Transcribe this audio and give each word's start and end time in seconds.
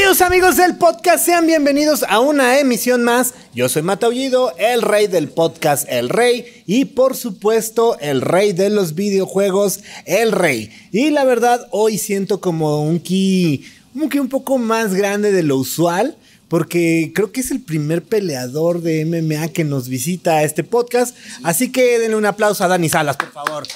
Queridos 0.00 0.22
amigos 0.22 0.56
del 0.56 0.76
podcast, 0.76 1.26
sean 1.26 1.46
bienvenidos 1.46 2.06
a 2.08 2.20
una 2.20 2.58
emisión 2.58 3.04
más. 3.04 3.34
Yo 3.54 3.68
soy 3.68 3.82
Mataullido, 3.82 4.54
el 4.56 4.80
rey 4.80 5.08
del 5.08 5.28
podcast 5.28 5.86
El 5.90 6.08
Rey 6.08 6.62
y 6.66 6.86
por 6.86 7.14
supuesto 7.14 7.98
el 8.00 8.22
rey 8.22 8.54
de 8.54 8.70
los 8.70 8.94
videojuegos 8.94 9.80
El 10.06 10.32
Rey. 10.32 10.72
Y 10.90 11.10
la 11.10 11.24
verdad, 11.24 11.68
hoy 11.70 11.98
siento 11.98 12.40
como 12.40 12.82
un 12.82 12.98
ki, 12.98 13.66
un 13.94 14.08
ki 14.08 14.20
un 14.20 14.30
poco 14.30 14.56
más 14.56 14.94
grande 14.94 15.32
de 15.32 15.42
lo 15.42 15.58
usual 15.58 16.16
porque 16.48 17.12
creo 17.14 17.30
que 17.30 17.42
es 17.42 17.50
el 17.50 17.60
primer 17.60 18.02
peleador 18.02 18.80
de 18.80 19.04
MMA 19.04 19.48
que 19.48 19.64
nos 19.64 19.90
visita 19.90 20.38
a 20.38 20.44
este 20.44 20.64
podcast. 20.64 21.14
Así 21.42 21.70
que 21.70 21.98
denle 21.98 22.16
un 22.16 22.24
aplauso 22.24 22.64
a 22.64 22.68
Dani 22.68 22.88
Salas, 22.88 23.18
por 23.18 23.32
favor. 23.32 23.68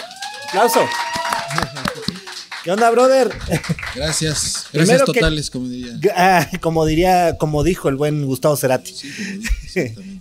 Aplauso. 0.48 0.81
¿Qué 2.65 2.71
onda, 2.71 2.91
brother? 2.91 3.31
Gracias. 3.95 4.65
Primero 4.73 4.89
Gracias 4.89 5.11
que- 5.13 5.21
totales, 5.21 5.51
como 5.51 5.69
diría. 5.69 5.99
Ah, 6.17 6.49
como 6.63 6.87
diría, 6.87 7.37
como 7.37 7.63
dijo 7.63 7.91
el 7.91 7.97
buen 7.97 8.25
Gustavo 8.25 8.57
Cerati. 8.57 8.93
Sí. 8.93 9.11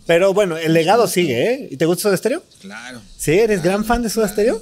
Pero 0.05 0.33
bueno, 0.33 0.57
el 0.57 0.73
legado 0.73 1.07
sigue, 1.07 1.53
¿eh? 1.53 1.67
¿Y 1.71 1.77
te 1.77 1.85
gusta 1.85 2.03
Soda 2.03 2.17
Stereo? 2.17 2.43
Claro. 2.59 3.01
¿Sí? 3.17 3.31
¿Eres 3.31 3.63
gran 3.63 3.85
fan 3.85 4.01
de 4.03 4.09
Soda 4.09 4.27
Stereo? 4.27 4.61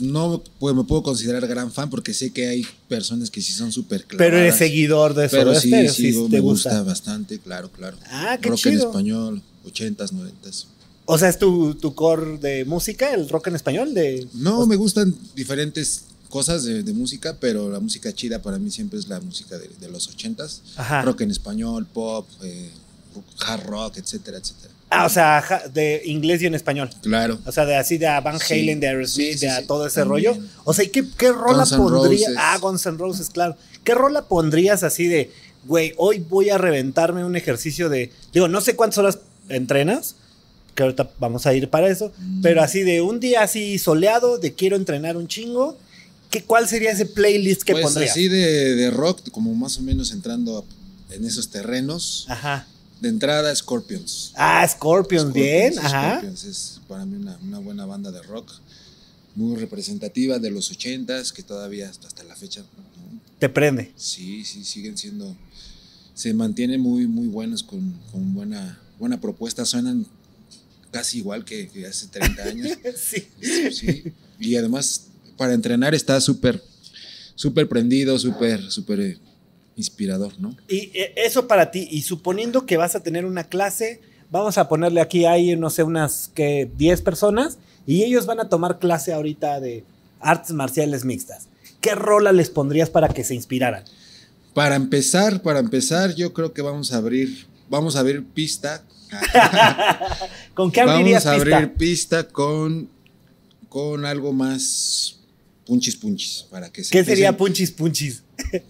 No 0.00 0.42
pues, 0.58 0.74
me 0.74 0.84
puedo 0.84 1.02
considerar 1.02 1.46
gran 1.46 1.72
fan 1.72 1.88
porque 1.88 2.12
sé 2.12 2.32
que 2.32 2.48
hay 2.48 2.66
personas 2.88 3.30
que 3.30 3.40
sí 3.40 3.52
son 3.52 3.72
súper 3.72 4.04
claras. 4.04 4.18
Pero 4.18 4.36
eres 4.38 4.56
seguidor 4.56 5.14
de 5.14 5.28
Soda 5.30 5.44
Pero 5.44 5.54
sí, 5.60 5.68
Stereo, 5.68 5.92
sí, 5.92 6.12
sí, 6.12 6.18
me 6.28 6.40
gusta. 6.40 6.70
gusta. 6.70 6.82
bastante, 6.82 7.38
claro, 7.38 7.70
claro. 7.70 7.96
Ah, 8.10 8.36
qué 8.42 8.50
Rock 8.50 8.58
chido. 8.58 8.72
en 8.82 8.88
español, 8.88 9.42
80s, 9.64 10.12
90s. 10.12 10.66
O 11.04 11.16
sea, 11.18 11.28
¿es 11.28 11.38
tu, 11.38 11.74
tu 11.76 11.94
core 11.94 12.38
de 12.38 12.64
música, 12.64 13.14
el 13.14 13.28
rock 13.28 13.46
en 13.48 13.54
español? 13.56 13.94
De... 13.94 14.26
No, 14.34 14.66
me 14.66 14.76
gustan 14.76 15.14
diferentes 15.34 16.04
cosas 16.32 16.64
de, 16.64 16.82
de 16.82 16.92
música, 16.94 17.36
pero 17.38 17.68
la 17.70 17.78
música 17.78 18.10
chida 18.12 18.40
para 18.40 18.58
mí 18.58 18.70
siempre 18.70 18.98
es 18.98 19.06
la 19.06 19.20
música 19.20 19.58
de, 19.58 19.68
de 19.68 19.88
los 19.90 20.10
80s. 20.16 20.60
Ajá. 20.76 21.02
Rock 21.02 21.20
en 21.20 21.30
español, 21.30 21.86
pop, 21.92 22.26
eh, 22.42 22.70
hard 23.46 23.64
rock, 23.66 23.98
etcétera, 23.98 24.38
etcétera. 24.38 24.72
Ah, 24.88 25.04
o 25.06 25.08
sea, 25.10 25.42
de 25.72 26.02
inglés 26.06 26.40
y 26.42 26.46
en 26.46 26.54
español. 26.54 26.88
Claro. 27.02 27.38
O 27.46 27.52
sea, 27.52 27.64
de 27.66 27.76
así 27.76 27.98
de 27.98 28.06
Van 28.20 28.38
Sí. 28.40 28.54
Halen, 28.54 28.80
de 28.80 28.88
Aerosmith, 28.88 29.32
Sí, 29.32 29.38
sí, 29.38 29.46
de 29.46 29.56
sí. 29.60 29.66
todo 29.66 29.86
ese 29.86 30.00
También. 30.00 30.34
rollo. 30.34 30.46
O 30.64 30.72
sea, 30.74 30.84
¿y 30.84 30.88
qué, 30.88 31.04
qué 31.18 31.32
rola 31.32 31.64
pondrías? 31.66 32.32
Ah, 32.38 32.58
Guns 32.60 32.84
N' 32.86 32.96
Roses, 32.98 33.28
claro. 33.30 33.56
¿Qué 33.84 33.94
rola 33.94 34.22
pondrías 34.26 34.82
así 34.82 35.06
de, 35.08 35.30
güey, 35.66 35.92
hoy 35.98 36.18
voy 36.18 36.48
a 36.50 36.56
reventarme 36.58 37.24
un 37.24 37.36
ejercicio 37.36 37.88
de, 37.88 38.10
digo, 38.32 38.48
no 38.48 38.60
sé 38.60 38.74
cuántas 38.76 38.98
horas 38.98 39.18
entrenas, 39.48 40.16
que 40.74 40.82
ahorita 40.82 41.10
vamos 41.18 41.44
a 41.46 41.52
ir 41.54 41.68
para 41.68 41.88
eso, 41.88 42.12
Mm. 42.18 42.40
pero 42.42 42.62
así 42.62 42.82
de 42.82 43.02
un 43.02 43.20
día 43.20 43.42
así 43.42 43.78
soleado, 43.78 44.38
de 44.38 44.54
quiero 44.54 44.76
entrenar 44.76 45.16
un 45.18 45.26
chingo, 45.28 45.76
¿qué, 46.32 46.42
¿cuál 46.42 46.66
sería 46.66 46.90
ese 46.90 47.06
playlist 47.06 47.62
que 47.62 47.74
pues 47.74 47.96
así 47.96 48.26
de, 48.26 48.74
de 48.74 48.90
rock, 48.90 49.30
como 49.30 49.54
más 49.54 49.78
o 49.78 49.82
menos 49.82 50.10
entrando 50.10 50.66
en 51.14 51.24
esos 51.24 51.48
terrenos. 51.48 52.26
Ajá. 52.28 52.66
De 53.00 53.08
entrada, 53.08 53.54
Scorpions. 53.54 54.32
Ah, 54.34 54.66
Scorpions, 54.66 55.32
bien, 55.32 55.72
Scorpions, 55.72 55.94
ajá. 55.94 56.10
Scorpions 56.12 56.44
es 56.44 56.80
para 56.88 57.04
mí 57.04 57.16
una, 57.16 57.36
una 57.42 57.58
buena 57.58 57.84
banda 57.84 58.10
de 58.10 58.22
rock, 58.22 58.52
muy 59.34 59.56
representativa 59.56 60.38
de 60.38 60.50
los 60.50 60.72
80s, 60.72 61.32
que 61.32 61.42
todavía 61.42 61.88
hasta, 61.88 62.06
hasta 62.06 62.22
la 62.24 62.36
fecha, 62.36 62.60
¿no? 62.60 62.92
Te 63.38 63.48
prende. 63.48 63.92
sí, 63.96 64.44
sí, 64.44 64.64
siguen 64.64 64.96
siendo, 64.96 65.36
se 66.14 66.32
mantienen 66.32 66.80
muy, 66.80 67.08
muy 67.08 67.26
buenos 67.26 67.64
con, 67.64 67.92
con 68.12 68.34
buena, 68.34 68.78
buena 69.00 69.20
propuesta, 69.20 69.64
suenan 69.64 70.06
casi 70.92 71.18
igual 71.18 71.44
que, 71.44 71.68
que 71.68 71.86
hace 71.86 72.06
30 72.06 72.42
años. 72.44 72.78
sí. 72.96 73.26
Sí. 73.72 74.04
Y 74.38 74.54
además, 74.54 75.06
para 75.42 75.54
entrenar 75.54 75.92
está 75.92 76.20
súper, 76.20 76.62
súper 77.34 77.68
prendido, 77.68 78.16
súper, 78.16 78.70
súper 78.70 79.00
eh, 79.00 79.18
inspirador, 79.74 80.38
¿no? 80.38 80.56
Y 80.68 80.92
eh, 80.94 81.14
eso 81.16 81.48
para 81.48 81.72
ti, 81.72 81.88
y 81.90 82.02
suponiendo 82.02 82.64
que 82.64 82.76
vas 82.76 82.94
a 82.94 83.00
tener 83.00 83.26
una 83.26 83.42
clase, 83.42 84.00
vamos 84.30 84.56
a 84.56 84.68
ponerle 84.68 85.00
aquí, 85.00 85.24
hay, 85.24 85.56
no 85.56 85.68
sé, 85.68 85.82
unas 85.82 86.30
que 86.32 86.70
10 86.78 87.02
personas, 87.02 87.58
y 87.88 88.04
ellos 88.04 88.24
van 88.24 88.38
a 88.38 88.48
tomar 88.48 88.78
clase 88.78 89.12
ahorita 89.12 89.58
de 89.58 89.82
artes 90.20 90.52
marciales 90.52 91.04
mixtas. 91.04 91.48
¿Qué 91.80 91.96
rola 91.96 92.30
les 92.30 92.48
pondrías 92.48 92.88
para 92.88 93.08
que 93.08 93.24
se 93.24 93.34
inspiraran? 93.34 93.82
Para 94.54 94.76
empezar, 94.76 95.42
para 95.42 95.58
empezar, 95.58 96.14
yo 96.14 96.32
creo 96.32 96.52
que 96.52 96.62
vamos 96.62 96.92
a 96.92 96.98
abrir, 96.98 97.48
vamos 97.68 97.96
a 97.96 97.98
abrir 97.98 98.24
pista. 98.24 98.84
¿Con 100.54 100.70
qué 100.70 100.82
abrirías 100.82 101.24
vamos 101.24 101.40
a 101.40 101.44
pista? 101.44 101.56
abrir 101.56 101.74
pista 101.74 102.28
con, 102.28 102.88
con 103.68 104.04
algo 104.04 104.32
más 104.32 105.18
punchis 105.72 105.96
punchis 105.96 106.44
para 106.50 106.70
que 106.70 106.84
se 106.84 106.90
¿Qué 106.90 107.02
sería 107.02 107.34
punchis 107.34 107.70
punchis? 107.70 108.22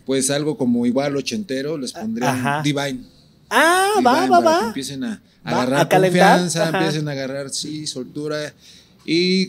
pues 0.06 0.30
algo 0.30 0.56
como 0.56 0.86
igual 0.86 1.16
ochentero 1.16 1.76
les 1.76 1.92
pondría 1.92 2.30
Ajá. 2.32 2.62
Divine. 2.62 3.00
Ah, 3.50 3.94
Divine, 3.96 4.08
va, 4.08 4.26
va, 4.28 4.28
para 4.28 4.56
que 4.58 4.62
va. 4.62 4.66
empiecen 4.68 5.02
a 5.02 5.20
Va, 5.44 5.50
agarrar 5.62 5.80
a 5.80 5.88
confianza, 5.88 6.68
ajá. 6.68 6.78
empiecen 6.78 7.08
a 7.08 7.10
agarrar 7.12 7.50
sí, 7.50 7.88
soltura 7.88 8.54
y 9.04 9.48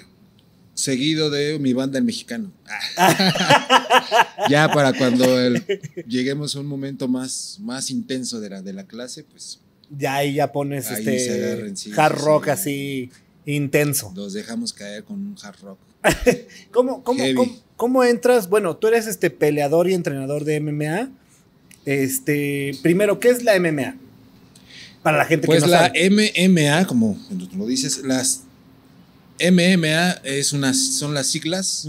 seguido 0.74 1.30
de 1.30 1.59
mi 1.59 1.74
banda 1.74 2.00
el 2.00 2.06
mexicano. 2.06 2.52
ya 4.50 4.72
para 4.74 4.94
cuando 4.94 5.40
el- 5.40 5.63
lleguemos 6.08 6.56
a 6.56 6.59
un 6.59 6.66
momento 6.66 7.08
más, 7.08 7.58
más 7.62 7.92
intenso 7.92 8.40
de 8.40 8.50
la, 8.50 8.62
de 8.63 8.74
la 8.74 8.86
clase, 8.86 9.24
pues 9.24 9.59
Ya 9.92 10.16
ahí 10.16 10.34
ya 10.34 10.52
pones 10.52 10.88
Ahí 10.90 10.97
este 11.00 11.19
se 11.19 11.34
agarren, 11.46 11.78
sí, 11.78 11.92
hard 11.96 12.16
rock 12.18 12.46
sí. 12.46 12.50
así 12.50 13.12
intenso. 13.46 14.12
los 14.16 14.34
dejamos 14.34 14.74
caer 14.74 15.04
con 15.04 15.16
un 15.16 15.36
hard 15.42 15.59
rock. 15.62 15.80
¿Cómo, 16.72 17.04
cómo, 17.04 17.20
Heavy. 17.20 17.36
cómo, 17.36 17.62
cómo 17.76 18.04
entras? 18.04 18.50
Bueno, 18.50 18.76
tú 18.76 18.88
eres 18.88 19.08
este 19.08 19.30
peleador 19.30 19.90
y 19.90 19.94
entrenador 19.94 20.44
de 20.44 20.59
MMA. 20.59 21.09
Este, 21.86 22.78
primero, 22.81 23.20
¿qué 23.20 23.30
es 23.30 23.44
la 23.44 23.59
MMA? 23.59 23.96
Para 25.02 25.18
la 25.18 25.26
gente 25.26 25.48
Pues 25.48 25.64
que 25.64 25.70
no 25.70 25.72
la 25.72 25.88
sabe. 25.88 26.09
MMA, 26.09 26.88
como 26.88 27.18
tú 27.30 27.58
lo 27.58 27.68
dices, 27.68 28.04
las 28.06 28.44
MMA 29.40 30.12
es 30.24 30.48
son 30.48 31.14
las 31.14 31.28
siglas 31.28 31.88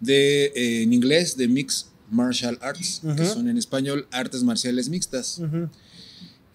de, 0.00 0.52
eh, 0.54 0.82
en 0.82 0.92
inglés 0.92 1.36
de 1.36 1.48
Mixed 1.48 1.86
Martial 2.10 2.58
Arts, 2.60 3.00
que 3.16 3.26
son 3.26 3.48
en 3.48 3.56
español 3.58 4.06
artes 4.10 4.42
marciales 4.42 4.88
mixtas. 4.88 5.40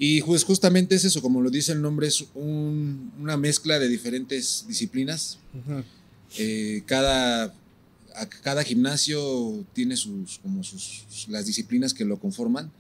Y 0.04 0.24
pues 0.24 0.44
justamente 0.44 0.96
es 0.96 1.06
eso, 1.06 1.22
como 1.22 1.42
lo 1.42 1.52
dice 1.52 1.74
el 1.74 1.82
nombre, 1.84 2.08
es 2.08 2.26
un- 2.34 3.12
una 3.20 3.38
mezcla 3.38 3.78
de 3.78 3.88
diferentes 3.88 4.66
disciplinas. 4.68 5.38
Eh, 6.40 6.82
cada, 6.88 7.54
a- 8.16 8.26
cada 8.42 8.64
gimnasio 8.64 9.64
tiene 9.74 9.96
sus, 9.96 10.40
como 10.40 10.64
sus, 10.64 11.04
las 11.28 11.46
disciplinas 11.46 11.94
que 11.94 12.04
lo 12.04 12.18
conforman. 12.20 12.72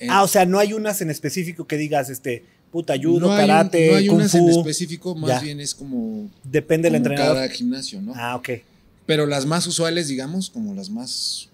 Eh, 0.00 0.06
Ah, 0.08 0.22
o 0.22 0.28
sea, 0.28 0.46
no 0.46 0.58
hay 0.58 0.72
unas 0.72 1.02
en 1.02 1.10
específico 1.10 1.66
que 1.66 1.76
digas, 1.76 2.08
este, 2.08 2.44
puta, 2.72 2.94
judo, 2.96 3.20
no 3.28 3.32
hay, 3.32 3.42
un- 3.42 3.46
karate, 3.48 3.90
no 3.90 3.96
hay 3.98 4.06
kung 4.06 4.16
unas 4.16 4.30
fu. 4.32 4.38
en 4.38 4.48
específico, 4.48 5.14
más 5.14 5.28
Ya. 5.28 5.40
bien 5.40 5.60
es 5.60 5.74
como, 5.74 6.30
Depende 6.44 6.86
del 6.86 6.94
entrenador. 6.94 7.34
cada 7.36 7.48
gimnasio, 7.50 8.00
¿no? 8.00 8.14
Ah, 8.16 8.36
ok. 8.36 8.48
Pero 9.04 9.26
las 9.26 9.44
más 9.44 9.66
usuales, 9.66 10.08
digamos, 10.08 10.48
como 10.48 10.74
las 10.74 10.88
más, 10.88 11.50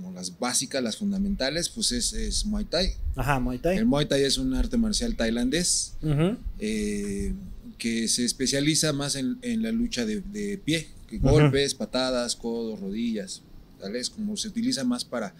como 0.00 0.12
las 0.14 0.38
básicas, 0.38 0.82
las 0.82 0.96
fundamentales, 0.96 1.68
pues 1.68 1.90
es, 1.92 2.12
es 2.12 2.44
Muay 2.46 2.64
Thai. 2.66 2.92
Ajá, 3.16 3.40
Muay 3.40 3.58
Thai. 3.58 3.78
El 3.78 3.86
Muay 3.86 4.06
Thai 4.06 4.22
es 4.22 4.38
un 4.38 4.54
arte 4.54 4.76
marcial 4.76 5.16
tailandés 5.16 5.94
Ujú. 6.02 6.36
eh, 6.60 7.34
que 7.78 8.06
se 8.08 8.24
especializa 8.24 8.92
más 8.92 9.16
en, 9.16 9.38
en 9.42 9.62
la 9.62 9.72
lucha 9.72 10.06
de, 10.06 10.20
de 10.20 10.58
pie, 10.58 10.88
que 11.08 11.16
Ujú. 11.16 11.28
golpes, 11.28 11.74
patadas, 11.74 12.36
codos, 12.36 12.78
rodillas, 12.80 13.42
tal 13.80 13.92
vez 13.92 14.08
como 14.08 14.36
se 14.36 14.48
utiliza 14.48 14.84
más 14.84 15.04
para, 15.04 15.34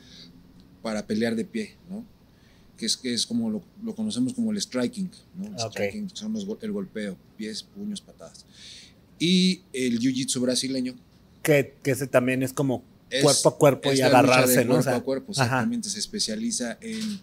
para 0.82 1.06
pelear 1.06 1.36
de 1.36 1.44
pie, 1.44 1.76
¿no? 1.88 2.04
Que 2.76 2.86
es, 2.86 2.96
que 2.96 3.12
es 3.14 3.26
como 3.26 3.50
lo, 3.50 3.62
lo 3.84 3.94
conocemos 3.94 4.34
como 4.34 4.50
el 4.52 4.60
striking, 4.60 5.10
¿no? 5.36 5.46
El 5.46 5.54
Ok. 5.54 5.70
striking 5.72 6.10
son 6.14 6.32
los, 6.32 6.46
el 6.62 6.72
golpeo, 6.72 7.16
pies, 7.36 7.62
puños, 7.62 8.00
patadas. 8.00 8.44
Y 9.20 9.62
el 9.72 9.98
jiu-jitsu 10.00 10.40
brasileño, 10.40 10.94
Que, 11.42 11.74
que 11.82 11.92
ese 11.92 12.06
también 12.06 12.42
es 12.42 12.52
como 12.52 12.82
es- 13.10 13.22
cuerpo 13.22 13.48
a 13.48 13.58
cuerpo 13.58 13.92
y 13.92 14.00
agarrarse, 14.00 14.64
¿no? 14.64 14.72
O 14.72 14.76
Cuerpo 14.76 14.82
sea, 14.90 14.96
a 14.96 15.00
cuerpo, 15.02 15.32
ajá. 15.32 15.44
exactamente. 15.44 15.88
Se 15.88 15.98
especializa 15.98 16.78
en, 16.80 17.20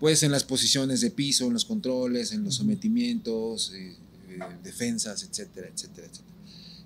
pues, 0.00 0.22
en 0.22 0.32
las 0.32 0.44
posiciones 0.44 1.00
de 1.00 1.10
piso, 1.10 1.46
en 1.46 1.52
los 1.54 1.64
controles, 1.64 2.32
en 2.32 2.44
los 2.44 2.56
sometimientos, 2.56 3.72
eh, 3.74 3.96
eh, 4.28 4.38
defensas, 4.62 5.22
etcétera, 5.22 5.68
etcétera, 5.72 6.06
etcétera. 6.06 6.34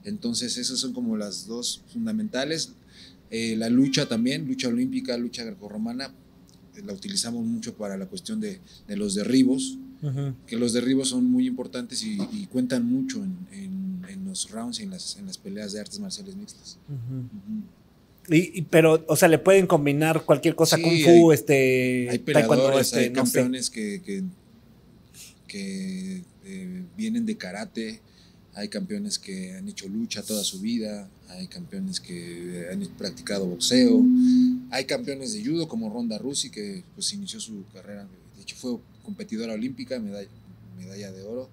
Entonces, 0.05 0.57
esas 0.57 0.79
son 0.79 0.93
como 0.93 1.17
las 1.17 1.47
dos 1.47 1.83
fundamentales. 1.93 2.71
Eh, 3.31 3.57
la 3.57 3.69
lucha 3.69 4.07
también, 4.09 4.47
lucha 4.47 4.69
olímpica, 4.69 5.17
lucha 5.19 5.45
grecorromana, 5.45 6.07
eh, 6.77 6.83
la 6.87 6.93
utilizamos 6.93 7.45
mucho 7.45 7.75
para 7.77 7.97
la 7.97 8.07
cuestión 8.07 8.41
de, 8.41 8.61
de 8.87 8.97
los 8.97 9.15
derribos, 9.15 9.77
Ujú. 10.01 10.35
que 10.47 10.57
los 10.57 10.73
derribos 10.73 11.09
son 11.09 11.25
muy 11.25 11.47
importantes 11.47 12.03
y, 12.05 12.17
y 12.33 12.47
cuentan 12.47 12.85
mucho 12.87 13.23
en, 13.25 13.37
en- 13.53 13.89
en 14.09 14.25
los 14.25 14.49
rounds 14.51 14.81
y 14.81 14.85
en 14.85 14.91
las, 14.91 15.17
en 15.17 15.27
las 15.27 15.37
peleas 15.37 15.73
de 15.73 15.81
artes 15.81 15.99
marciales 16.01 16.35
mixtas. 16.37 16.79
Ujú. 16.89 17.17
Ujú. 17.19 17.63
Y, 18.29 18.59
y- 18.59 18.63
pero, 18.63 19.05
o 19.09 19.17
sea, 19.17 19.29
le 19.29 19.39
pueden 19.39 19.67
combinar 19.67 20.25
cualquier 20.25 20.55
cosa, 20.55 20.77
Sí, 20.77 20.83
kung 20.83 20.99
fu, 21.03 21.31
hay- 21.31 21.35
este, 21.35 22.09
Hay 22.11 22.19
peleadores, 22.19 22.89
este, 22.89 22.99
hay 23.01 23.11
no 23.11 23.25
sé. 23.27 23.33
campeones 23.39 23.71
que, 23.71 24.03
que, 24.05 24.23
que, 25.47 26.23
eh, 26.45 26.85
vienen 26.97 27.25
de 27.27 27.37
karate, 27.37 28.01
hay 28.55 28.69
campeones 28.69 29.19
que 29.19 29.55
han 29.55 29.69
hecho 29.69 29.89
lucha 29.89 30.23
toda 30.23 30.43
su 30.45 30.61
vida, 30.61 31.09
hay 31.29 31.47
campeones 31.47 32.01
que 32.01 32.67
han 32.73 32.81
practicado 32.97 33.47
boxeo, 33.47 34.03
Hay 34.71 34.85
campeones 34.85 35.33
de 35.33 35.43
judo 35.45 35.67
como 35.67 35.89
Ronda 35.91 36.19
Rousey, 36.19 36.51
que 36.51 36.83
pues 36.95 37.11
inició 37.15 37.41
su 37.41 37.65
carrera, 37.73 38.07
de 38.37 38.43
hecho 38.43 38.55
fue 38.57 38.77
competidora 39.03 39.55
olímpica, 39.55 39.99
medalla, 39.99 40.29
medalla 40.77 41.11
de 41.13 41.23
oro 41.23 41.49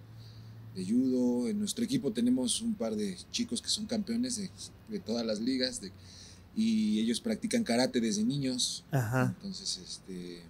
de 0.75 0.83
judo. 0.85 1.47
En 1.47 1.57
nuestro 1.59 1.85
equipo 1.85 2.11
tenemos 2.11 2.61
un 2.61 2.73
par 2.75 2.93
de 2.95 3.15
chicos 3.31 3.61
que 3.61 3.69
son 3.69 3.85
campeones 3.85 4.35
de, 4.35 4.49
de 4.89 4.99
todas 4.99 5.25
las 5.25 5.39
ligas 5.39 5.79
de, 5.79 5.91
y 6.55 6.99
ellos 6.99 7.19
practican 7.21 7.63
karate 7.63 7.99
desde 8.01 8.23
niños. 8.23 8.83
Ajá. 8.91 9.33
Entonces, 9.37 9.77
este, 9.83 10.41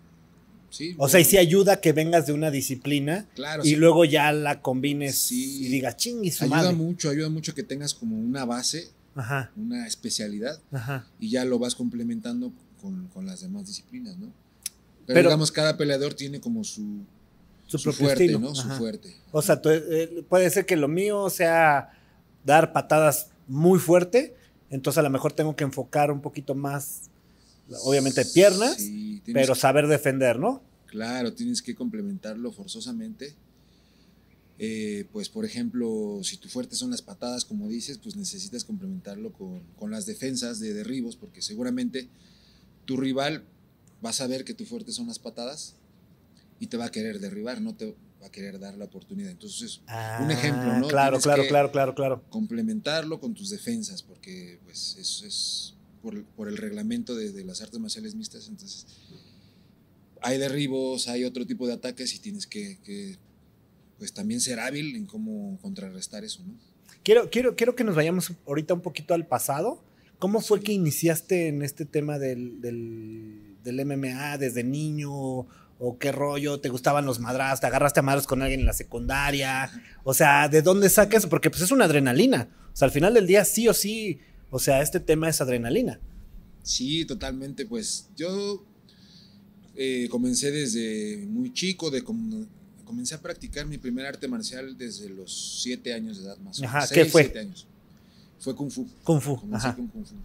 sí. 0.69 0.96
O 0.98 1.07
sea, 1.10 1.19
y 1.19 1.25
sí 1.25 1.38
ayuda 1.38 1.81
que 1.81 1.94
vengas 1.94 2.28
de 2.28 2.34
una 2.34 2.52
disciplina 2.52 3.28
Claro, 3.36 3.63
y 3.66 3.69
sí. 3.69 3.75
luego 3.75 4.06
ya 4.06 4.31
la 4.31 4.62
combines 4.62 5.18
Sí. 5.18 5.66
y 5.66 5.68
digas, 5.69 5.98
ching, 5.98 6.24
y 6.24 6.31
su 6.31 6.44
ayuda 6.46 6.57
madre. 6.57 6.74
mucho, 6.75 7.10
ayuda 7.10 7.30
mucho 7.30 7.56
que 7.56 7.63
tengas 7.63 7.94
como 7.94 8.18
una 8.19 8.46
base, 8.46 8.90
Ajá, 9.16 9.52
una 9.56 9.88
especialidad 9.88 10.60
ajá. 10.72 11.07
y 11.19 11.30
ya 11.30 11.46
lo 11.46 11.57
vas 11.57 11.74
complementando 11.75 12.52
con, 12.81 13.07
con 13.07 13.25
las 13.25 13.42
demás 13.42 13.66
disciplinas, 13.66 14.18
¿no? 14.18 14.28
Pero, 15.07 15.16
Pero- 15.18 15.30
digamos, 15.30 15.52
cada 15.52 15.78
peleador 15.78 16.13
tiene 16.13 16.40
como 16.40 16.63
su, 16.63 17.04
Su, 17.68 17.78
su 17.80 17.84
propio 17.86 18.06
fuerte, 18.06 18.25
estilo. 18.25 18.40
¿no? 18.40 18.54
Su 18.54 18.68
fuerte. 18.69 19.16
O 19.31 19.42
sea, 19.42 19.60
tú, 19.62 19.69
eh, 19.69 20.24
puede 20.30 20.50
ser 20.52 20.66
que 20.68 20.75
lo 20.75 20.88
mío 20.88 21.30
sea 21.31 21.94
dar 22.44 22.74
patadas 22.74 23.30
muy 23.48 23.80
fuerte, 23.80 24.36
entonces 24.75 25.00
a 25.00 25.01
lo 25.04 25.10
mejor 25.10 25.33
tengo 25.33 25.56
que 25.56 25.63
enfocar 25.63 26.12
un 26.12 26.22
poquito 26.22 26.54
más, 26.56 27.10
obviamente, 27.83 28.24
piernas, 28.25 28.75
Sí, 28.77 29.22
pero 29.25 29.54
que- 29.54 29.60
saber 29.60 29.88
defender, 29.88 30.38
¿no? 30.39 30.62
Claro, 30.88 31.33
tienes 31.33 31.62
que 31.62 31.75
complementarlo 31.75 32.51
forzosamente. 32.51 33.33
Eh, 34.57 35.06
pues, 35.12 35.27
por 35.27 35.44
ejemplo, 35.44 36.19
si 36.24 36.38
tu 36.38 36.48
fuerte 36.48 36.75
son 36.77 36.89
las 36.92 37.01
patadas, 37.01 37.44
como 37.44 37.68
dices, 37.68 37.98
pues 37.98 38.16
necesitas 38.16 38.63
complementarlo 38.63 39.33
con, 39.33 39.60
con 39.77 39.92
las 39.92 40.06
defensas 40.06 40.60
de 40.60 40.74
derribos, 40.74 41.18
porque 41.18 41.42
seguramente 41.42 42.07
tu 42.86 42.95
rival 42.95 43.44
va 44.06 44.12
a 44.12 44.13
saber 44.13 44.45
que 44.45 44.54
tu 44.54 44.66
fuerte 44.66 44.94
son 44.94 45.07
las 45.07 45.19
patadas 45.19 45.75
y 46.60 46.68
te 46.68 46.78
va 46.78 46.86
a 46.86 46.92
querer 46.92 47.19
derribar, 47.19 47.60
no 47.60 47.75
te 47.75 47.95
va 48.25 48.30
a 48.30 48.31
querer 48.31 48.60
dar 48.60 48.75
la 48.75 48.86
oportunidad. 48.86 49.30
Entonces, 49.31 49.81
Un 50.19 50.31
ejemplo, 50.31 50.66
¿no? 50.80 50.86
Ah, 50.86 50.89
Claro, 50.89 51.19
Tienes 51.19 51.24
claro, 51.24 51.44
claro, 51.48 51.72
claro, 51.72 51.95
claro. 51.95 52.24
complementarlo 52.30 53.19
con 53.19 53.33
tus 53.36 53.50
defensas, 53.51 54.01
porque 54.01 54.60
pues 54.63 54.98
eso 55.00 55.25
es 55.25 55.75
por, 56.01 56.24
por 56.36 56.48
el 56.48 56.57
reglamento 56.57 57.16
de, 57.16 57.31
de 57.31 57.44
las 57.45 57.62
artes 57.62 57.80
marciales 57.80 58.16
mixtas, 58.16 58.48
entonces 58.48 58.86
hay 60.22 60.38
derribos, 60.39 61.07
hay 61.07 61.24
otro 61.24 61.45
tipo 61.45 61.68
de 61.68 61.74
ataques 61.74 62.13
y 62.16 62.19
tienes 62.19 62.48
que, 62.48 62.80
que, 62.83 63.18
pues 64.00 64.12
también 64.13 64.42
ser 64.42 64.60
hábil 64.60 64.95
en 64.95 65.06
cómo 65.06 65.57
contrarrestar 65.62 66.24
eso, 66.24 66.44
¿no? 66.45 66.54
Quiero, 67.04 67.30
quiero, 67.30 67.56
quiero 67.56 67.75
que 67.75 67.83
nos 67.83 67.95
vayamos 67.95 68.31
ahorita 68.48 68.74
un 68.74 68.81
poquito 68.81 69.13
al 69.13 69.28
pasado. 69.28 69.83
¿Cómo 70.18 70.42
fue 70.42 70.60
Sí. 70.60 70.63
que 70.66 70.71
iniciaste 70.74 71.48
en 71.50 71.62
este 71.62 71.86
tema 71.86 72.18
del, 72.18 72.60
del, 72.62 73.57
del 73.63 73.86
MMA 73.86 74.38
desde 74.39 74.63
niño? 74.63 75.45
¿O 75.77 75.98
qué 75.98 76.12
rollo? 76.12 76.60
¿Te 76.62 76.69
gustaban 76.69 77.06
los 77.06 77.19
madras? 77.19 77.60
¿Te 77.60 77.68
agarraste 77.68 78.00
a 78.00 78.04
madras 78.04 78.25
con 78.27 78.42
alguien 78.42 78.62
en 78.62 78.66
la 78.66 78.74
secundaria? 78.74 79.69
O 80.04 80.13
sea, 80.13 80.48
¿de 80.48 80.62
dónde 80.62 80.89
saca 80.89 81.18
eso? 81.18 81.27
Porque 81.30 81.50
pues 81.50 81.63
es 81.63 81.72
una 81.72 81.86
adrenalina. 81.86 82.48
O 82.74 82.75
sea, 82.75 82.86
al 82.88 82.92
final 82.94 83.13
del 83.13 83.27
día 83.27 83.44
sí 83.44 83.68
o 83.68 83.74
sí, 83.74 84.19
o 84.51 84.60
sea, 84.60 84.81
este 84.81 85.00
tema 85.01 85.27
es 85.30 85.42
adrenalina. 85.42 86.00
Sí, 86.63 87.04
totalmente, 87.06 87.66
pues 87.66 88.07
yo 88.16 88.63
eh, 89.75 90.07
comencé 90.10 90.50
desde 90.51 91.18
muy 91.27 91.51
chico, 91.54 91.92
de 91.92 92.04
com- 92.04 92.45
comencé 92.86 93.13
a 93.16 93.21
practicar 93.21 93.66
mi 93.66 93.78
primer 93.78 94.06
arte 94.06 94.28
marcial 94.30 94.78
desde 94.78 95.10
los 95.10 95.60
siete 95.62 95.94
años 95.94 96.18
de 96.19 96.24
edad 96.24 96.38
más 96.38 96.57
o 96.57 96.62
menos. 96.62 96.75
Ajá, 96.75 96.88
Seis, 96.88 97.04
¿qué 97.04 97.06
fue? 97.10 97.24
siete 97.24 97.39
años. 97.39 97.68
Fue 98.39 98.56
Kung 98.56 98.71
Fu. 98.71 98.88
Kung 99.04 99.19
Fu. 99.21 99.38
Comencé 99.42 99.68
Ajá. 99.68 99.75
con 99.75 99.88
Kung 99.88 100.06
Fu. 100.06 100.16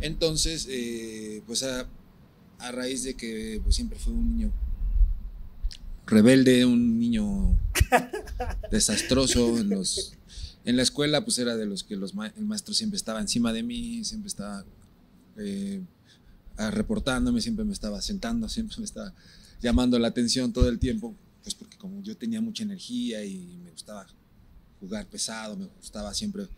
Entonces, 0.00 0.66
eh, 0.70 1.42
pues 1.46 1.62
a, 1.62 1.86
a 2.58 2.72
raíz 2.72 3.02
de 3.04 3.14
que 3.14 3.60
pues, 3.62 3.74
siempre 3.76 3.98
fue 3.98 4.12
un 4.12 4.36
niño 4.36 4.52
rebelde, 6.06 6.64
un 6.64 6.98
niño 6.98 7.58
desastroso 8.70 9.58
en 9.58 9.70
los 9.70 10.12
en 10.64 10.76
la 10.76 10.82
escuela, 10.82 11.24
pues 11.24 11.38
era 11.38 11.56
de 11.56 11.64
los 11.64 11.84
que 11.84 11.94
los 11.94 12.14
ma- 12.14 12.32
el 12.36 12.44
maestro 12.44 12.74
siempre 12.74 12.96
estaba 12.96 13.20
encima 13.20 13.52
de 13.52 13.62
mí, 13.62 14.02
siempre 14.04 14.26
estaba 14.26 14.64
eh, 15.36 15.80
reportándome, 16.72 17.40
siempre 17.40 17.64
me 17.64 17.72
estaba 17.72 18.02
sentando, 18.02 18.48
siempre 18.48 18.76
me 18.78 18.84
estaba 18.84 19.14
llamando 19.60 19.98
la 19.98 20.08
atención 20.08 20.52
todo 20.52 20.68
el 20.68 20.78
tiempo, 20.80 21.14
pues 21.42 21.54
porque 21.54 21.76
como 21.76 22.02
yo 22.02 22.16
tenía 22.16 22.40
mucha 22.40 22.64
energía 22.64 23.24
y 23.24 23.58
me 23.62 23.70
gustaba 23.70 24.06
jugar 24.80 25.06
pesado, 25.06 25.56
me 25.56 25.66
gustaba 25.66 26.12
siempre, 26.14 26.48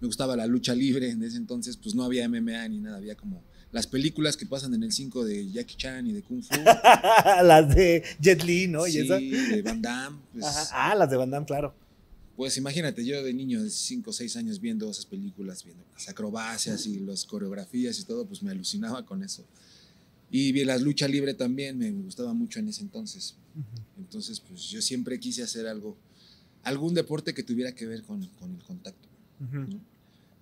me 0.00 0.06
gustaba 0.06 0.34
la 0.34 0.46
lucha 0.46 0.74
libre, 0.74 1.10
en 1.10 1.22
ese 1.22 1.36
entonces 1.36 1.76
pues 1.76 1.94
no 1.94 2.04
había 2.04 2.24
MMA 2.26 2.68
ni 2.68 2.80
nada, 2.80 2.96
había 2.96 3.16
como 3.16 3.42
las 3.70 3.86
películas 3.86 4.36
que 4.36 4.46
pasan 4.46 4.72
en 4.74 4.82
el 4.82 4.92
5 4.92 5.24
de 5.24 5.50
Jackie 5.50 5.76
Chan 5.76 6.06
y 6.06 6.12
de 6.12 6.22
Kung 6.22 6.42
Fu, 6.42 6.54
las 7.44 7.74
de 7.74 8.02
Jet 8.20 8.42
Li, 8.42 8.66
¿no? 8.68 8.86
y 8.86 8.92
sí, 8.92 8.98
esa. 9.00 9.16
de 9.18 9.62
Van 9.62 9.82
Damme, 9.82 10.18
pues. 10.32 10.44
Ah, 10.72 10.94
las 10.94 11.10
de 11.10 11.16
Van 11.16 11.30
Damme, 11.30 11.46
claro. 11.46 11.74
pues 12.36 12.56
imagínate, 12.56 13.04
yo 13.04 13.22
de 13.22 13.32
niño 13.34 13.62
de 13.62 13.68
5 13.70 14.08
o 14.08 14.12
6 14.12 14.36
años 14.36 14.60
viendo 14.60 14.90
esas 14.90 15.04
películas, 15.06 15.64
viendo 15.64 15.84
las 15.92 16.08
acrobacias 16.08 16.86
y 16.86 17.00
las 17.00 17.24
coreografías 17.24 17.98
y 18.00 18.04
todo, 18.04 18.26
pues 18.26 18.42
me 18.42 18.50
alucinaba 18.50 19.04
con 19.04 19.22
eso. 19.22 19.44
Y 20.30 20.52
vi 20.52 20.64
la 20.64 20.76
lucha 20.78 21.08
libre 21.08 21.34
también, 21.34 21.78
me 21.78 21.90
gustaba 21.90 22.32
mucho 22.34 22.58
en 22.58 22.68
ese 22.68 22.82
entonces. 22.82 23.34
Entonces, 23.98 24.40
pues 24.40 24.62
yo 24.68 24.80
siempre 24.80 25.18
quise 25.18 25.42
hacer 25.42 25.66
algo, 25.66 25.96
algún 26.62 26.94
deporte 26.94 27.34
que 27.34 27.42
tuviera 27.42 27.74
que 27.74 27.86
ver 27.86 28.02
con, 28.02 28.24
con 28.38 28.54
el 28.54 28.62
contacto. 28.62 29.08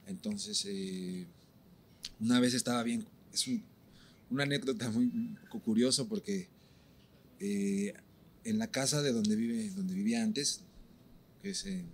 Entonces, 0.06 0.64
eh, 0.68 1.26
una 2.20 2.40
vez 2.40 2.54
estaba 2.54 2.82
bien, 2.82 3.06
es 3.36 3.46
un- 3.46 3.62
una 4.30 4.42
anécdota 4.42 4.90
muy 4.90 5.10
curioso 5.64 6.08
porque 6.08 6.48
eh, 7.38 7.92
en 8.44 8.58
la 8.58 8.68
casa 8.70 9.02
de 9.02 9.12
donde, 9.12 9.36
vive, 9.36 9.70
donde 9.70 9.94
vivía 9.94 10.22
antes, 10.22 10.62
que 11.42 11.50
es 11.50 11.66
en, 11.66 11.86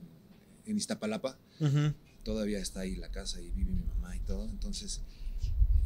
en 0.67 0.77
Iztapalapa, 0.77 1.37
Ujú. 1.61 1.93
todavía 2.25 2.59
está 2.61 2.81
ahí 2.81 2.95
la 2.97 3.11
casa 3.11 3.41
y 3.41 3.51
vive 3.51 3.73
mi 3.73 3.85
mamá 3.87 4.15
y 4.17 4.21
todo. 4.21 4.45
Entonces, 4.49 5.01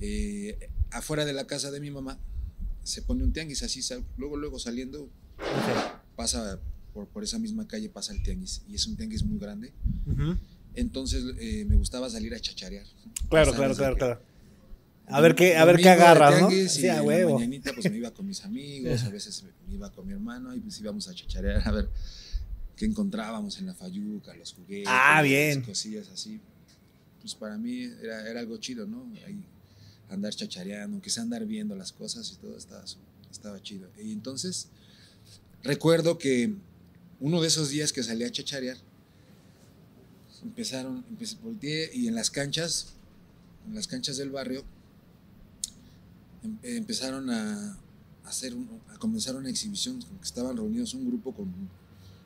eh, 0.01 0.69
afuera 0.91 1.25
de 1.25 1.33
la 1.33 1.47
casa 1.47 1.71
de 1.71 1.81
mi 1.81 1.91
mamá 1.91 2.19
se 2.83 3.01
pone 3.03 3.25
un 3.25 3.33
tianguis 3.33 3.63
así, 3.63 3.81
sal- 3.83 4.05
luego, 4.19 4.37
luego 4.37 4.59
saliendo, 4.59 5.05
Ok. 5.39 6.01
pasa 6.17 6.61
por, 6.93 7.07
por 7.09 7.25
esa 7.25 7.39
misma 7.39 7.67
calle, 7.67 7.89
pasa 7.89 8.13
el 8.13 8.23
tianguis 8.23 8.63
y 8.69 8.75
es 8.75 8.87
un 8.87 8.97
tianguis 8.97 9.23
muy 9.25 9.39
grande. 9.39 9.73
Ujú. 10.07 10.37
Entonces 10.75 11.25
eh, 11.39 11.65
me 11.67 11.77
gustaba 11.77 12.11
salir 12.11 12.35
a 12.35 12.41
chacharear. 12.41 12.85
Claro, 13.31 13.53
claro, 13.55 13.75
claro, 13.75 13.95
que- 13.95 13.99
claro. 14.01 14.21
A 15.09 15.21
ver 15.21 15.35
qué, 15.35 15.57
a 15.57 15.65
ver 15.65 15.77
qué 15.77 15.89
agarras, 15.89 16.41
¿no? 16.41 16.51
Sí, 16.51 16.83
y 16.83 16.89
a 16.89 16.97
la 16.97 17.03
huevo. 17.03 17.35
mañanita 17.35 17.73
pues 17.73 17.91
me 17.91 17.97
iba 17.99 18.11
con 18.13 18.27
mis 18.27 18.45
amigos, 18.45 19.05
a 19.05 19.09
veces 19.11 19.45
me 19.69 19.75
iba 19.75 19.91
con 19.93 20.07
mi 20.07 20.13
hermano 20.13 20.55
y 20.55 20.61
pues 20.61 20.81
íbamos 20.81 21.07
a 21.09 21.15
chacharear 21.15 21.67
a 21.67 21.71
ver 21.71 21.89
qué 22.77 22.87
encontrábamos 22.87 23.59
en 23.59 23.67
la 23.67 23.75
fayuca, 23.75 24.35
los 24.35 24.53
juguetes, 24.53 24.89
Ah, 24.91 25.23
bien. 25.23 25.59
las 25.61 25.69
cosillas 25.69 26.09
así. 26.09 26.41
Pues 27.21 27.35
para 27.35 27.57
mí 27.57 27.85
era, 28.03 28.29
era 28.29 28.41
algo 28.41 28.57
chido, 28.59 28.87
¿no? 28.87 29.07
Ahí 29.27 29.45
andar 30.09 30.35
chachareando, 30.35 30.95
aunque 30.97 31.11
sea 31.11 31.23
andar 31.23 31.47
viendo 31.47 31.75
las 31.77 31.93
cosas 31.93 32.31
y 32.33 32.37
todo 32.37 32.57
estaba, 32.57 32.85
estaba 33.31 33.63
chido. 33.63 33.89
Y 34.03 34.13
entonces 34.13 34.69
recuerdo 35.63 36.19
que 36.19 36.53
uno 37.21 37.41
de 37.41 37.49
esos 37.49 37.71
días 37.71 37.93
que 37.93 38.03
salí 38.03 38.25
a 38.25 38.31
chacharear, 38.31 38.77
empezaron, 40.43 41.05
empecé, 41.09 41.37
volteé 41.43 41.91
y 41.95 42.09
en 42.09 42.15
las 42.15 42.31
canchas, 42.31 42.95
en 43.67 43.75
las 43.75 43.87
canchas 43.87 44.17
del 44.17 44.31
barrio, 44.31 44.65
empezaron 46.63 47.31
a 47.31 47.79
hacer 48.25 48.55
un- 48.55 48.69
a 48.93 48.99
comenzar 48.99 49.37
una 49.37 49.49
exhibición, 49.51 50.01
como 50.03 50.19
que 50.21 50.27
estaban 50.27 50.57
reunidos 50.57 50.95
un 50.95 51.07
grupo 51.07 51.33
con 51.35 51.47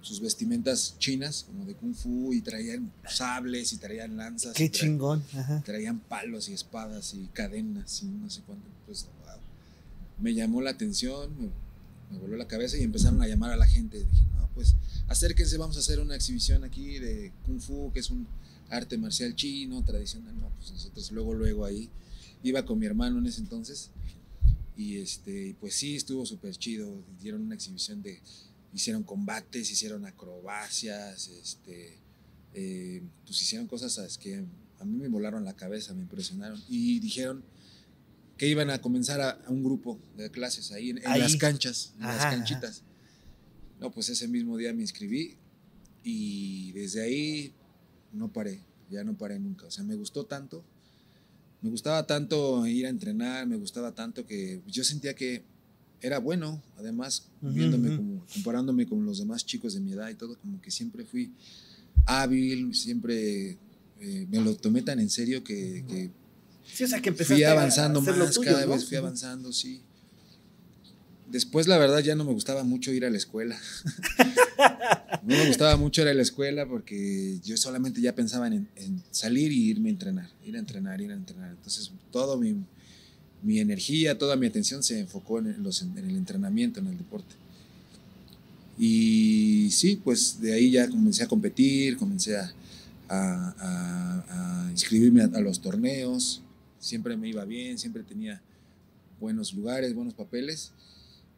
sus 0.03 0.21
vestimentas 0.21 0.95
chinas, 0.99 1.45
como 1.47 1.67
de 1.67 1.75
kung 1.75 1.95
fu, 1.95 2.33
y 2.33 2.41
traían 2.41 2.91
sables 3.07 3.73
y 3.75 3.77
traían 3.77 4.17
lanzas. 4.17 4.55
Qué 4.55 4.71
chingón. 4.71 5.23
Ajá. 5.35 5.63
traían 5.65 5.99
palos 6.01 6.49
y 6.49 6.55
espadas 6.55 7.13
y 7.15 7.27
cadenas 7.35 8.03
y 8.03 8.07
no 8.07 8.31
sé 8.31 8.41
cuánto. 8.47 8.67
Pues, 8.87 9.05
wow. 9.25 9.37
Me 10.19 10.33
llamó 10.35 10.63
la 10.63 10.71
atención, 10.71 11.31
me, 11.39 11.51
me 12.13 12.19
voló 12.19 12.37
la 12.37 12.47
cabeza 12.49 12.79
y 12.79 12.83
empezaron 12.83 13.21
a 13.21 13.29
llamar 13.29 13.53
a 13.53 13.57
la 13.57 13.67
gente. 13.67 13.99
Dije, 13.99 14.25
no, 14.37 14.49
pues 14.55 14.75
acérquense, 15.09 15.59
vamos 15.59 15.77
a 15.77 15.81
hacer 15.81 16.01
una 16.01 16.15
exhibición 16.15 16.65
aquí 16.65 16.99
de 16.99 17.33
Kung 17.45 17.61
Fu, 17.61 17.93
que 17.93 18.01
es 18.01 18.09
un 18.11 18.27
arte 18.71 18.97
marcial 18.97 19.35
chino, 19.37 19.85
tradicional. 19.85 20.35
No, 20.41 20.49
pues 20.59 20.73
nosotros 20.73 21.11
luego, 21.13 21.35
luego 21.35 21.65
ahí 21.67 21.91
iba 22.43 22.65
con 22.65 22.79
mi 22.79 22.87
hermano 22.87 23.19
en 23.19 23.27
ese 23.27 23.41
entonces. 23.41 23.91
Y 24.77 24.97
este, 24.99 25.57
pues 25.61 25.75
sí, 25.75 25.97
estuvo 25.97 26.25
súper 26.25 26.57
chido. 26.57 27.03
Dieron 27.21 27.43
una 27.43 27.55
exhibición 27.55 28.03
de. 28.03 28.21
Hicieron 28.73 29.03
combates, 29.03 29.71
hicieron 29.71 30.07
acrobacias, 30.07 31.27
este, 31.29 31.99
eh, 32.55 33.03
pues 33.27 33.43
hicieron 33.43 33.67
cosas 33.67 33.93
¿sabes? 33.95 34.17
que 34.17 34.45
a 34.79 34.85
mí 34.85 34.97
me 34.97 35.09
volaron 35.09 35.45
la 35.45 35.57
cabeza, 35.57 35.93
me 35.93 36.03
impresionaron. 36.03 36.63
Y 36.69 37.01
dijeron 37.01 37.43
que 38.39 38.47
iban 38.47 38.71
a 38.71 38.81
comenzar 38.81 39.21
a, 39.21 39.31
a 39.31 39.51
un 39.51 39.65
grupo 39.65 39.99
de 40.17 40.31
clases 40.31 40.71
ahí 40.71 40.91
en, 40.91 40.99
en 40.99 41.07
Ahí. 41.09 41.21
las 41.21 41.35
canchas, 41.37 41.95
en 41.97 42.05
Ajá, 42.05 42.13
las 42.15 42.25
ajá. 42.27 42.37
canchitas. 42.37 42.83
No, 43.81 43.91
pues 43.91 44.09
ese 44.09 44.29
mismo 44.29 44.57
día 44.57 44.73
me 44.73 44.83
inscribí 44.83 45.37
y 46.05 46.71
desde 46.73 47.03
ahí 47.03 47.53
no 48.13 48.33
paré, 48.33 48.61
ya 48.89 49.03
no 49.03 49.19
paré 49.19 49.39
nunca. 49.41 49.67
O 49.67 49.71
sea, 49.73 49.83
me 49.85 49.97
gustó 49.97 50.27
tanto 50.27 50.65
me 51.63 51.71
gustaba 51.71 52.07
tanto 52.07 52.67
ir 52.67 52.87
a 52.87 52.89
entrenar, 52.89 53.47
me 53.47 53.57
gustaba 53.57 53.93
tanto 53.93 54.27
que 54.27 54.61
yo 54.67 54.85
sentía 54.85 55.15
que 55.15 55.43
era 56.01 56.19
bueno, 56.19 56.63
además, 56.79 57.29
viéndome 57.41 57.95
como, 57.97 58.25
comparándome 58.33 58.87
con 58.87 59.05
los 59.05 59.19
demás 59.19 59.45
chicos 59.45 59.75
de 59.75 59.81
mi 59.81 59.93
edad 59.93 60.09
y 60.09 60.15
todo, 60.15 60.39
como 60.39 60.61
que 60.61 60.71
siempre 60.71 61.05
fui 61.05 61.31
hábil, 62.07 62.75
siempre 62.75 63.59
eh, 64.01 64.27
me 64.31 64.41
lo 64.41 64.57
tomé 64.57 64.81
tan 64.83 64.99
en 64.99 65.11
serio 65.11 65.45
que, 65.45 65.85
que 65.87 66.11
Sí, 66.73 66.85
o 66.85 66.89
sea, 66.89 67.01
que 67.03 67.09
empezaste 67.11 67.35
fui 67.35 67.45
avanzando 67.45 68.01
más, 68.01 68.35
tuyo, 68.35 68.53
cada 68.53 68.65
¿no? 68.65 68.73
vez 68.73 68.87
fui 68.87 68.97
avanzando, 68.97 69.53
sí. 69.53 69.81
Después, 71.31 71.67
la 71.69 71.79
verdad, 71.79 72.01
ya 72.01 72.15
no 72.17 72.25
me 72.25 72.33
gustaba 72.33 72.65
mucho 72.65 72.93
ir 72.93 73.05
a 73.05 73.11
la 73.11 73.17
escuela. 73.17 73.57
no 75.23 75.37
me 75.37 75.47
gustaba 75.47 75.77
mucho 75.77 76.03
ir 76.03 76.09
a 76.09 76.15
la 76.15 76.23
escuela 76.23 76.67
porque 76.67 77.39
yo 77.45 77.57
solamente 77.57 78.01
ya 78.01 78.15
pensaba 78.15 78.49
en, 78.49 78.69
en 78.77 79.03
salir 79.13 79.53
y 79.53 79.71
irme 79.71 79.91
a 79.91 79.93
entrenar, 79.93 80.29
ir 80.45 80.57
a 80.57 80.59
entrenar, 80.59 81.01
ir 81.01 81.11
a 81.13 81.15
entrenar. 81.15 81.51
Entonces, 81.51 81.93
todo 82.11 82.37
mi, 82.37 82.57
mi 83.43 83.61
energía, 83.61 84.19
toda 84.19 84.35
mi 84.37 84.47
atención 84.47 84.83
se 84.83 84.99
enfocó 84.99 85.39
en, 85.39 85.47
el- 85.49 85.63
los- 85.63 85.83
en 85.83 85.97
el 85.97 86.17
entrenamiento, 86.17 86.81
en 86.81 86.89
el 86.89 86.99
deporte. 86.99 87.35
Y 88.79 89.69
sí, 89.71 90.01
pues 90.03 90.41
de 90.41 90.55
ahí 90.55 90.71
ya 90.71 90.89
comencé 90.89 91.23
a 91.23 91.29
competir, 91.29 91.97
comencé 91.97 92.37
a, 92.37 92.53
a- 93.09 93.55
a- 93.59 94.67
a 94.67 94.71
inscribirme 94.71 95.23
a, 95.23 95.27
a 95.27 95.41
los 95.41 95.61
torneos. 95.61 96.41
Siempre 96.79 97.17
me 97.17 97.29
iba 97.29 97.45
bien, 97.45 97.79
siempre 97.79 98.03
tenía 98.03 98.41
buenos 99.21 99.53
lugares, 99.53 99.95
buenos 99.95 100.15
papeles. 100.15 100.73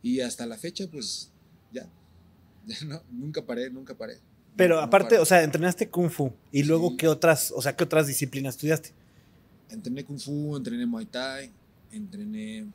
Y 0.02 0.20
hasta 0.20 0.46
la 0.46 0.56
fecha, 0.58 0.86
pues 0.90 1.30
ya, 1.72 1.88
ya 2.66 2.76
no, 2.86 3.02
nunca 3.10 3.44
paré, 3.44 3.70
nunca 3.70 3.94
paré. 3.96 4.18
Pero 4.56 4.76
No 4.76 4.82
aparte, 4.82 5.18
o 5.18 5.24
sea, 5.24 5.42
entrenaste 5.42 5.88
Kung 5.88 6.10
Fu. 6.10 6.32
¿Y 6.50 6.64
luego 6.64 6.90
Sí. 6.90 6.96
qué 6.98 7.08
otras, 7.08 7.52
o 7.56 7.62
sea, 7.62 7.74
qué 7.76 7.84
otras 7.84 8.06
disciplinas 8.06 8.54
estudiaste? 8.56 8.90
Entrené 9.70 10.04
Kung 10.04 10.18
Fu, 10.20 10.56
entrené 10.56 10.84
Muay 10.84 11.06
Thai, 11.06 11.50
entrené 11.90 12.58
eh, 12.58 12.66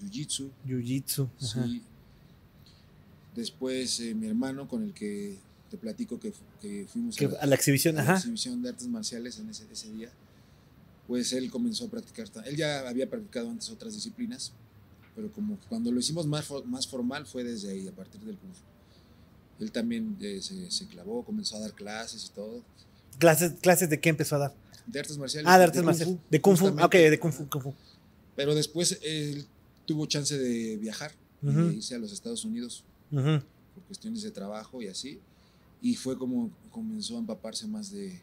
Jiu-Jitsu. 0.00 0.50
Jiu-Jitsu. 0.66 1.28
ajá. 1.42 1.64
Sí. 1.66 1.82
Después 3.34 4.00
eh, 4.00 4.14
mi 4.14 4.26
hermano 4.28 4.66
con 4.66 4.82
el 4.82 4.94
que 4.94 5.36
te 5.70 5.76
platico 5.76 6.18
que, 6.18 6.32
fu- 6.32 6.42
que 6.60 6.86
fuimos 6.90 7.16
Que- 7.16 7.26
a, 7.26 7.42
a 7.42 7.46
la 7.46 7.54
exhibición, 7.54 7.96
a 7.98 8.02
la 8.02 8.10
ajá. 8.10 8.16
exhibición 8.18 8.62
de 8.62 8.70
artes 8.70 8.86
marciales 8.88 9.38
en 9.38 9.50
ese, 9.50 9.64
ese 9.70 9.92
día, 9.92 10.08
pues 11.06 11.32
él 11.34 11.50
comenzó 11.50 11.84
a 11.86 11.88
practicar. 11.90 12.26
Él 12.46 12.56
ya 12.56 12.88
había 12.88 13.08
practicado 13.10 13.50
antes 13.50 13.68
otras 13.68 13.92
disciplinas, 13.94 14.52
pero 15.16 15.32
como 15.32 15.58
cuando 15.68 15.90
lo 15.90 15.98
hicimos 15.98 16.26
más, 16.26 16.46
más 16.66 16.86
formal 16.86 17.26
fue 17.26 17.42
desde 17.42 17.70
ahí, 17.72 17.88
a 17.88 17.92
partir 17.92 18.20
del 18.20 18.36
Kung 18.36 18.52
Fu. 18.52 19.64
Él 19.64 19.72
también 19.72 20.16
eh, 20.20 20.40
se, 20.42 20.70
se 20.70 20.86
clavó, 20.86 21.24
comenzó 21.24 21.56
a 21.56 21.60
dar 21.60 21.72
clases 21.72 22.26
y 22.26 22.34
todo. 22.34 22.62
¿Clases, 23.18 23.54
¿Clases 23.62 23.88
de 23.88 23.98
qué 23.98 24.10
empezó 24.10 24.36
a 24.36 24.40
dar? 24.40 24.54
De 24.86 25.00
artes 25.00 25.16
marciales. 25.16 25.50
Ah, 25.50 25.56
de 25.58 25.64
artes 25.64 25.82
marciales. 25.82 26.16
De 26.30 26.40
Kung 26.40 26.56
Fu. 26.56 26.66
justamente. 26.66 26.84
Ok, 27.06 27.10
de 27.10 27.18
Kung 27.18 27.32
Fu, 27.32 27.48
Kung 27.48 27.62
Fu. 27.62 27.74
Pero 28.36 28.54
después 28.54 28.98
él 29.02 29.46
tuvo 29.86 30.04
chance 30.06 30.36
de 30.38 30.76
viajar, 30.76 31.12
y 31.42 31.48
Ujú. 31.48 31.60
de 31.68 31.74
irse 31.76 31.94
a 31.94 31.98
los 31.98 32.12
Estados 32.12 32.44
Unidos 32.44 32.84
por 33.10 33.82
cuestiones 33.86 34.22
de 34.22 34.30
trabajo 34.30 34.82
y 34.82 34.88
así. 34.88 35.18
Y 35.80 35.94
fue 35.96 36.18
como 36.18 36.50
comenzó 36.70 37.16
a 37.16 37.20
empaparse 37.20 37.66
más 37.66 37.90
de, 37.90 38.20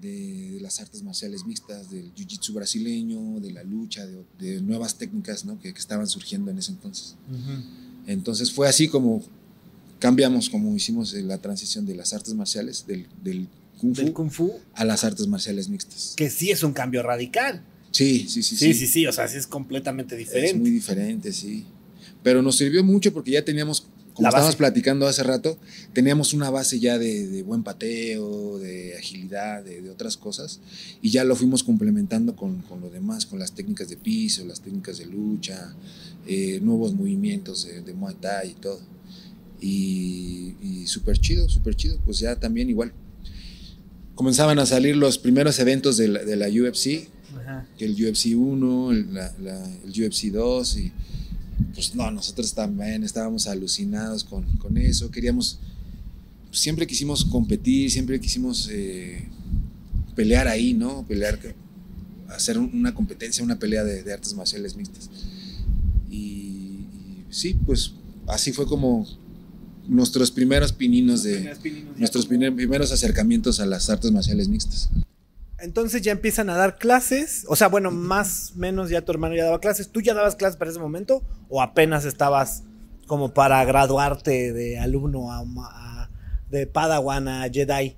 de- 0.00 0.50
de 0.52 0.60
las 0.60 0.80
artes 0.80 1.02
marciales 1.02 1.44
mixtas, 1.46 1.90
del 1.90 2.12
jiu-jitsu 2.14 2.52
brasileño, 2.52 3.40
de 3.40 3.50
la 3.52 3.62
lucha, 3.64 4.06
de, 4.06 4.18
de 4.38 4.60
nuevas 4.60 4.96
técnicas 4.96 5.44
¿no? 5.44 5.58
que, 5.60 5.72
que 5.72 5.78
estaban 5.78 6.06
surgiendo 6.06 6.50
en 6.50 6.58
ese 6.58 6.72
entonces. 6.72 7.16
Ujú. 7.30 7.62
Entonces 8.06 8.52
fue 8.52 8.68
así 8.68 8.88
como 8.88 9.22
cambiamos, 9.98 10.48
como 10.50 10.74
hicimos 10.76 11.12
la 11.14 11.38
transición 11.38 11.86
de 11.86 11.94
las 11.94 12.12
artes 12.12 12.34
marciales, 12.34 12.86
del, 12.86 13.06
del 13.22 13.48
kung, 13.80 13.94
fu 13.94 14.02
Del 14.02 14.12
Kung 14.12 14.30
Fu, 14.30 14.52
a 14.74 14.84
las 14.84 15.04
artes 15.04 15.26
marciales 15.26 15.68
mixtas. 15.68 16.14
que 16.16 16.30
sí 16.30 16.50
es 16.50 16.62
un 16.62 16.72
cambio 16.72 17.02
radical. 17.02 17.62
Sí, 17.90 18.26
sí, 18.28 18.42
sí. 18.42 18.56
Sí, 18.56 18.74
sí, 18.74 18.86
sí, 18.86 19.06
o 19.06 19.12
sea, 19.12 19.26
sí 19.26 19.38
es 19.38 19.46
completamente 19.46 20.14
Es 20.14 20.18
diferente. 20.26 20.58
muy 20.58 20.70
diferente, 20.70 21.32
sí. 21.32 21.64
Pero 22.22 22.42
nos 22.42 22.56
sirvió 22.56 22.84
mucho 22.84 23.12
porque 23.12 23.30
ya 23.30 23.44
teníamos, 23.44 23.86
como 24.16 24.28
estábamos 24.28 24.56
platicando 24.56 25.06
hace 25.06 25.22
rato, 25.22 25.58
teníamos 25.92 26.32
una 26.32 26.48
base 26.50 26.80
ya 26.80 26.98
de, 26.98 27.26
de 27.28 27.42
buen 27.42 27.62
pateo, 27.62 28.58
de 28.58 28.96
agilidad, 28.96 29.62
de, 29.62 29.82
de 29.82 29.90
otras 29.90 30.16
cosas, 30.16 30.60
y 31.02 31.10
ya 31.10 31.22
lo 31.22 31.36
fuimos 31.36 31.62
complementando 31.62 32.34
con, 32.34 32.62
con 32.62 32.80
lo 32.80 32.88
demás, 32.90 33.26
con 33.26 33.38
las 33.38 33.52
técnicas 33.52 33.88
de 33.90 33.96
piso, 33.98 34.44
las 34.46 34.60
técnicas 34.62 34.96
de 34.98 35.06
lucha, 35.06 35.74
eh, 36.26 36.58
nuevos 36.62 36.94
movimientos 36.94 37.66
de, 37.66 37.82
de 37.82 37.92
Muay 37.94 38.14
Thai 38.14 38.50
y 38.50 38.54
todo. 38.54 38.80
Y, 39.60 40.54
y 40.62 40.86
súper 40.86 41.18
chido, 41.18 41.48
súper 41.48 41.74
chido. 41.76 41.98
Pues 42.04 42.18
ya 42.18 42.36
también 42.40 42.68
igual. 42.70 42.92
Comenzaban 44.14 44.58
a 44.58 44.66
salir 44.66 44.96
los 44.96 45.18
primeros 45.18 45.58
eventos 45.58 45.96
de 45.98 46.08
la, 46.08 46.24
de 46.24 46.36
la 46.36 46.48
UFC, 46.48 47.08
Ajá. 47.38 47.66
el 47.78 47.92
UFC 47.92 48.34
1, 48.34 48.92
el, 48.92 49.14
la- 49.14 49.34
la- 49.42 49.70
el 49.84 49.90
UFC 50.06 50.26
2 50.32 50.76
y 50.78 50.92
pues 51.74 51.94
no, 51.94 52.10
nosotros 52.10 52.52
también 52.54 53.04
estábamos 53.04 53.46
alucinados 53.46 54.24
con, 54.24 54.44
con 54.58 54.76
eso, 54.78 55.10
queríamos, 55.10 55.58
siempre 56.52 56.86
quisimos 56.86 57.24
competir, 57.24 57.90
siempre 57.90 58.20
quisimos 58.20 58.68
eh, 58.72 59.26
pelear 60.14 60.48
ahí, 60.48 60.74
¿no? 60.74 61.06
Pelear, 61.06 61.38
hacer 62.28 62.58
un- 62.58 62.70
una 62.74 62.94
competencia, 62.94 63.44
una 63.44 63.58
pelea 63.58 63.84
de, 63.84 64.02
de 64.02 64.12
artes 64.12 64.34
marciales 64.34 64.76
mixtas. 64.76 65.10
Y, 66.10 66.16
y 66.16 67.24
sí, 67.30 67.54
pues 67.66 67.92
así 68.26 68.52
fue 68.52 68.66
como 68.66 69.06
nuestros 69.88 70.30
primeros 70.30 70.72
pininos 70.72 71.22
de, 71.22 71.40
nuestros 71.98 72.26
primer- 72.26 72.54
primeros 72.54 72.90
acercamientos 72.92 73.60
a 73.60 73.66
las 73.66 73.88
artes 73.90 74.10
marciales 74.12 74.48
mixtas. 74.48 74.88
Entonces 75.58 76.02
ya 76.02 76.12
empiezan 76.12 76.50
a 76.50 76.56
dar 76.56 76.76
clases. 76.78 77.44
O 77.48 77.56
sea, 77.56 77.68
bueno, 77.68 77.90
más 77.90 78.52
o 78.54 78.58
menos 78.58 78.90
ya 78.90 79.02
tu 79.02 79.12
hermano 79.12 79.34
ya 79.34 79.44
daba 79.44 79.60
clases. 79.60 79.88
¿Tú 79.88 80.00
ya 80.02 80.12
dabas 80.14 80.36
clases 80.36 80.56
para 80.56 80.70
ese 80.70 80.80
momento? 80.80 81.22
¿O 81.48 81.62
apenas 81.62 82.04
estabas 82.04 82.62
como 83.06 83.32
para 83.32 83.64
graduarte 83.64 84.52
de 84.52 84.78
alumno 84.78 85.32
a, 85.32 85.38
a- 85.40 86.10
de 86.50 86.66
Padawan 86.66 87.28
a 87.28 87.48
Jedi? 87.50 87.96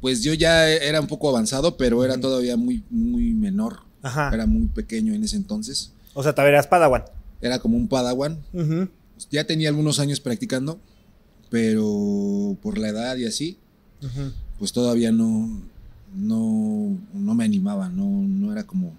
Pues 0.00 0.22
yo 0.22 0.32
ya 0.32 0.66
era 0.70 0.98
un 1.00 1.06
poco 1.06 1.28
avanzado, 1.28 1.76
pero 1.76 2.02
era 2.06 2.18
todavía 2.18 2.56
muy, 2.56 2.82
muy 2.88 3.34
menor. 3.34 3.80
Ajá. 4.00 4.30
Era 4.32 4.46
muy 4.46 4.66
pequeño 4.68 5.12
en 5.12 5.22
ese 5.24 5.36
entonces. 5.36 5.92
O 6.14 6.22
sea, 6.22 6.32
todavía 6.32 6.52
eras 6.54 6.66
Padawan. 6.68 7.04
Era 7.42 7.58
como 7.58 7.76
un 7.76 7.86
padawan. 7.86 8.38
Ya 9.30 9.44
tenía 9.46 9.68
algunos 9.68 9.98
años 10.00 10.20
practicando, 10.20 10.80
pero 11.50 12.56
por 12.62 12.78
la 12.78 12.88
edad 12.88 13.16
y 13.16 13.26
así, 13.26 13.58
Pues 14.58 14.72
todavía 14.72 15.12
no, 15.12 15.60
no, 16.14 16.96
no 17.14 17.34
me 17.34 17.44
animaba, 17.44 17.88
no, 17.88 18.04
no 18.06 18.52
era 18.52 18.64
como 18.64 18.92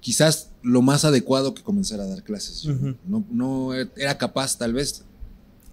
quizás 0.00 0.48
lo 0.62 0.82
más 0.82 1.04
adecuado 1.04 1.54
que 1.54 1.62
comenzar 1.62 2.00
a 2.00 2.06
dar 2.06 2.22
clases. 2.22 2.64
No, 3.06 3.24
no 3.30 3.74
era 3.74 4.16
capaz, 4.18 4.56
tal 4.56 4.72
vez. 4.72 5.04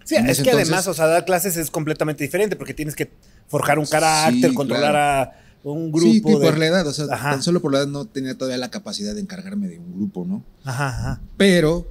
Sí, 0.04 0.14
En 0.16 0.28
es 0.28 0.36
que 0.38 0.50
entonces- 0.50 0.68
además, 0.68 0.86
o 0.88 0.94
sea, 0.94 1.06
dar 1.06 1.24
clases 1.24 1.56
es 1.56 1.70
completamente 1.70 2.22
diferente 2.24 2.54
porque 2.56 2.74
tienes 2.74 2.94
que 2.94 3.10
forjar 3.48 3.78
un 3.78 3.86
carácter, 3.86 4.50
Sí, 4.50 4.56
controlar 4.56 4.92
claro. 4.92 5.30
a 5.64 5.72
un 5.72 5.90
grupo. 5.90 6.06
sí, 6.10 6.22
y 6.24 6.38
de- 6.38 6.46
por 6.46 6.58
la 6.58 6.66
edad, 6.66 6.86
o 6.86 6.92
sea, 6.92 7.06
Ajá. 7.10 7.30
tan 7.32 7.42
solo 7.42 7.60
por 7.60 7.72
la 7.72 7.78
edad 7.80 7.86
no 7.88 8.04
tenía 8.04 8.36
todavía 8.36 8.58
la 8.58 8.70
capacidad 8.70 9.14
de 9.14 9.20
encargarme 9.20 9.68
de 9.68 9.78
un 9.78 9.94
grupo, 9.96 10.24
¿no? 10.24 10.44
Ajá, 10.64 10.88
ajá. 10.88 11.20
pero 11.36 11.90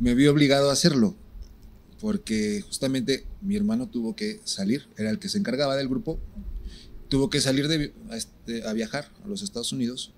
me 0.00 0.14
vi 0.14 0.26
obligado 0.26 0.70
a 0.70 0.72
hacerlo 0.72 1.14
porque 2.04 2.60
justamente 2.60 3.24
mi 3.40 3.56
hermano 3.56 3.88
tuvo 3.88 4.14
que 4.14 4.38
salir, 4.44 4.86
era 4.98 5.08
el 5.08 5.18
que 5.18 5.30
se 5.30 5.38
encargaba 5.38 5.74
del 5.74 5.88
grupo, 5.88 6.20
tuvo 7.08 7.30
que 7.30 7.40
salir 7.40 7.66
de, 7.66 7.94
a, 8.10 8.16
este, 8.18 8.62
a 8.68 8.74
viajar 8.74 9.10
a 9.24 9.26
los 9.26 9.40
Estados 9.40 9.72
Unidos 9.72 10.12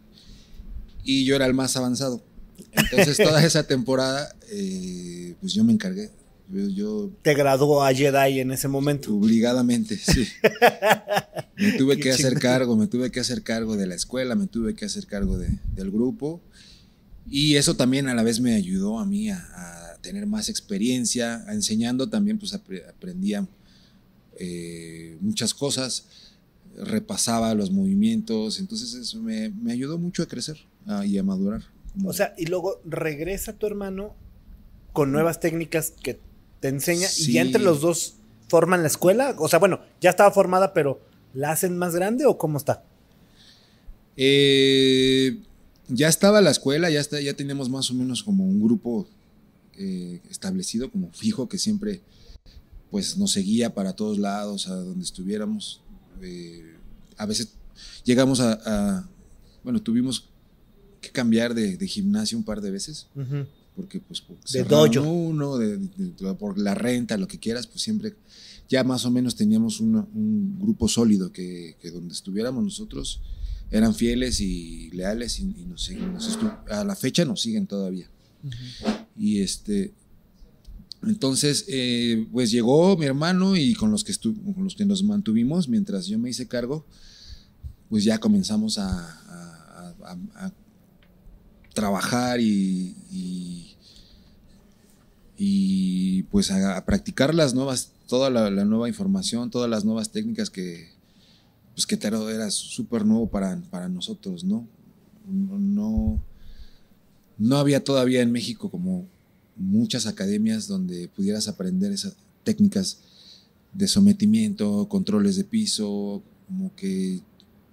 y 1.05 1.25
yo 1.25 1.37
era 1.37 1.47
el 1.47 1.55
más 1.55 1.77
avanzado. 1.77 2.25
Entonces 2.73 3.17
toda 3.17 3.41
esa 3.47 3.69
temporada, 3.69 4.35
eh, 4.51 5.37
pues 5.41 5.53
yo 5.53 5.63
me 5.63 5.73
encargué, 5.73 6.11
yo, 6.53 6.69
yo 6.71 7.11
Te 7.23 7.35
graduó 7.35 7.85
a 7.85 7.95
Jedi 7.95 8.41
en 8.41 8.51
ese 8.51 8.67
momento. 8.67 9.15
obligadamente, 9.15 9.97
sí. 9.97 10.27
Me 11.57 11.71
tuve 11.79 11.95
Qué 11.95 12.03
que 12.03 12.11
hacer 12.11 12.41
cargo, 12.41 12.77
me 12.77 12.89
tuve 12.89 13.13
que 13.13 13.21
hacer 13.21 13.43
cargo 13.45 13.77
de 13.77 13.87
la 13.87 13.95
escuela, 13.95 14.35
me 14.35 14.49
tuve 14.49 14.75
que 14.75 14.87
hacer 14.87 15.07
cargo 15.07 15.39
de- 15.39 15.57
del 15.77 15.93
grupo. 15.93 16.43
Y 17.29 17.57
eso 17.57 17.75
también 17.77 18.09
a 18.09 18.15
la 18.15 18.23
vez 18.23 18.41
me 18.41 18.55
ayudó 18.55 18.99
a 18.99 19.05
mí 19.05 19.31
a, 19.31 19.39
a 19.39 19.97
tener 20.01 20.27
más 20.27 20.49
experiencia, 20.49 21.45
a 21.47 21.55
enseñando 21.55 22.09
también, 22.09 22.39
pues 22.39 22.55
apre- 22.55 22.89
aprendía 22.89 23.47
eh, 24.39 25.17
muchas 25.21 25.53
cosas, 25.53 26.07
repasaba 26.77 27.55
los 27.55 27.71
movimientos, 27.71 28.61
entonces 28.61 28.95
eso 28.95 29.21
me, 29.21 29.49
me 29.51 29.73
ayudó 29.73 29.99
mucho 29.99 30.23
a 30.23 30.27
crecer 30.27 30.59
y 31.05 31.19
a 31.19 31.23
madurar. 31.23 31.63
O 32.05 32.13
sea, 32.13 32.35
y 32.37 32.47
luego 32.47 32.81
regresa 32.85 33.55
tu 33.55 33.67
hermano 33.67 34.15
con 34.93 35.11
nuevas 35.11 35.41
técnicas 35.41 35.95
que 36.03 36.21
te 36.61 36.69
enseña 36.69 37.09
y 37.19 37.33
ya 37.33 37.43
entre 37.43 37.63
los 37.63 37.81
dos 37.81 38.17
forman 38.49 38.83
la 38.83 38.89
escuela. 38.89 39.35
O 39.39 39.49
sea, 39.49 39.59
bueno, 39.59 39.81
ya 40.01 40.11
estaba 40.11 40.31
formada, 40.31 40.75
pero 40.75 41.01
¿la 41.35 41.51
hacen 41.51 41.77
más 41.77 41.95
grande 41.95 42.27
o 42.27 42.39
cómo 42.39 42.59
está? 42.59 42.85
Eh, 44.17 45.39
ya 45.89 46.09
estaba 46.09 46.41
la 46.41 46.51
escuela, 46.51 46.91
ya, 46.91 47.01
está, 47.01 47.21
ya 47.21 47.35
teníamos 47.35 47.69
más 47.69 47.91
o 47.91 47.95
menos 47.95 48.23
como 48.23 48.45
un 48.45 48.61
grupo 48.63 49.07
eh, 49.79 50.21
establecido, 50.31 50.91
como 50.91 51.13
fijo, 51.13 51.49
que 51.49 51.59
siempre 51.59 52.03
pues 52.91 53.19
nos 53.19 53.33
seguía 53.33 53.75
para 53.75 53.95
todos 53.95 54.19
lados, 54.19 54.69
a 54.69 54.75
donde 54.77 55.05
estuviéramos. 55.05 55.81
Eh, 56.23 56.77
a 57.17 57.27
veces 57.27 57.51
llegamos 58.05 58.41
a, 58.41 58.53
a- 58.65 59.09
bueno, 59.65 59.83
tuvimos 59.83 60.29
que 61.01 61.11
cambiar 61.11 61.55
de, 61.55 61.77
de 61.77 61.87
gimnasio 61.89 62.39
un 62.39 62.45
par 62.45 62.61
de 62.61 62.71
veces, 62.71 63.09
porque 63.75 64.01
pues 64.01 64.21
por- 64.21 64.39
De 64.41 64.65
dojo. 64.65 65.03
uno, 65.03 65.59
de- 65.59 65.77
de- 65.79 66.13
de- 66.19 66.35
por 66.35 66.59
la 66.59 66.75
renta, 66.75 67.17
lo 67.19 67.29
que 67.29 67.39
quieras, 67.39 67.67
pues 67.67 67.83
siempre 67.83 68.15
ya 68.69 68.83
más 68.85 69.05
o 69.05 69.11
menos 69.11 69.35
teníamos 69.37 69.81
una- 69.81 70.07
un 70.15 70.59
grupo 70.59 70.89
sólido 70.89 71.33
que, 71.33 71.77
que 71.81 71.91
donde 71.91 72.15
estuviéramos 72.15 72.65
nosotros 72.65 73.21
eran 73.71 73.95
fieles 73.95 74.41
y 74.41 74.91
leales 74.91 75.39
y, 75.41 75.43
y 75.59 75.65
nos 75.67 75.85
siguen, 75.85 76.13
nos 76.13 76.39
a 76.71 76.85
la 76.85 76.95
fecha 76.97 77.25
nos 77.25 77.41
siguen 77.43 77.67
todavía. 77.67 78.09
Y 79.17 79.41
este, 79.41 79.93
entonces, 81.03 81.65
eh, 81.69 82.27
pues 82.33 82.51
llegó 82.51 82.97
mi 82.97 83.07
hermano 83.07 83.57
y 83.57 83.75
con 83.75 83.91
los, 83.91 84.05
que 84.05 84.13
con 84.17 84.65
los 84.65 84.75
que 84.77 84.85
nos 84.85 85.03
mantuvimos 85.03 85.69
mientras 85.69 86.07
yo 86.07 86.19
me 86.19 86.31
hice 86.31 86.47
cargo, 86.47 86.85
pues 87.89 88.05
ya 88.05 88.19
comenzamos 88.19 88.79
a, 88.79 88.89
a- 88.89 89.95
a- 90.05 90.13
a- 90.13 90.47
a 90.47 90.53
trabajar 91.75 92.41
y, 92.41 92.95
y, 93.11 93.77
y, 95.39 96.23
pues 96.25 96.51
a, 96.51 96.77
a 96.77 96.85
practicar 96.85 97.35
las 97.35 97.55
nuevas, 97.55 97.93
toda 98.09 98.31
la, 98.31 98.51
la 98.51 98.65
nueva 98.65 98.89
información, 98.89 99.51
todas 99.51 99.69
las 99.69 99.85
nuevas 99.85 100.11
técnicas 100.11 100.51
que, 100.51 100.89
pues 101.77 101.85
que 101.87 101.99
Tero 101.99 102.31
era 102.31 102.51
súper 102.51 103.05
nuevo 103.05 103.29
para, 103.29 103.61
para 103.71 103.87
nosotros, 103.87 104.45
¿no? 104.45 104.67
No, 105.29 105.59
no, 105.59 106.23
no 107.37 107.57
había 107.59 107.85
todavía 107.85 108.23
en 108.23 108.33
México 108.33 108.71
como 108.71 109.07
muchas 109.57 110.07
academias 110.07 110.69
donde 110.69 111.09
pudieras 111.09 111.49
aprender 111.49 111.93
esas 111.93 112.17
técnicas 112.45 113.01
de 113.75 113.89
sometimiento, 113.89 114.89
controles 114.89 115.37
de 115.37 115.45
piso, 115.45 116.23
como 116.47 116.75
que 116.75 117.21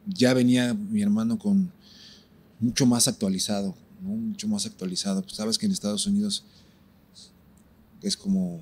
ya 0.05 0.33
venía 0.33 0.73
mi 0.73 1.01
hermano 1.01 1.39
con 1.39 1.71
mucho 2.59 2.85
más 2.85 3.07
actualizado, 3.07 3.73
¿no? 4.01 4.09
mucho 4.09 4.49
más 4.49 4.65
actualizado. 4.65 5.21
Pues 5.21 5.35
sabes 5.35 5.57
que 5.57 5.65
en 5.65 5.71
Estados 5.71 6.05
Unidos 6.07 6.43
es 8.01 8.17
como 8.17 8.61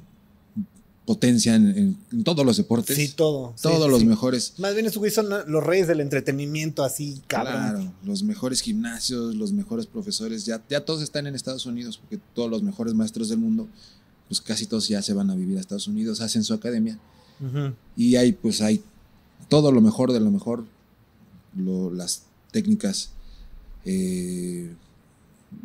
potencia 1.06 1.56
en, 1.56 1.68
en- 1.78 1.98
en 2.12 2.24
todos 2.24 2.46
los 2.46 2.58
deportes, 2.58 2.96
Sí, 2.96 3.10
todo. 3.10 3.56
todos 3.62 3.86
sí, 3.86 3.90
los 3.90 4.00
sí. 4.02 4.06
mejores. 4.06 4.54
Más 4.60 4.74
bien 4.74 4.86
esos 4.86 5.00
güeyes 5.00 5.16
son 5.16 5.28
los 5.30 5.64
reyes 5.64 5.88
del 5.88 6.00
entretenimiento, 6.00 6.84
así, 6.84 7.22
cabrón. 7.28 7.54
Claro, 7.54 7.94
los 8.06 8.24
mejores 8.24 8.62
gimnasios, 8.62 9.36
los 9.36 9.52
mejores 9.52 9.88
profesores, 9.88 10.46
ya, 10.46 10.64
ya 10.70 10.86
todos 10.86 11.02
están 11.02 11.26
en 11.28 11.34
Estados 11.36 11.66
Unidos, 11.66 11.98
porque 11.98 12.20
todos 12.36 12.50
los 12.52 12.62
mejores 12.64 12.94
maestros 12.94 13.30
del 13.30 13.40
mundo, 13.40 13.68
pues 14.28 14.40
casi 14.42 14.66
todos 14.68 14.88
ya 14.88 15.02
se 15.02 15.14
van 15.14 15.30
a 15.32 15.36
vivir 15.36 15.58
a 15.58 15.62
Estados 15.62 15.88
Unidos, 15.88 16.22
hacen 16.22 16.44
su 16.44 16.54
academia 16.54 16.98
y 17.98 18.16
hay 18.18 18.34
pues 18.34 18.62
hay 18.62 18.84
todo 19.50 19.72
lo 19.72 19.82
mejor 19.82 20.14
de 20.14 20.20
lo 20.20 20.30
mejor, 20.30 20.66
lo- 21.58 21.92
las 21.92 22.24
técnicas, 22.52 23.10
eh, 23.86 24.72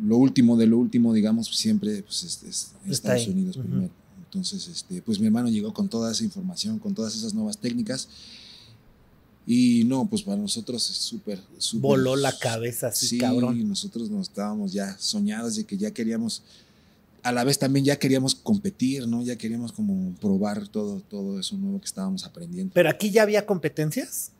lo 0.03 0.17
último 0.17 0.57
de 0.57 0.65
lo 0.67 0.77
último, 0.79 1.13
digamos, 1.13 1.47
siempre 1.55 2.01
pues, 2.01 2.23
es, 2.23 2.43
es 2.43 2.71
Estados 2.89 3.21
ahí. 3.21 3.29
Unidos 3.31 3.57
primero. 3.57 3.89
Entonces, 4.37 4.67
este, 4.67 5.01
pues 5.01 5.19
mi 5.19 5.25
hermano 5.25 5.49
llegó 5.49 5.73
con 5.73 5.89
toda 5.89 6.11
esa 6.11 6.23
información, 6.23 6.77
con 6.77 6.93
todas 6.93 7.15
esas 7.15 7.33
nuevas 7.33 7.57
técnicas. 7.57 8.07
Y 9.47 9.83
no, 9.85 10.05
pues 10.07 10.21
para 10.21 10.37
nosotros 10.37 10.87
es 10.91 10.97
súper, 10.97 11.39
súper. 11.57 11.81
Voló 11.81 12.15
la 12.15 12.37
cabeza 12.37 12.87
así, 12.87 13.07
Sí, 13.07 13.17
cabrón. 13.17 13.67
nosotros 13.67 14.09
nos 14.09 14.27
estábamos 14.29 14.73
ya 14.73 14.95
soñados 14.99 15.55
de 15.55 15.63
que 15.63 15.77
ya 15.77 15.89
queríamos, 15.91 16.43
a 17.23 17.31
la 17.31 17.43
vez 17.43 17.57
también 17.57 17.83
ya 17.85 17.97
queríamos 17.97 18.35
competir, 18.35 19.07
¿no? 19.07 19.23
Ya 19.23 19.37
queríamos 19.37 19.71
como 19.71 20.13
probar 20.19 20.67
todo, 20.67 21.01
todo 21.09 21.39
eso 21.39 21.57
nuevo 21.57 21.79
que 21.79 21.85
estábamos 21.85 22.25
aprendiendo. 22.25 22.71
Pero 22.75 22.89
aquí 22.89 23.09
ya 23.09 23.23
había 23.23 23.45
competencias. 23.45 24.31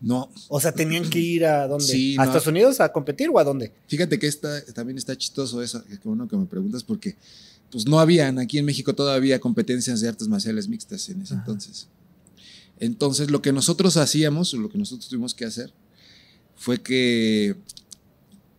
No, 0.00 0.30
O 0.48 0.60
sea, 0.60 0.70
tenían 0.72 1.10
que 1.10 1.18
ir 1.18 1.44
a 1.44 1.66
dónde? 1.66 1.84
Sí, 1.84 2.14
¿A 2.14 2.18
no. 2.18 2.24
Estados 2.24 2.46
Unidos 2.46 2.80
a 2.80 2.92
competir 2.92 3.30
o 3.32 3.38
a 3.38 3.44
dónde? 3.44 3.72
fíjate 3.88 4.18
que 4.18 4.28
está, 4.28 4.64
también 4.66 4.96
está 4.96 5.16
chistoso 5.16 5.60
eso, 5.60 5.82
que 5.84 5.98
bueno 6.04 6.28
que 6.28 6.36
me 6.36 6.46
preguntas, 6.46 6.84
porque 6.84 7.16
pues 7.70 7.84
no 7.86 7.98
habían, 7.98 8.38
aquí 8.38 8.58
en 8.58 8.64
México 8.64 8.94
todavía 8.94 9.40
competencias 9.40 10.00
de 10.00 10.08
artes 10.08 10.28
marciales 10.28 10.68
mixtas 10.68 11.08
en 11.08 11.22
ese 11.22 11.34
Ajá. 11.34 11.42
entonces. 11.42 11.88
Entonces, 12.80 13.30
lo 13.30 13.42
que 13.42 13.52
nosotros 13.52 13.96
hacíamos, 13.96 14.54
lo 14.54 14.68
que 14.68 14.78
nosotros 14.78 15.08
tuvimos 15.08 15.34
que 15.34 15.44
hacer, 15.44 15.72
fue 16.56 16.80
que 16.80 17.56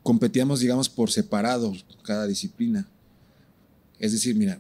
competíamos, 0.03 0.59
digamos, 0.59 0.89
por 0.89 1.09
separado 1.11 1.73
cada 2.03 2.27
disciplina. 2.27 2.87
Es 3.97 4.11
decir, 4.11 4.35
mira, 4.35 4.59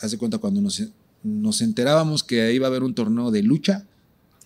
haz 0.00 0.12
de 0.12 0.18
cuenta 0.18 0.38
cuando 0.38 0.60
nos, 0.60 0.82
nos 1.22 1.60
enterábamos 1.62 2.22
que 2.22 2.52
iba 2.52 2.66
a 2.66 2.70
haber 2.70 2.82
un 2.82 2.94
torneo 2.94 3.30
de 3.30 3.42
lucha 3.42 3.86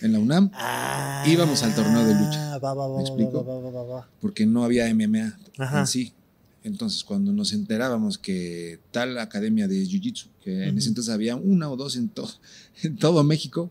en 0.00 0.12
la 0.12 0.18
UNAM, 0.18 0.50
Ah, 0.54 1.24
Íbamos 1.26 1.62
al 1.62 1.74
torneo 1.74 2.04
de 2.04 2.14
lucha. 2.14 2.58
Va, 2.58 2.74
va, 2.74 2.86
va, 2.86 2.88
¿Me 2.88 2.94
va, 2.96 3.00
explico? 3.00 4.06
porque 4.20 4.46
no 4.46 4.64
había 4.64 4.92
MMA 4.94 5.36
Ajá. 5.58 5.80
en 5.80 5.86
sí. 5.86 6.12
Entonces, 6.62 7.04
cuando 7.04 7.32
nos 7.32 7.52
enterábamos 7.52 8.18
que 8.18 8.80
tal 8.90 9.16
academia 9.18 9.68
de 9.68 9.84
Jiu-Jitsu, 9.86 10.26
que 10.42 10.64
en 10.64 10.70
Ujú. 10.70 10.78
ese 10.78 10.88
entonces 10.88 11.14
había 11.14 11.36
una 11.36 11.70
o 11.70 11.76
dos 11.76 11.94
en, 11.96 12.08
to- 12.08 12.28
en 12.82 12.96
todo 12.96 13.22
México, 13.24 13.70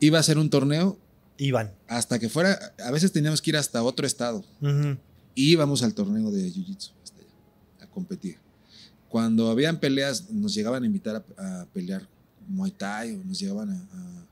iba 0.00 0.18
a 0.18 0.22
ser 0.22 0.36
un 0.38 0.50
torneo 0.50 0.98
Iban. 1.38 1.70
hasta 1.86 2.18
que 2.18 2.28
fuera, 2.28 2.58
a 2.84 2.90
veces 2.90 3.12
teníamos 3.12 3.40
que 3.40 3.50
ir 3.50 3.56
hasta 3.56 3.82
otro 3.84 4.04
estado 4.06 4.44
Ujú. 4.60 4.96
y 5.36 5.52
íbamos 5.52 5.82
al 5.84 5.94
torneo 5.94 6.30
de 6.32 6.52
Jiu-Jitsu 6.52 6.90
hasta 7.04 7.18
allá, 7.20 7.84
a 7.84 7.86
competir. 7.86 8.36
Cuando 9.08 9.48
habían 9.50 9.78
peleas, 9.78 10.28
nos 10.30 10.52
llegaban 10.54 10.82
a 10.82 10.86
invitar 10.86 11.24
a, 11.38 11.60
a 11.62 11.66
pelear 11.66 12.06
Muay 12.48 12.72
Thai 12.72 13.14
o 13.14 13.24
nos 13.24 13.38
llegaban 13.38 13.70
a, 13.70 13.74
a- 13.74 14.26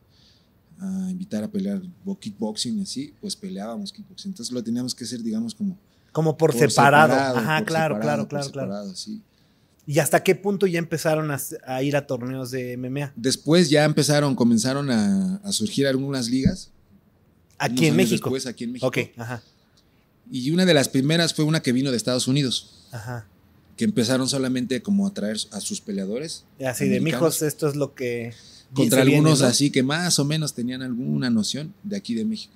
a 0.78 1.08
invitar 1.10 1.42
a 1.44 1.48
pelear 1.50 1.80
bo- 2.04 2.18
kickboxing 2.18 2.78
y 2.78 2.82
así, 2.82 3.14
pues 3.20 3.34
peleábamos 3.36 3.92
kickboxing. 3.92 4.30
Entonces 4.32 4.52
lo 4.52 4.62
teníamos 4.62 4.94
que 4.94 5.04
hacer, 5.04 5.22
digamos, 5.22 5.54
como 5.54 5.76
Como 6.12 6.36
por, 6.36 6.52
separado. 6.52 7.12
separado, 7.14 7.38
Ajá, 7.38 7.58
por 7.58 7.66
claro, 7.66 7.94
separado, 7.96 8.28
claro, 8.28 8.44
por 8.44 8.52
claro, 8.52 8.70
claro. 8.70 8.94
sí. 8.96 9.22
¿Y 9.88 10.00
hasta 10.00 10.22
qué 10.24 10.34
punto 10.34 10.66
ya 10.66 10.78
empezaron 10.80 11.30
a, 11.30 11.38
a 11.66 11.82
ir 11.82 11.96
a 11.96 12.06
torneos 12.06 12.50
de 12.50 12.76
MMA? 12.76 13.12
Después 13.14 13.70
ya 13.70 13.84
empezaron, 13.84 14.34
comenzaron 14.34 14.90
a, 14.90 15.36
a 15.36 15.52
surgir 15.52 15.86
algunas 15.86 16.28
ligas. 16.28 16.70
Aquí 17.58 17.86
en 17.86 17.94
México. 17.96 18.28
Después, 18.28 18.46
aquí 18.46 18.64
en 18.64 18.72
México. 18.72 18.86
Ok, 18.88 18.98
ajá, 19.16 19.42
Y 20.30 20.50
una 20.50 20.64
de 20.66 20.74
las 20.74 20.88
primeras 20.88 21.32
fue 21.34 21.44
una 21.44 21.62
que 21.62 21.72
vino 21.72 21.90
de 21.92 21.96
Estados 21.96 22.26
Unidos, 22.26 22.88
ajá. 22.90 23.26
que 23.76 23.84
empezaron 23.84 24.28
solamente 24.28 24.82
como 24.82 25.06
a 25.06 25.14
traer 25.14 25.36
a 25.52 25.60
sus 25.60 25.80
peleadores. 25.80 26.44
Así 26.66 26.88
de 26.88 27.00
mijos, 27.00 27.40
esto 27.42 27.68
es 27.68 27.76
lo 27.76 27.94
que. 27.94 28.34
Contra 28.74 29.02
viene, 29.02 29.16
algunos 29.18 29.40
¿no? 29.40 29.46
así 29.46 29.70
que 29.70 29.82
más 29.82 30.18
o 30.18 30.24
menos 30.24 30.52
tenían 30.54 30.82
alguna 30.82 31.30
noción 31.30 31.72
de 31.82 31.96
aquí 31.96 32.14
de 32.14 32.24
México. 32.24 32.54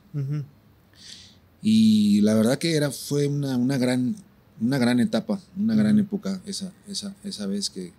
Y 1.62 2.20
la 2.22 2.34
verdad 2.34 2.58
que 2.58 2.74
era, 2.74 2.90
fue 2.90 3.26
una, 3.26 3.56
una 3.56 3.76
gran, 3.78 4.16
una 4.60 4.78
gran 4.78 5.00
etapa, 5.00 5.40
una 5.58 5.74
gran 5.74 5.98
época 5.98 6.40
esa, 6.46 6.72
esa, 6.88 7.14
esa 7.22 7.46
vez 7.46 7.68
que, 7.70 7.92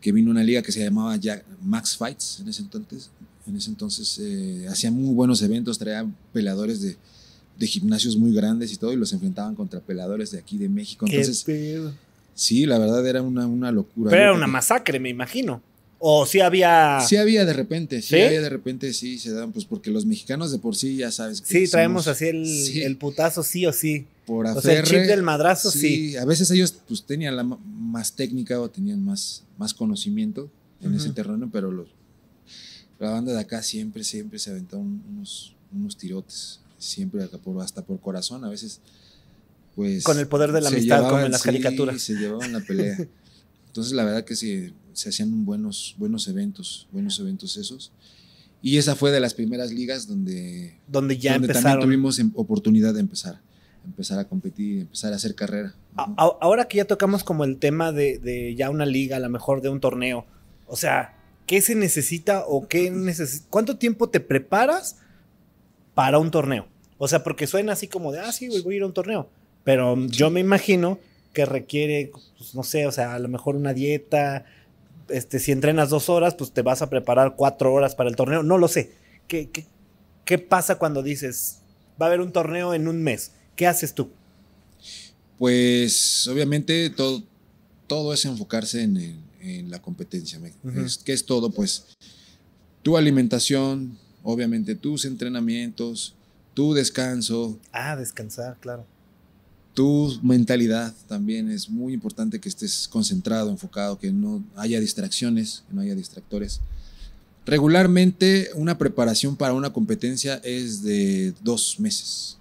que 0.00 0.12
vino 0.12 0.30
una 0.30 0.42
liga 0.42 0.62
que 0.62 0.72
se 0.72 0.82
llamaba 0.82 1.18
Max 1.62 1.96
Fights 1.96 2.40
en 2.40 2.48
ese 2.48 2.62
entonces. 2.62 3.10
En 3.46 3.56
ese 3.56 3.70
entonces 3.70 4.18
eh, 4.20 4.66
hacían 4.68 4.94
muy 4.94 5.14
buenos 5.14 5.40
eventos, 5.42 5.78
traían 5.78 6.14
peleadores 6.32 6.82
de, 6.82 6.96
de 7.58 7.66
gimnasios 7.66 8.16
muy 8.16 8.32
grandes 8.34 8.72
y 8.72 8.76
todo, 8.76 8.92
y 8.92 8.96
los 8.96 9.12
enfrentaban 9.12 9.54
contra 9.54 9.80
peleadores 9.80 10.30
de 10.30 10.38
aquí 10.38 10.58
de 10.58 10.68
México. 10.68 11.06
Qué 11.06 11.16
Entonces, 11.20 11.44
pedo. 11.44 11.94
sí, 12.34 12.66
la 12.66 12.78
verdad 12.78 13.06
era 13.06 13.22
una, 13.22 13.46
una 13.46 13.72
locura. 13.72 14.10
Pero 14.10 14.22
era 14.22 14.32
una 14.34 14.46
masacre, 14.46 15.00
me 15.00 15.08
imagino. 15.08 15.62
O 16.00 16.26
sí 16.26 16.40
había. 16.40 17.00
Sí 17.00 17.16
había 17.16 17.44
de 17.44 17.52
repente, 17.52 18.00
sí, 18.02 18.08
¿Sí? 18.10 18.20
había 18.20 18.40
de 18.40 18.48
repente, 18.48 18.92
sí, 18.92 19.18
se 19.18 19.32
daban, 19.32 19.52
pues 19.52 19.64
porque 19.64 19.90
los 19.90 20.06
mexicanos 20.06 20.52
de 20.52 20.58
por 20.58 20.76
sí, 20.76 20.96
ya 20.96 21.10
sabes. 21.10 21.40
que 21.40 21.66
Sí, 21.66 21.70
traemos 21.70 22.06
así 22.06 22.26
el, 22.26 22.46
sí, 22.46 22.82
el 22.82 22.96
putazo, 22.96 23.42
sí 23.42 23.66
o 23.66 23.72
sí. 23.72 24.06
por 24.24 24.46
o 24.46 24.60
sea, 24.60 24.72
el 24.74 24.78
aferre, 24.82 25.00
chip 25.00 25.08
del 25.08 25.22
madrazo, 25.22 25.70
sí. 25.72 26.16
A 26.16 26.24
veces 26.24 26.50
ellos 26.52 26.72
pues 26.86 27.02
tenían 27.02 27.36
la 27.36 27.42
más 27.42 28.12
técnica 28.12 28.60
o 28.60 28.70
tenían 28.70 29.04
más, 29.04 29.42
más 29.56 29.74
conocimiento 29.74 30.48
en 30.82 30.94
ese 30.94 31.10
terreno, 31.10 31.50
pero 31.52 31.72
los, 31.72 31.88
la 33.00 33.10
banda 33.10 33.32
de 33.32 33.40
acá 33.40 33.62
siempre, 33.62 34.04
siempre 34.04 34.38
se 34.38 34.50
aventaron 34.50 35.02
unos, 35.10 35.56
unos 35.74 35.96
tirotes, 35.96 36.60
siempre 36.78 37.24
acá 37.24 37.38
por, 37.38 37.60
hasta 37.60 37.82
por 37.82 37.98
corazón, 37.98 38.44
a 38.44 38.48
veces 38.48 38.80
pues... 39.74 40.04
Con 40.04 40.18
el 40.18 40.28
poder 40.28 40.52
de 40.52 40.60
la 40.60 40.68
amistad, 40.68 41.08
como 41.08 41.20
en 41.20 41.32
las 41.32 41.42
caricaturas. 41.42 42.00
se 42.00 42.14
llevaban 42.14 42.52
la 42.52 42.60
pelea. 42.60 42.96
Entonces 43.68 43.92
la 43.92 44.04
verdad 44.04 44.24
que 44.24 44.34
sí, 44.34 44.72
se 44.98 45.08
hacían 45.10 45.44
buenos, 45.44 45.94
buenos 45.98 46.26
eventos, 46.28 46.88
buenos 46.92 47.18
eventos 47.20 47.56
esos. 47.56 47.92
Y 48.60 48.76
esa 48.78 48.96
fue 48.96 49.10
de 49.12 49.20
las 49.20 49.34
primeras 49.34 49.70
ligas 49.70 50.06
donde, 50.08 50.76
Donde 50.88 51.16
ya 51.18 51.34
donde 51.34 51.48
también 51.48 51.58
empezaron. 51.64 51.84
tuvimos 51.84 52.18
em- 52.18 52.32
oportunidad 52.34 52.92
de 52.94 53.00
empezar, 53.00 53.40
empezar 53.84 54.18
a 54.18 54.24
competir, 54.26 54.80
empezar 54.80 55.12
a 55.12 55.16
hacer 55.16 55.34
carrera. 55.34 55.74
A- 55.96 56.36
ahora 56.40 56.66
que 56.66 56.78
ya 56.78 56.84
tocamos 56.84 57.22
como 57.22 57.44
el 57.44 57.58
tema 57.58 57.92
de, 57.92 58.18
de 58.18 58.54
ya 58.56 58.70
una 58.70 58.84
liga, 58.86 59.16
a 59.16 59.20
lo 59.20 59.28
mejor 59.30 59.60
de 59.62 59.68
un 59.68 59.78
torneo, 59.80 60.26
o 60.66 60.76
sea, 60.76 61.16
¿qué 61.46 61.60
se 61.62 61.74
necesita 61.76 62.44
o 62.46 62.66
qué 62.66 62.90
necesita? 62.90 63.46
¿Cuánto 63.48 63.76
tiempo 63.78 64.08
te 64.10 64.18
preparas 64.20 64.96
para 65.94 66.18
un 66.18 66.30
torneo? 66.30 66.66
O 66.98 67.06
sea, 67.06 67.22
porque 67.22 67.46
suena 67.46 67.72
así 67.74 67.86
como 67.86 68.10
de, 68.10 68.18
ah, 68.20 68.32
sí, 68.32 68.48
voy 68.62 68.74
a 68.74 68.76
ir 68.78 68.82
a 68.82 68.86
un 68.86 68.92
torneo. 68.92 69.30
Pero 69.64 69.96
yo 70.06 70.30
me 70.30 70.40
imagino 70.40 70.98
que 71.32 71.44
requiere, 71.46 72.10
pues, 72.36 72.54
no 72.54 72.64
sé, 72.64 72.86
o 72.86 72.92
sea, 72.92 73.14
a 73.14 73.18
lo 73.20 73.28
mejor 73.28 73.54
una 73.54 73.72
dieta. 73.72 74.46
Este, 75.08 75.38
si 75.38 75.52
entrenas 75.52 75.90
dos 75.90 76.08
horas, 76.08 76.34
pues 76.34 76.52
te 76.52 76.62
vas 76.62 76.82
a 76.82 76.90
preparar 76.90 77.34
cuatro 77.36 77.72
horas 77.72 77.94
para 77.94 78.10
el 78.10 78.16
torneo. 78.16 78.42
No 78.42 78.58
lo 78.58 78.68
sé. 78.68 78.92
¿Qué, 79.26 79.50
qué, 79.50 79.66
qué 80.24 80.38
pasa 80.38 80.76
cuando 80.78 81.02
dices, 81.02 81.58
va 82.00 82.06
a 82.06 82.08
haber 82.08 82.20
un 82.20 82.32
torneo 82.32 82.74
en 82.74 82.88
un 82.88 83.02
mes. 83.02 83.32
¿Qué 83.56 83.66
haces 83.66 83.94
tú? 83.94 84.10
Pues 85.38 86.26
obviamente 86.28 86.90
todo, 86.90 87.22
todo 87.86 88.12
es 88.12 88.24
enfocarse 88.24 88.82
en, 88.82 88.96
el- 88.96 89.20
en 89.40 89.70
la 89.70 89.80
competencia. 89.80 90.40
es- 90.74 90.98
¿Qué 90.98 91.12
es 91.12 91.24
todo? 91.24 91.50
Pues 91.50 91.84
tu 92.82 92.96
alimentación, 92.96 93.96
obviamente 94.22 94.74
tus 94.74 95.04
entrenamientos, 95.04 96.14
tu 96.54 96.74
descanso, 96.74 97.58
Ah, 97.72 97.94
descansar, 97.96 98.56
claro. 98.60 98.84
Tu 99.78 100.18
mentalidad 100.24 100.92
también 101.06 101.48
es 101.52 101.70
muy 101.70 101.92
importante 101.92 102.40
que 102.40 102.48
estés 102.48 102.88
concentrado, 102.88 103.48
enfocado, 103.48 103.96
que 103.96 104.10
no 104.10 104.42
haya 104.56 104.80
distracciones, 104.80 105.62
que 105.68 105.74
no 105.76 105.82
haya 105.82 105.94
distractores. 105.94 106.60
Regularmente 107.46 108.50
una 108.56 108.76
preparación 108.76 109.36
para 109.36 109.54
una 109.54 109.72
competencia 109.72 110.40
es 110.42 110.82
de 110.82 111.32
dos 111.42 111.78
meses. 111.78 112.38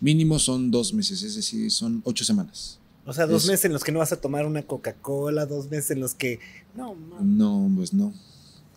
Mínimo 0.00 0.40
son 0.40 0.72
dos 0.72 0.92
meses, 0.92 1.22
es 1.22 1.36
decir, 1.36 1.70
son 1.70 2.02
ocho 2.04 2.24
semanas. 2.24 2.78
O 3.06 3.12
sea, 3.12 3.26
dos 3.28 3.44
Es- 3.44 3.50
meses 3.50 3.64
en 3.66 3.72
los 3.72 3.84
que 3.84 3.92
no 3.92 4.00
vas 4.00 4.10
a 4.12 4.20
tomar 4.20 4.44
una 4.44 4.62
Coca-Cola, 4.62 5.46
dos 5.46 5.70
meses 5.70 5.92
en 5.92 6.00
los 6.00 6.14
que. 6.14 6.40
No, 6.76 6.96
No, 7.22 7.70
pues 7.76 7.92
no. 7.94 8.12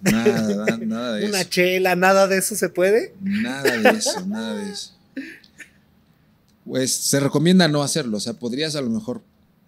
Nada, 0.02 0.78
nada 0.86 1.16
de 1.16 1.26
una 1.28 1.42
eso. 1.42 1.50
chela, 1.50 1.96
nada 1.96 2.28
de 2.28 2.38
eso 2.38 2.56
se 2.56 2.70
puede. 2.70 3.16
Nada 3.20 3.64
de 3.80 3.98
eso, 3.98 4.26
nada 4.28 4.54
de 4.56 4.72
eso. 4.72 4.92
Pues 6.70 6.94
se 6.94 7.20
recomienda 7.20 7.68
no 7.68 7.82
hacerlo. 7.82 8.18
O 8.18 8.20
sea, 8.20 8.34
podrías 8.34 8.76
a 8.76 8.82
lo 8.82 8.92
mejor 8.92 9.24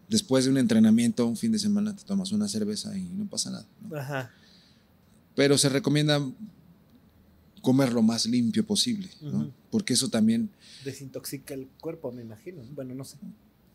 después 0.07 0.45
de 0.45 0.51
un 0.51 0.59
entrenamiento, 0.59 1.25
un 1.25 1.35
fin 1.35 1.51
de 1.51 1.57
semana, 1.57 1.95
te 1.95 2.03
tomas 2.03 2.31
una 2.31 2.47
cerveza 2.47 2.95
y 2.95 3.01
no 3.01 3.25
pasa 3.27 3.49
nada. 3.49 3.65
¿no? 3.89 3.97
Ajá. 3.97 4.29
Pero 5.35 5.57
se 5.57 5.69
recomienda 5.69 6.21
comer 7.63 7.91
lo 7.91 8.03
más 8.03 8.27
limpio 8.27 8.65
posible, 8.65 9.09
¿no? 9.21 9.51
Porque 9.71 9.93
eso 9.93 10.09
también 10.09 10.49
Desintoxica 10.85 11.55
el 11.55 11.67
cuerpo, 11.79 12.11
me 12.11 12.21
imagino. 12.21 12.61
Bueno, 12.75 12.93
no 12.93 13.03
sé. 13.03 13.17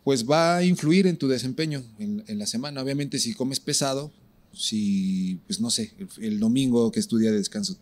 pues 0.05 0.29
va 0.29 0.59
a 0.59 0.63
influir 0.65 1.09
en 1.09 1.17
tu 1.17 1.27
desempeño 1.27 1.83
en, 1.99 2.23
en 2.29 2.39
la 2.39 2.47
semana. 2.47 2.81
Obviamente 2.81 3.19
si 3.19 3.35
comes 3.35 3.59
pesado, 3.59 4.13
si, 4.53 5.41
pues 5.47 5.61
no 5.61 5.71
sé, 5.71 5.93
el, 5.99 6.09
el 6.25 6.39
domingo 6.39 6.93
que 6.93 7.01
es 7.01 7.09
tu 7.09 7.19
día 7.19 7.33
de 7.33 7.39
descanso, 7.39 7.77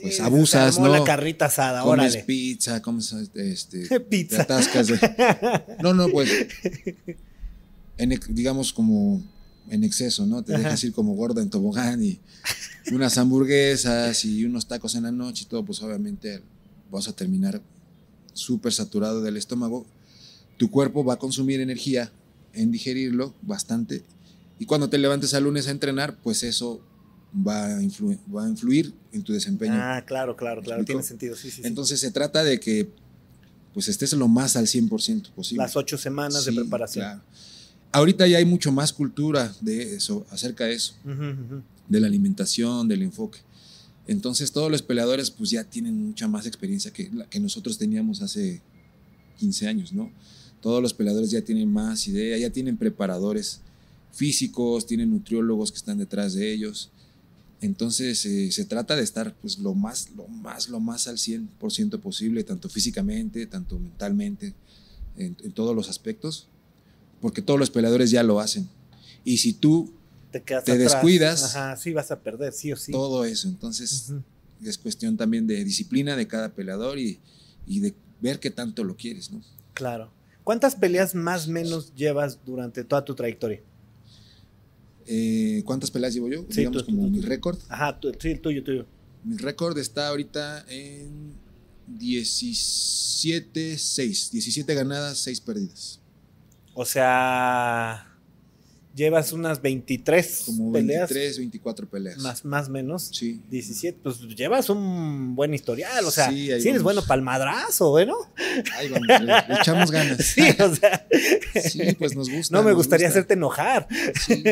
pues 0.00 0.20
abusas, 0.20 0.74
se 0.74 0.80
armó 0.80 0.92
¿no? 0.92 0.98
la 1.00 1.04
carrita 1.04 1.46
asada, 1.46 1.82
comes 1.82 2.12
órale. 2.12 2.24
pizza, 2.24 2.80
comes 2.82 3.12
este, 3.34 3.88
te 3.88 4.00
Pizza. 4.00 4.42
atascas 4.42 4.86
de- 4.88 5.66
No, 5.82 5.92
no, 5.94 6.08
pues 6.08 6.30
en 7.96 8.18
digamos 8.30 8.72
como 8.72 9.22
en 9.70 9.84
exceso, 9.84 10.24
¿no? 10.26 10.42
Te 10.42 10.54
Ajá. 10.54 10.62
dejas 10.62 10.84
ir 10.84 10.92
como 10.92 11.14
gorda 11.14 11.42
en 11.42 11.50
tobogán 11.50 12.02
y 12.02 12.20
unas 12.92 13.18
hamburguesas 13.18 14.24
y 14.24 14.44
unos 14.44 14.66
tacos 14.66 14.94
en 14.94 15.02
la 15.02 15.12
noche 15.12 15.44
y 15.44 15.48
todo, 15.48 15.64
pues 15.64 15.82
obviamente 15.82 16.40
vas 16.90 17.06
a 17.08 17.12
terminar 17.12 17.60
súper 18.32 18.72
saturado 18.72 19.20
del 19.20 19.36
estómago. 19.36 19.84
Tu 20.56 20.70
cuerpo 20.70 21.04
va 21.04 21.14
a 21.14 21.18
consumir 21.18 21.60
energía 21.60 22.10
en 22.54 22.70
digerirlo 22.72 23.34
bastante 23.42 24.04
y 24.58 24.64
cuando 24.64 24.88
te 24.88 24.96
levantes 24.98 25.34
al 25.34 25.44
lunes 25.44 25.68
a 25.68 25.70
entrenar, 25.70 26.16
pues 26.22 26.42
eso 26.44 26.80
va 27.34 27.76
a, 27.76 27.80
influ- 27.80 28.18
va 28.34 28.46
a 28.46 28.48
influir 28.48 28.92
en 29.12 29.22
tu 29.22 29.32
desempeño. 29.32 29.74
Ah, 29.74 30.02
claro, 30.06 30.36
claro, 30.36 30.60
¿Me 30.60 30.66
claro. 30.66 30.84
Tiene 30.84 31.02
sentido, 31.02 31.36
sí, 31.36 31.50
sí. 31.50 31.62
sí. 31.62 31.66
Entonces 31.66 32.00
se 32.00 32.10
trata 32.10 32.42
de 32.44 32.58
que 32.60 32.88
pues 33.74 33.88
estés 33.88 34.12
lo 34.14 34.28
más 34.28 34.56
al 34.56 34.66
100% 34.66 35.30
posible. 35.32 35.62
Las 35.62 35.76
ocho 35.76 35.96
semanas 35.98 36.44
de 36.44 36.52
preparación. 36.52 37.04
claro. 37.04 37.22
Ahorita 37.92 38.26
ya 38.26 38.38
hay 38.38 38.44
mucho 38.44 38.70
más 38.72 38.92
cultura 38.92 39.54
de 39.62 39.94
eso, 39.96 40.26
acerca 40.30 40.64
de 40.66 40.74
eso, 40.74 40.94
de 41.88 42.00
la 42.00 42.06
alimentación, 42.06 42.86
del 42.86 43.02
enfoque. 43.02 43.38
Entonces 44.06 44.52
todos 44.52 44.70
los 44.70 44.82
peleadores 44.82 45.30
pues 45.30 45.50
ya 45.50 45.64
tienen 45.64 45.96
mucha 46.08 46.28
más 46.28 46.46
experiencia 46.46 46.92
que 46.92 47.10
la 47.12 47.26
que 47.28 47.40
nosotros 47.40 47.78
teníamos 47.78 48.20
hace 48.22 48.60
15 49.38 49.68
años, 49.68 49.92
¿no? 49.92 50.10
Todos 50.60 50.82
los 50.82 50.92
peleadores 50.92 51.30
ya 51.30 51.42
tienen 51.42 51.70
más 51.72 52.06
idea, 52.08 52.36
ya 52.36 52.50
tienen 52.50 52.76
preparadores 52.76 53.60
físicos, 54.12 54.86
tienen 54.86 55.10
nutriólogos 55.10 55.70
que 55.70 55.76
están 55.78 55.98
detrás 55.98 56.34
de 56.34 56.52
ellos. 56.52 56.90
Entonces 57.60 58.24
eh, 58.24 58.52
se 58.52 58.64
trata 58.64 58.94
de 58.94 59.02
estar 59.02 59.34
pues 59.34 59.58
lo 59.58 59.74
más, 59.74 60.10
lo 60.16 60.28
más, 60.28 60.68
lo 60.68 60.78
más 60.80 61.08
al 61.08 61.16
100% 61.16 61.98
posible, 62.00 62.44
tanto 62.44 62.68
físicamente, 62.68 63.46
tanto 63.46 63.78
mentalmente, 63.78 64.54
en, 65.16 65.36
en 65.42 65.52
todos 65.52 65.74
los 65.74 65.88
aspectos, 65.88 66.46
porque 67.20 67.42
todos 67.42 67.58
los 67.58 67.70
peleadores 67.70 68.10
ya 68.12 68.22
lo 68.22 68.38
hacen. 68.38 68.68
Y 69.24 69.38
si 69.38 69.52
tú, 69.52 69.92
Te, 70.30 70.38
Te 70.40 70.54
atrás. 70.54 70.78
descuidas. 70.78 71.56
Ajá, 71.56 71.76
sí 71.76 71.92
vas 71.92 72.10
a 72.12 72.20
perder, 72.20 72.52
sí 72.52 72.72
o 72.72 72.76
sí. 72.76 72.92
todo 72.92 73.24
eso, 73.24 73.48
entonces 73.48 74.12
es 74.64 74.78
cuestión 74.78 75.16
también 75.16 75.46
de 75.48 75.64
disciplina 75.64 76.14
de 76.16 76.28
cada 76.28 76.50
peleador 76.54 76.98
y, 76.98 77.18
y 77.66 77.80
de 77.80 77.94
ver 78.20 78.38
qué 78.38 78.50
tanto 78.50 78.84
lo 78.84 78.96
quieres, 78.96 79.30
¿no? 79.32 79.42
Claro. 79.74 80.10
¿Cuántas 80.44 80.76
peleas 80.76 81.14
más 81.14 81.48
o 81.48 81.50
menos 81.50 81.92
llevas 81.96 82.38
durante 82.46 82.84
toda 82.84 83.04
tu 83.04 83.14
trayectoria? 83.16 83.60
Eh, 85.10 85.62
¿Cuántas 85.64 85.90
peleas 85.90 86.12
llevo 86.14 86.28
yo? 86.28 86.42
Sí, 86.50 86.58
Digamos 86.58 86.82
tú, 86.82 86.90
tú, 86.90 86.96
como 86.96 87.06
tú, 87.06 87.12
mi 87.12 87.20
tú. 87.20 87.26
récord. 87.26 87.58
Ajá, 87.68 87.98
tu- 87.98 88.12
sí, 88.18 88.28
el 88.30 88.40
tuyo, 88.40 88.62
tuyo. 88.62 88.84
Mi 89.24 89.36
récord 89.36 89.76
está 89.78 90.08
ahorita 90.08 90.64
en 90.68 91.32
17, 91.86 93.78
6. 93.78 94.30
17 94.32 94.74
ganadas, 94.74 95.18
6 95.18 95.40
perdidas. 95.40 96.00
O 96.74 96.84
sea, 96.84 98.06
llevas 98.98 99.32
unas 99.32 99.62
23 99.62 100.42
Como 100.44 100.72
peleas. 100.72 101.08
23, 101.08 101.38
24 101.38 101.88
peleas. 101.88 102.18
Más, 102.18 102.44
más 102.44 102.68
menos. 102.68 103.10
Sí. 103.12 103.40
17, 103.48 104.00
pues 104.02 104.18
llevas 104.36 104.68
un 104.68 105.34
buen 105.36 105.54
historial, 105.54 106.04
o 106.04 106.10
sea, 106.10 106.28
Sí, 106.28 106.46
sí, 106.46 106.52
ahí 106.52 106.68
eres 106.68 106.82
bueno 106.82 107.02
para 107.02 107.18
el 107.20 107.24
madrazo, 107.24 107.90
¿bueno? 107.90 108.14
Ahí 108.76 108.88
vamos, 108.88 109.06
le, 109.08 109.16
le 109.26 109.54
echamos 109.60 109.90
ganas. 109.90 110.18
Sí, 110.26 110.42
o 110.60 110.74
sea, 110.74 111.06
Sí, 111.62 111.80
pues 111.98 112.14
nos 112.14 112.28
gusta. 112.28 112.54
no 112.56 112.62
me 112.62 112.72
gustaría 112.72 113.06
gusta. 113.06 113.20
hacerte 113.20 113.34
enojar. 113.34 113.86
Sí. 114.26 114.42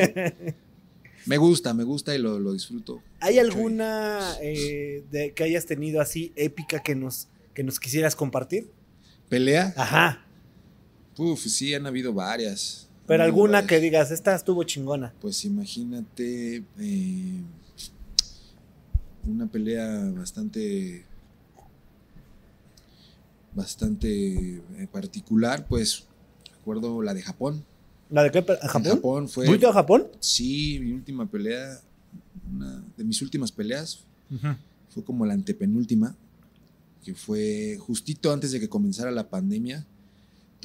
Me 1.26 1.38
gusta, 1.38 1.74
me 1.74 1.82
gusta 1.82 2.14
y 2.14 2.18
lo, 2.18 2.38
lo 2.38 2.52
disfruto. 2.52 3.02
¿Hay 3.18 3.40
alguna 3.40 4.36
eh, 4.40 5.04
de, 5.10 5.32
que 5.32 5.42
hayas 5.42 5.66
tenido 5.66 6.00
así 6.00 6.32
épica 6.36 6.82
que 6.84 6.94
nos, 6.94 7.26
que 7.52 7.64
nos 7.64 7.80
quisieras 7.80 8.14
compartir? 8.14 8.70
¿Pelea? 9.28 9.74
Ajá, 9.76 10.22
Uf, 11.18 11.40
sí, 11.46 11.74
han 11.74 11.86
habido 11.86 12.12
varias. 12.12 12.85
Pero 13.06 13.22
alguna 13.22 13.66
que 13.66 13.80
digas, 13.80 14.10
esta 14.10 14.34
estuvo 14.34 14.62
chingona. 14.64 15.12
Pues 15.20 15.44
imagínate 15.44 16.64
eh, 16.78 17.40
una 19.26 19.46
pelea 19.46 20.10
bastante 20.16 21.04
bastante 23.54 24.56
eh, 24.56 24.88
particular, 24.92 25.66
pues 25.66 26.04
recuerdo 26.52 27.02
la 27.02 27.14
de 27.14 27.22
Japón. 27.22 27.64
¿La 28.10 28.22
de 28.22 28.30
qué? 28.30 28.38
¿A 28.38 28.52
En 28.52 28.68
Japón? 28.68 28.82
Japón 28.84 29.28
fue 29.28 29.46
¿Fuiste 29.46 29.66
a 29.66 29.72
Japón? 29.72 30.06
sí, 30.20 30.78
mi 30.80 30.92
última 30.92 31.28
pelea, 31.28 31.80
una 32.52 32.84
de 32.96 33.04
mis 33.04 33.20
últimas 33.22 33.50
peleas 33.50 34.04
fue 34.90 35.02
como 35.04 35.24
la 35.24 35.34
antepenúltima, 35.34 36.14
que 37.04 37.14
fue 37.14 37.78
justito 37.78 38.32
antes 38.32 38.52
de 38.52 38.60
que 38.60 38.68
comenzara 38.68 39.10
la 39.10 39.28
pandemia. 39.28 39.86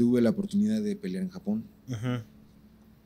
Tuve 0.02 0.20
la 0.20 0.32
oportunidad 0.32 0.82
de 0.82 0.96
pelear 0.96 1.22
en 1.24 1.30
Japón. 1.30 1.64
Ujú. 1.88 2.24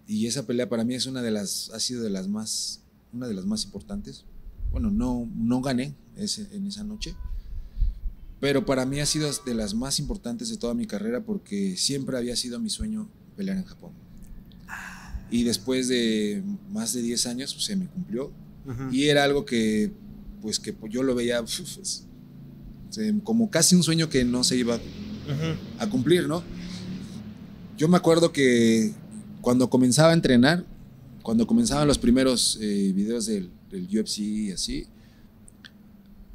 Y 0.07 0.27
esa 0.27 0.47
pelea 0.47 0.69
para 0.69 0.85
mí 0.85 0.95
es 0.95 1.07
una 1.07 1.21
de 1.21 1.29
las, 1.29 1.69
ha 1.73 1.79
sido 1.81 2.01
de 2.01 2.09
las 2.09 2.29
más, 2.29 2.83
una 3.11 3.27
de 3.27 3.33
las 3.33 3.45
más 3.45 3.65
importantes. 3.65 4.23
Bueno, 4.71 4.91
no, 4.91 5.29
no 5.35 5.59
gané 5.59 5.93
ese- 6.15 6.47
en 6.55 6.65
esa 6.67 6.85
noche, 6.85 7.13
pero 8.39 8.65
para 8.65 8.85
mí 8.85 9.01
ha 9.01 9.05
sido 9.05 9.29
de 9.45 9.53
las 9.55 9.73
más 9.73 9.99
importantes 9.99 10.47
de 10.47 10.55
toda 10.55 10.73
mi 10.73 10.85
carrera 10.87 11.19
porque 11.25 11.75
siempre 11.75 12.17
había 12.17 12.37
sido 12.37 12.61
mi 12.61 12.69
sueño 12.69 13.09
pelear 13.35 13.57
en 13.57 13.65
Japón. 13.65 13.91
Y 15.29 15.43
después 15.43 15.89
de 15.89 16.43
más 16.71 16.93
de 16.93 17.01
10 17.01 17.25
años 17.25 17.53
pues, 17.53 17.65
se 17.65 17.75
me 17.75 17.87
cumplió 17.87 18.27
Ujú. 18.65 18.89
y 18.89 19.05
era 19.09 19.25
algo 19.25 19.43
que, 19.43 19.91
pues 20.41 20.59
que 20.61 20.73
yo 20.89 21.03
lo 21.03 21.13
veía 21.13 21.41
uf, 21.41 21.59
es- 21.81 22.05
se- 22.89 23.13
como 23.25 23.49
casi 23.49 23.75
un 23.75 23.83
sueño 23.83 24.07
que 24.07 24.23
no 24.23 24.45
se 24.45 24.55
iba 24.55 24.79
a 25.79 25.89
cumplir, 25.89 26.27
¿no? 26.27 26.43
Yo 27.77 27.87
me 27.87 27.97
acuerdo 27.97 28.31
que 28.31 28.93
cuando 29.41 29.69
comenzaba 29.69 30.11
a 30.11 30.13
entrenar, 30.13 30.63
cuando 31.23 31.45
comenzaban 31.47 31.87
los 31.87 31.97
primeros 31.97 32.57
eh, 32.61 32.91
videos 32.95 33.25
del, 33.25 33.49
del 33.71 33.83
UFC 33.99 34.19
y 34.19 34.51
así, 34.51 34.85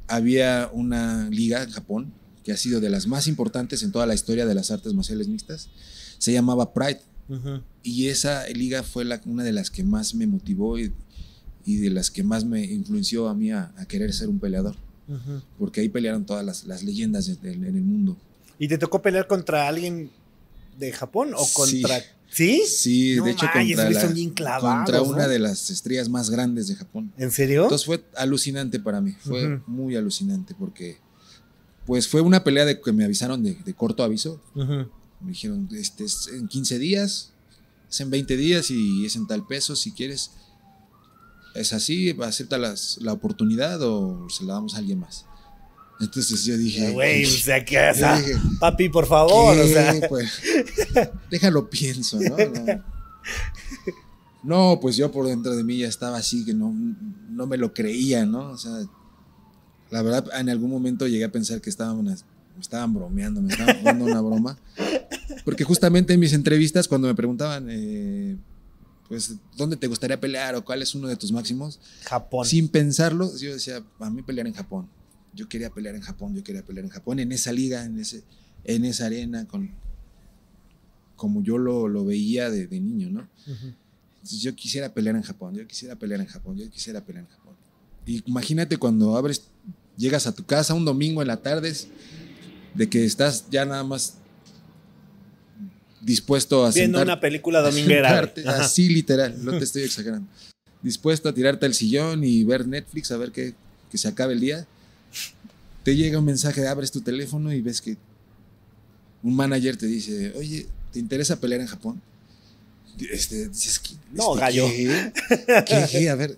había 0.07 0.69
una 0.73 1.29
liga 1.29 1.63
en 1.63 1.71
Japón 1.71 2.13
que 2.43 2.51
ha 2.51 2.57
sido 2.57 2.79
de 2.81 2.89
las 2.89 3.07
más 3.07 3.27
importantes 3.27 3.83
en 3.83 3.91
toda 3.91 4.05
la 4.05 4.13
historia 4.13 4.45
de 4.45 4.55
las 4.55 4.71
artes 4.71 4.93
marciales 4.93 5.27
mixtas. 5.27 5.69
Se 6.17 6.33
llamaba 6.33 6.73
Pride. 6.73 7.01
Y 7.81 8.07
esa 8.07 8.45
liga 8.49 8.83
fue 8.83 9.05
la- 9.05 9.21
una 9.25 9.43
de 9.43 9.53
las 9.53 9.71
que 9.71 9.83
más 9.83 10.13
me 10.13 10.27
motivó 10.27 10.77
y, 10.77 10.91
y 11.65 11.77
de 11.77 11.89
las 11.89 12.11
que 12.11 12.23
más 12.23 12.43
me 12.43 12.63
influenció 12.65 13.29
a 13.29 13.33
mí 13.33 13.51
a, 13.51 13.71
a 13.77 13.85
querer 13.85 14.11
ser 14.13 14.27
un 14.29 14.39
peleador. 14.39 14.75
Porque 15.57 15.81
ahí 15.81 15.89
pelearon 15.89 16.25
todas 16.25 16.45
las, 16.45 16.65
las 16.65 16.83
leyendas 16.83 17.27
en 17.29 17.63
el 17.63 17.81
mundo. 17.81 18.17
¿Y 18.59 18.67
te 18.67 18.77
tocó 18.77 19.01
pelear 19.01 19.27
contra 19.27 19.67
alguien 19.67 20.09
de 20.77 20.91
Japón 20.91 21.33
o 21.35 21.45
contra... 21.53 22.01
¿Sí? 22.33 22.63
Sí, 22.65 23.15
No 23.17 23.25
de 23.25 23.31
hecho 23.31 23.45
contra, 23.53 23.89
la- 23.89 24.05
bien 24.07 24.29
clavados, 24.29 24.85
contra 24.85 24.97
¿no? 24.99 25.03
una 25.03 25.27
de 25.27 25.37
las 25.37 25.69
estrellas 25.69 26.07
más 26.07 26.29
grandes 26.29 26.69
de 26.69 26.75
Japón. 26.75 27.11
¿En 27.17 27.29
serio? 27.29 27.63
Entonces 27.63 27.85
fue 27.85 28.05
alucinante 28.15 28.79
para 28.79 29.01
mí, 29.01 29.11
fue 29.19 29.59
muy 29.67 29.97
alucinante 29.97 30.55
porque 30.57 30.97
Pues 31.85 32.07
fue 32.07 32.21
una 32.21 32.41
pelea 32.43 32.63
de 32.63 32.79
que 32.79 32.93
me 32.93 33.03
avisaron 33.03 33.43
de, 33.43 33.55
de 33.55 33.73
corto 33.73 34.01
aviso. 34.03 34.41
Me 34.55 34.87
dijeron, 35.31 35.67
este 35.73 36.05
es 36.05 36.29
en 36.31 36.47
15 36.47 36.79
días, 36.79 37.31
es 37.89 37.99
en 37.99 38.09
20 38.09 38.37
días 38.37 38.71
y 38.71 39.05
es 39.05 39.15
en 39.17 39.27
tal 39.27 39.45
peso, 39.45 39.75
si 39.75 39.91
quieres. 39.91 40.31
Es 41.53 41.73
así, 41.73 42.15
acepta 42.23 42.57
las- 42.57 42.97
la 43.01 43.11
oportunidad 43.11 43.81
o 43.81 44.29
se 44.29 44.45
la 44.45 44.53
damos 44.53 44.75
a 44.75 44.77
alguien 44.77 44.99
más. 44.99 45.25
Entonces 46.01 46.43
yo 46.43 46.57
dije, 46.57 46.91
Güey, 46.91 47.25
o 47.25 47.27
sea, 47.27 47.57
o 47.57 48.17
dije, 48.17 48.35
papi, 48.59 48.89
por 48.89 49.05
favor, 49.05 49.57
o 49.57 49.61
¿qué? 49.61 49.67
sea. 49.67 50.09
Pues, 50.09 50.41
déjalo 51.29 51.69
pienso, 51.69 52.19
¿no? 52.21 52.35
¿no? 52.37 52.83
No, 54.43 54.79
pues 54.81 54.95
yo 54.97 55.11
por 55.11 55.27
dentro 55.27 55.55
de 55.55 55.63
mí 55.63 55.77
ya 55.77 55.87
estaba 55.87 56.17
así, 56.17 56.43
que 56.43 56.53
no, 56.53 56.73
no 57.29 57.45
me 57.45 57.57
lo 57.57 57.73
creía, 57.73 58.25
¿no? 58.25 58.49
O 58.49 58.57
sea, 58.57 58.71
la 59.91 60.01
verdad, 60.01 60.25
en 60.39 60.49
algún 60.49 60.71
momento 60.71 61.07
llegué 61.07 61.25
a 61.25 61.31
pensar 61.31 61.61
que 61.61 61.69
estaban, 61.69 62.03
me 62.03 62.15
estaban 62.59 62.93
bromeando, 62.93 63.41
me 63.41 63.51
estaban 63.53 63.79
jugando 63.79 64.05
una 64.05 64.21
broma. 64.21 64.57
Porque 65.45 65.63
justamente 65.63 66.13
en 66.13 66.19
mis 66.19 66.33
entrevistas, 66.33 66.87
cuando 66.87 67.07
me 67.07 67.13
preguntaban, 67.13 67.67
eh, 67.69 68.37
pues, 69.07 69.35
¿dónde 69.55 69.77
te 69.77 69.87
gustaría 69.87 70.19
pelear 70.19 70.55
o 70.55 70.65
cuál 70.65 70.81
es 70.81 70.95
uno 70.95 71.07
de 71.07 71.17
tus 71.17 71.31
máximos? 71.31 71.79
Japón. 72.05 72.45
Sin 72.45 72.67
pensarlo, 72.67 73.31
yo 73.37 73.53
decía, 73.53 73.83
a 73.99 74.09
mí 74.09 74.23
pelear 74.23 74.47
en 74.47 74.53
Japón. 74.53 74.89
Yo 75.33 75.47
quería 75.47 75.69
pelear 75.69 75.95
en 75.95 76.01
Japón, 76.01 76.35
yo 76.35 76.43
quería 76.43 76.63
pelear 76.63 76.85
en 76.85 76.91
Japón, 76.91 77.19
en 77.19 77.31
esa 77.31 77.51
liga, 77.53 77.85
en, 77.85 77.99
ese, 77.99 78.23
en 78.65 78.83
esa 78.85 79.05
arena, 79.05 79.47
con, 79.47 79.69
como 81.15 81.41
yo 81.43 81.57
lo, 81.57 81.87
lo 81.87 82.03
veía 82.05 82.49
de, 82.49 82.67
de 82.67 82.79
niño, 82.79 83.09
¿no? 83.09 83.27
Entonces 83.47 84.41
yo 84.41 84.53
quisiera 84.55 84.93
pelear 84.93 85.15
en 85.15 85.21
Japón, 85.23 85.55
yo 85.55 85.65
quisiera 85.67 85.95
pelear 85.95 86.19
en 86.21 86.27
Japón, 86.27 86.57
yo 86.57 86.69
quisiera 86.69 87.01
pelear 87.03 87.25
en 87.25 87.31
Japón. 87.31 87.55
Y 88.05 88.21
imagínate 88.29 88.77
cuando 88.77 89.15
abres, 89.15 89.43
llegas 89.97 90.27
a 90.27 90.33
tu 90.33 90.43
casa 90.45 90.73
un 90.73 90.83
domingo 90.85 91.21
en 91.21 91.27
la 91.27 91.37
tarde, 91.37 91.73
de 92.73 92.89
que 92.89 93.05
estás 93.05 93.45
ya 93.49 93.65
nada 93.65 93.83
más 93.83 94.15
dispuesto 96.01 96.65
a 96.65 96.71
Viendo 96.71 96.97
sentar- 96.99 97.03
una 97.07 97.19
película 97.19 97.61
dominguera. 97.61 98.09
sentarte, 98.09 98.47
así 98.47 98.89
literal, 98.89 99.43
no 99.43 99.51
te 99.57 99.63
estoy 99.63 99.83
exagerando. 99.83 100.27
Dispuesto 100.81 101.29
a 101.29 101.33
tirarte 101.33 101.65
al 101.65 101.73
sillón 101.73 102.23
y 102.23 102.43
ver 102.43 102.67
Netflix, 102.67 103.11
a 103.11 103.17
ver 103.17 103.31
que, 103.31 103.53
que 103.91 103.97
se 103.97 104.07
acabe 104.07 104.33
el 104.33 104.39
día. 104.39 104.67
Te 105.83 105.95
llega 105.95 106.19
un 106.19 106.25
mensaje, 106.25 106.67
abres 106.67 106.91
tu 106.91 107.01
teléfono 107.01 107.51
y 107.51 107.61
ves 107.61 107.81
que 107.81 107.97
un 109.23 109.35
manager 109.35 109.77
te 109.77 109.87
dice, 109.87 110.33
oye, 110.37 110.67
¿te 110.91 110.99
interesa 110.99 111.39
pelear 111.39 111.61
en 111.61 111.67
Japón? 111.67 112.01
Este, 113.11 113.47
dices, 113.49 113.79
¿qué- 113.79 113.95
No, 114.13 114.33
este, 114.35 114.39
gallo. 114.39 114.67
¿qué? 114.67 115.11
¿Qué? 115.67 115.85
¿Qué? 115.91 116.09
A 116.09 116.15
ver, 116.15 116.37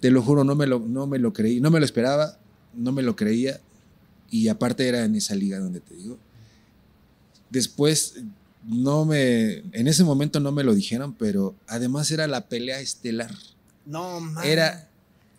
te 0.00 0.10
lo 0.10 0.22
juro, 0.22 0.44
no 0.44 0.54
me 0.54 0.66
lo, 0.66 0.78
no 0.80 1.06
me 1.06 1.18
lo 1.18 1.32
creí, 1.32 1.60
no 1.60 1.70
me 1.70 1.78
lo 1.80 1.84
esperaba, 1.84 2.38
no 2.74 2.92
me 2.92 3.02
lo 3.02 3.16
creía. 3.16 3.60
Y 4.30 4.48
aparte 4.48 4.86
era 4.88 5.04
en 5.04 5.14
esa 5.16 5.34
liga 5.34 5.58
donde 5.58 5.80
te 5.80 5.94
digo. 5.94 6.18
Después, 7.50 8.14
no 8.66 9.04
me, 9.04 9.58
en 9.72 9.86
ese 9.86 10.04
momento 10.04 10.40
no 10.40 10.50
me 10.52 10.64
lo 10.64 10.74
dijeron, 10.74 11.14
pero 11.14 11.54
además 11.66 12.10
era 12.10 12.26
la 12.26 12.48
pelea 12.48 12.80
estelar. 12.80 13.32
No, 13.86 14.20
man. 14.20 14.44
Era, 14.44 14.88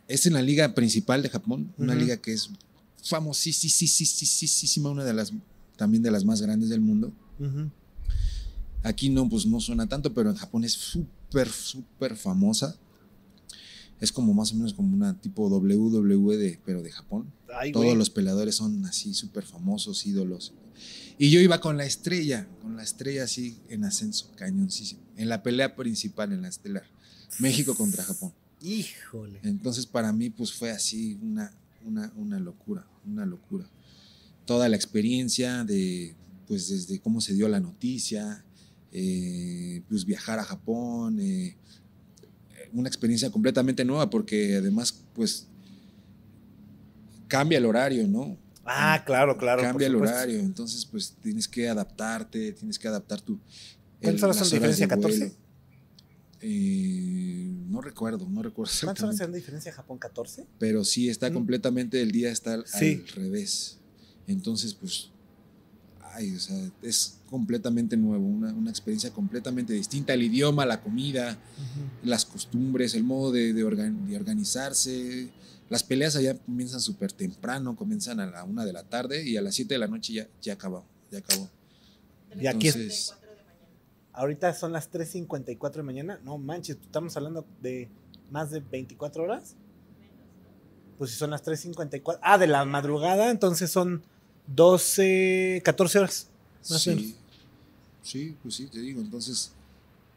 es 0.08 0.26
en 0.26 0.34
la 0.34 0.42
liga 0.42 0.74
principal 0.76 1.22
de 1.24 1.30
Japón, 1.30 1.74
una 1.78 1.94
Ujú. 1.94 2.02
liga 2.02 2.18
que 2.18 2.34
es 2.34 2.50
famosísima, 3.04 4.90
una 4.90 5.04
de 5.04 5.14
las, 5.14 5.32
también 5.78 6.04
de 6.04 6.12
las 6.12 6.24
más 6.26 6.42
grandes 6.42 6.70
del 6.70 6.82
mundo. 6.82 7.12
Ujú. 7.40 7.70
Aquí 8.84 9.10
no, 9.10 9.28
pues 9.30 9.46
no 9.46 9.60
suena 9.60 9.88
tanto, 9.88 10.14
pero 10.14 10.30
en 10.30 10.36
Japón 10.36 10.64
es 10.64 10.74
súper, 10.74 11.50
súper 11.50 12.16
famosa. 12.16 12.78
Es 14.00 14.12
como 14.12 14.34
más 14.34 14.52
o 14.52 14.56
menos 14.56 14.74
como 14.74 14.94
una 14.94 15.20
tipo 15.20 15.48
WWE, 15.48 16.38
de, 16.38 16.60
pero 16.66 16.84
de 16.84 16.92
Japón. 16.92 17.32
Ay, 17.58 17.72
Todos 17.72 17.98
los 17.98 18.10
peleadores 18.10 18.56
son 18.56 18.86
así 18.86 19.14
súper 19.14 19.44
famosos, 19.46 20.06
ídolos. 20.06 20.54
Y 21.18 21.32
yo 21.32 21.40
iba 21.40 21.62
con 21.62 21.78
la 21.78 21.86
estrella, 21.86 22.48
con 22.62 22.76
la 22.76 22.84
estrella 22.84 23.24
así 23.24 23.58
en 23.70 23.86
ascenso, 23.86 24.30
cañoncísimo. 24.36 25.02
En 25.16 25.30
la 25.30 25.42
pelea 25.42 25.76
principal, 25.76 26.34
en 26.34 26.42
la 26.42 26.50
estelar. 26.50 26.84
México 27.40 27.74
contra 27.74 28.04
Japón. 28.04 28.34
Híjole. 28.66 29.40
Entonces 29.44 29.86
para 29.86 30.12
mí 30.12 30.30
pues 30.30 30.52
fue 30.52 30.72
así 30.72 31.20
una, 31.22 31.52
una, 31.86 32.12
una 32.16 32.40
locura, 32.40 32.86
una 33.06 33.26
locura. 33.26 33.70
Toda 34.46 34.68
la 34.70 34.76
experiencia 34.76 35.64
de, 35.64 36.16
pues 36.48 36.70
desde 36.70 37.00
cómo 37.00 37.22
se 37.22 37.34
dio 37.34 37.48
la 37.48 37.60
noticia, 37.60 38.44
eh, 38.92 39.82
pues 39.88 40.06
viajar 40.06 40.40
a 40.40 40.44
Japón, 40.44 41.20
eh, 41.20 41.56
una 42.74 42.90
experiencia 42.90 43.30
completamente 43.30 43.86
nueva 43.86 44.10
porque 44.10 44.56
además 44.56 45.04
pues 45.14 45.48
cambia 47.28 47.60
el 47.60 47.66
horario, 47.66 48.08
¿no? 48.08 48.38
Ah, 48.66 49.04
claro, 49.06 49.38
claro. 49.38 49.62
cambia 49.62 49.86
el 49.86 49.96
horario, 49.96 50.40
entonces 50.40 50.86
pues 50.86 51.16
tienes 51.22 51.48
que 51.48 51.70
adaptarte, 51.70 52.52
tienes 52.54 52.80
que 52.80 52.88
adaptar 52.88 53.22
tu... 53.22 53.40
¿Cuántas 54.02 54.24
horas 54.24 54.38
son 54.38 54.50
de 54.50 54.56
diferencia? 54.56 54.88
¿14? 54.88 55.34
Eh, 56.48 57.52
no 57.70 57.82
recuerdo, 57.82 58.30
no 58.30 58.44
recuerdo 58.44 58.72
¿Cuántas 58.84 59.04
horas 59.04 59.18
de 59.18 59.28
diferencia 59.36 59.72
Japón? 59.72 60.00
¿14? 60.00 60.46
pero 60.60 60.84
sí 60.86 61.10
está 61.10 61.32
Mm. 61.32 61.34
completamente 61.34 62.00
el 62.02 62.12
día 62.12 62.30
está 62.32 62.54
al, 62.54 62.68
Sí. 62.68 63.02
al 63.04 63.08
revés. 63.16 63.80
Entonces, 64.28 64.76
pues, 64.76 65.10
ay, 66.14 66.36
o 66.36 66.40
sea, 66.40 66.70
es 66.84 67.18
completamente 67.32 67.98
nuevo, 67.98 68.24
una, 68.28 68.54
una 68.54 68.70
experiencia 68.70 69.10
completamente 69.12 69.74
distinta. 69.74 70.14
El 70.14 70.22
idioma, 70.22 70.68
la 70.68 70.82
comida, 70.82 71.38
las 72.04 72.26
costumbres, 72.26 72.94
el 72.94 73.04
modo 73.04 73.32
de, 73.32 73.52
de 73.54 73.64
organ- 73.66 74.06
de 74.06 74.16
organizarse. 74.16 75.30
Las 75.70 75.82
peleas 75.82 76.16
allá 76.16 76.38
comienzan 76.38 76.80
súper 76.80 77.12
temprano, 77.12 77.76
comienzan 77.76 78.20
a 78.20 78.28
la 78.28 78.44
una 78.44 78.66
de 78.66 78.72
la 78.74 78.84
tarde 78.84 79.28
y 79.28 79.36
a 79.36 79.42
las 79.42 79.56
7 79.56 79.74
de 79.74 79.80
la 79.80 79.88
noche 79.88 80.14
ya, 80.14 80.28
ya 80.44 80.54
acabó, 80.54 80.86
ya 81.12 81.18
acabó. 81.20 81.50
Y 82.40 82.46
aquí 82.46 82.68
es- 82.68 82.76
Entonces, 82.76 83.14
Ahorita 84.16 84.54
son 84.54 84.72
las 84.72 84.92
3.54 84.92 85.74
de 85.74 85.84
mañana. 85.84 86.20
No 86.24 86.38
manches, 86.38 86.78
estamos 86.82 87.16
hablando 87.18 87.46
de 87.62 87.90
más 88.32 88.50
de 88.52 88.60
24 88.62 89.24
horas. 89.24 89.56
Pues 90.98 91.12
si 91.12 91.18
son 91.18 91.32
las 91.32 91.44
3.54. 91.44 92.20
Ah, 92.22 92.38
de 92.38 92.48
la 92.48 92.64
madrugada, 92.66 93.30
entonces 93.30 93.70
son 93.72 94.02
12, 94.48 95.62
14 95.64 96.00
horas. 96.00 96.28
Más 96.70 96.88
o 96.88 96.90
menos. 96.92 97.04
sí, 97.06 97.16
sí, 98.02 98.38
pues 98.42 98.56
sí, 98.56 98.68
te 98.68 98.80
digo. 98.80 99.02
Entonces, 99.02 99.52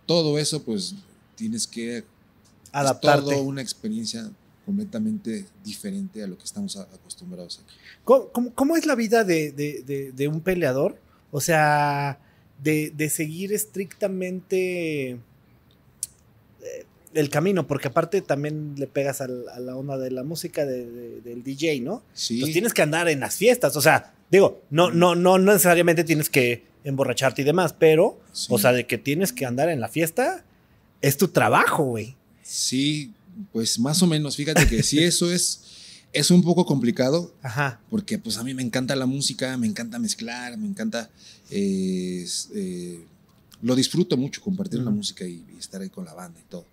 todo 0.06 0.38
eso, 0.38 0.62
pues, 0.62 0.94
tienes 1.34 1.66
que 1.66 2.04
Adaptarte. 2.70 3.34
Es 3.34 3.40
una 3.40 3.62
experiencia 3.62 4.30
completamente 4.66 5.46
diferente 5.64 6.22
a 6.22 6.26
lo 6.26 6.37
que 6.37 6.44
estamos 6.44 6.76
acostumbrados 6.76 7.61
aquí. 7.64 7.74
¿Cómo, 8.04 8.28
cómo- 8.28 8.54
cómo 8.54 8.76
es 8.76 8.84
la 8.87 8.94
vida 8.94 9.24
de, 9.24 9.50
de- 9.52 9.82
de- 9.87 10.12
de 10.12 10.28
un 10.28 10.40
peleador? 10.42 11.00
O 11.30 11.40
sea, 11.40 12.18
de, 12.62 12.90
de 12.94 13.09
seguir 13.11 13.53
estrictamente 13.53 15.11
eh, 15.12 15.18
el 17.14 17.31
camino, 17.31 17.66
porque 17.66 17.88
aparte 17.88 18.21
también 18.21 18.75
le 18.77 18.87
pegas 18.87 19.21
a 19.21 19.29
la 19.29 19.77
onda 19.77 19.97
de 19.97 20.11
la 20.11 20.23
música 20.25 20.66
de- 20.66 20.87
de- 20.90 21.21
del 21.23 21.42
DJ, 21.42 21.81
¿no? 21.81 22.03
Sí, 22.12 22.40
Pues 22.40 22.53
tienes 22.53 22.75
que 22.75 22.83
andar 22.83 23.09
en 23.09 23.21
las 23.21 23.37
fiestas, 23.37 23.77
o 23.77 23.81
sea, 23.81 24.12
digo, 24.31 24.62
no, 24.71 24.90
no, 24.90 25.14
no 25.14 25.38
necesariamente 25.38 26.05
tienes 26.05 26.29
que 26.29 26.64
emborracharte 26.85 27.42
y 27.42 27.44
demás, 27.44 27.75
pero, 27.79 28.21
sí. 28.33 28.49
o 28.51 28.59
sea, 28.59 28.73
de 28.73 28.87
que 28.87 28.99
tienes 28.99 29.33
que 29.33 29.47
andar 29.47 29.68
en 29.68 29.81
la 29.81 29.88
fiesta, 29.88 30.44
es 31.01 31.16
tu 31.16 31.29
trabajo, 31.29 31.85
güey. 31.85 32.14
Sí, 32.42 33.12
pues 33.53 33.79
más 33.79 34.03
o 34.03 34.07
menos. 34.07 34.37
Fíjate 34.37 34.66
que 34.66 34.83
sí, 34.83 35.03
eso 35.03 35.31
es, 35.31 35.62
es 36.12 36.31
un 36.31 36.42
poco 36.42 36.64
complicado 36.66 37.35
Ajá. 37.42 37.81
porque 37.90 38.18
pues 38.18 38.38
a 38.38 38.44
mí 38.44 38.55
me 38.55 38.62
encanta 38.62 38.97
la 38.97 39.07
música, 39.07 39.57
me 39.57 39.66
encanta 39.66 39.99
mezclar, 39.99 40.57
me 40.57 40.66
encanta... 40.66 41.11
eh, 41.51 42.27
eh, 42.55 43.05
lo 43.61 43.75
disfruto 43.75 44.16
mucho, 44.16 44.40
compartir 44.40 44.79
la 44.81 44.90
música 44.90 45.27
y, 45.27 45.44
y 45.55 45.59
estar 45.59 45.81
ahí 45.83 45.90
con 45.90 46.05
la 46.05 46.14
banda 46.14 46.38
y 46.40 46.44
todo. 46.49 46.64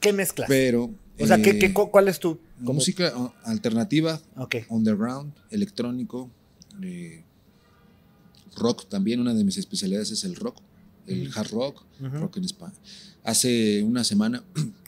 ¿Qué 0.00 0.12
mezclas? 0.12 0.48
Pero... 0.48 0.90
o 1.20 1.26
sea, 1.26 1.40
¿qué, 1.40 1.50
eh, 1.50 1.58
qué- 1.60 1.72
¿cuál 1.72 2.08
es 2.08 2.18
tu 2.18 2.38
como- 2.58 2.74
Música 2.74 3.12
oh, 3.16 3.32
alternativa, 3.44 4.20
Ok. 4.36 4.56
underground, 4.68 5.32
electrónico, 5.50 6.28
rock 8.56 8.88
también. 8.88 9.20
Una 9.20 9.34
de 9.34 9.44
mis 9.44 9.56
especialidades 9.58 10.10
es 10.10 10.24
el 10.24 10.34
rock, 10.36 10.56
el 11.06 11.30
hard 11.34 11.50
rock, 11.50 11.82
rock 12.00 12.36
en 12.38 12.44
España. 12.44 12.74
Hace 13.22 13.82
una 13.82 14.04
semana 14.04 14.42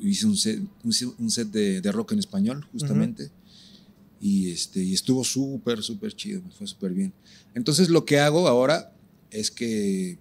hice 0.00 0.26
un 0.26 0.36
set, 0.36 0.60
un 0.84 1.30
set- 1.30 1.50
de, 1.50 1.80
de 1.80 1.92
rock 1.92 2.12
en 2.12 2.18
español, 2.18 2.66
justamente. 2.72 3.30
Y, 4.20 4.50
este, 4.50 4.82
y 4.82 4.94
estuvo 4.94 5.22
súper, 5.24 5.82
súper 5.82 6.12
chido, 6.14 6.42
me 6.42 6.50
fue 6.50 6.66
súper 6.66 6.92
bien. 6.92 7.12
Entonces 7.54 7.88
lo 7.88 8.04
que 8.04 8.18
hago 8.18 8.48
ahora 8.48 8.92
es 9.30 9.50
que 9.50 10.18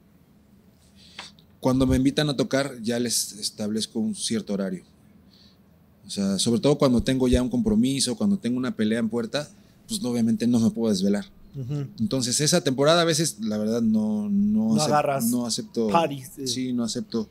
cuando 1.60 1.88
me 1.88 1.96
invitan 1.98 2.30
a 2.30 2.36
tocar 2.38 2.80
ya 2.82 3.00
les 3.00 3.34
establezco 3.34 4.00
un 4.00 4.16
cierto 4.16 4.54
horario. 4.54 4.84
O 6.06 6.10
sea, 6.10 6.40
sobre 6.40 6.62
todo 6.62 6.78
cuando 6.78 7.02
tengo 7.02 7.28
ya 7.28 7.42
un 7.42 7.50
compromiso, 7.50 8.16
cuando 8.16 8.38
tengo 8.38 8.58
una 8.58 8.76
pelea 8.76 9.00
en 9.00 9.10
puerta, 9.10 9.50
pues 9.88 10.02
obviamente 10.04 10.48
no 10.48 10.60
me 10.60 10.70
puedo 10.70 10.92
desvelar. 10.94 11.26
Ujú. 11.56 11.88
Entonces, 12.00 12.40
esa 12.40 12.62
temporada 12.62 13.02
a 13.02 13.06
veces, 13.06 13.38
la 13.42 13.58
verdad, 13.58 13.82
no, 13.82 14.30
no, 14.30 14.76
No 14.76 14.82
agarras 14.82 15.26
no 15.26 15.46
acepto. 15.48 15.88
parties, 15.88 16.38
eh. 16.38 16.48
Sí, 16.48 16.72
no 16.72 16.84
acepto. 16.84 17.28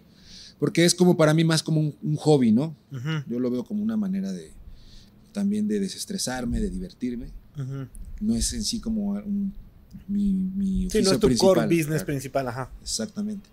Porque 0.59 0.85
es 0.85 0.95
como 0.95 1.17
para 1.17 1.35
mí 1.35 1.45
más 1.45 1.63
como 1.63 1.81
un, 1.81 1.95
un 2.03 2.17
hobby, 2.17 2.51
¿no? 2.53 2.75
Ujú. 2.91 3.25
Yo 3.29 3.39
lo 3.41 3.51
veo 3.51 3.65
como 3.65 3.83
una 3.83 3.97
manera 3.97 4.33
de 4.33 4.53
también 5.33 5.69
de 5.69 5.81
desestresarme, 5.81 6.61
de 6.61 6.71
divertirme. 6.71 7.27
Ujú. 7.59 7.87
No 8.21 8.35
es 8.35 8.53
en 8.55 8.65
sí 8.65 8.81
como 8.81 9.11
un- 9.11 9.53
mi, 10.09 10.33
mi 10.33 10.89
Sí, 10.91 10.99
no 11.03 11.11
oficio 11.11 11.13
es 11.13 11.21
tu 11.21 11.27
principal, 11.27 11.55
core 11.55 11.67
business 11.67 11.87
claro. 11.89 12.07
principal, 12.07 12.49
ajá. 12.49 12.71
Exactamente. 12.83 13.49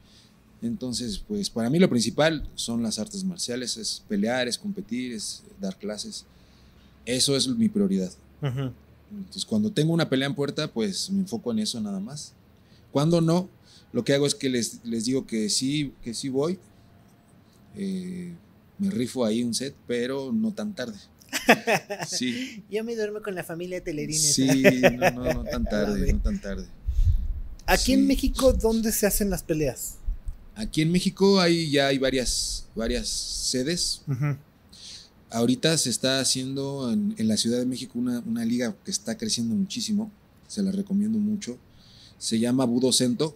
Entonces, 0.61 1.19
pues 1.27 1.49
para 1.49 1.69
mí 1.69 1.77
lo 1.79 1.89
principal 1.89 2.47
son 2.55 2.81
las 2.83 2.99
artes 2.99 3.23
marciales, 3.25 3.75
es 3.75 4.01
pelear, 4.07 4.47
es 4.47 4.57
competir, 4.57 5.11
es 5.13 5.43
dar 5.59 5.77
clases. 5.77 6.25
Eso 7.05 7.35
es 7.35 7.47
mi 7.49 7.67
prioridad. 7.67 8.11
Ujú. 8.41 8.71
Entonces, 9.11 9.43
cuando 9.45 9.71
tengo 9.71 9.93
una 9.93 10.07
pelea 10.09 10.27
en 10.29 10.35
puerta, 10.35 10.71
pues 10.71 11.09
me 11.11 11.19
enfoco 11.19 11.51
en 11.51 11.59
eso 11.59 11.79
nada 11.81 11.99
más. 11.99 12.31
Cuando 12.91 13.19
no, 13.19 13.49
lo 13.91 14.03
que 14.05 14.13
hago 14.13 14.25
es 14.25 14.35
que 14.35 14.49
les, 14.49 14.79
les 14.85 15.03
digo 15.05 15.27
que 15.27 15.49
sí, 15.49 15.93
que 16.01 16.13
sí 16.13 16.29
voy. 16.29 16.57
Eh, 17.75 18.33
me 18.79 18.89
rifo 18.89 19.25
ahí 19.25 19.43
un 19.43 19.53
set, 19.53 19.75
pero 19.87 20.31
no 20.33 20.51
tan 20.53 20.73
tarde. 20.75 20.97
Sí, 22.07 22.63
Yo 22.69 22.83
me 22.83 22.95
duermo 22.95 23.21
con 23.21 23.33
la 23.35 23.43
familia 23.43 23.77
de 23.77 23.81
Telerines. 23.81 24.33
sí, 24.33 24.47
no, 24.97 25.11
no, 25.11 25.33
no 25.33 25.43
tan 25.43 25.63
tarde, 25.65 26.13
no 26.13 26.19
tan 26.19 26.39
tarde. 26.39 26.65
Aquí 27.65 27.85
Sí. 27.85 27.93
en 27.93 28.07
México, 28.07 28.53
¿dónde 28.53 28.91
se 28.91 29.07
hacen 29.07 29.29
las 29.29 29.41
peleas? 29.43 29.95
Aquí 30.55 30.81
en 30.81 30.91
México 30.91 31.39
hay, 31.39 31.71
ya 31.71 31.87
hay 31.87 31.97
varias, 31.97 32.67
varias 32.75 33.07
sedes. 33.07 34.03
Ahorita 35.31 35.75
se 35.79 35.89
está 35.89 36.19
haciendo 36.19 36.91
en, 36.91 37.15
en 37.17 37.27
la 37.27 37.37
Ciudad 37.37 37.57
de 37.57 37.65
México 37.65 37.97
una, 37.97 38.19
una 38.19 38.45
liga 38.45 38.75
que 38.85 38.91
está 38.91 39.17
creciendo 39.17 39.55
muchísimo. 39.55 40.11
Se 40.47 40.61
la 40.61 40.71
recomiendo 40.71 41.17
mucho. 41.17 41.57
Se 42.19 42.37
llama 42.37 42.65
Budo 42.65 42.91
Cento. 42.93 43.35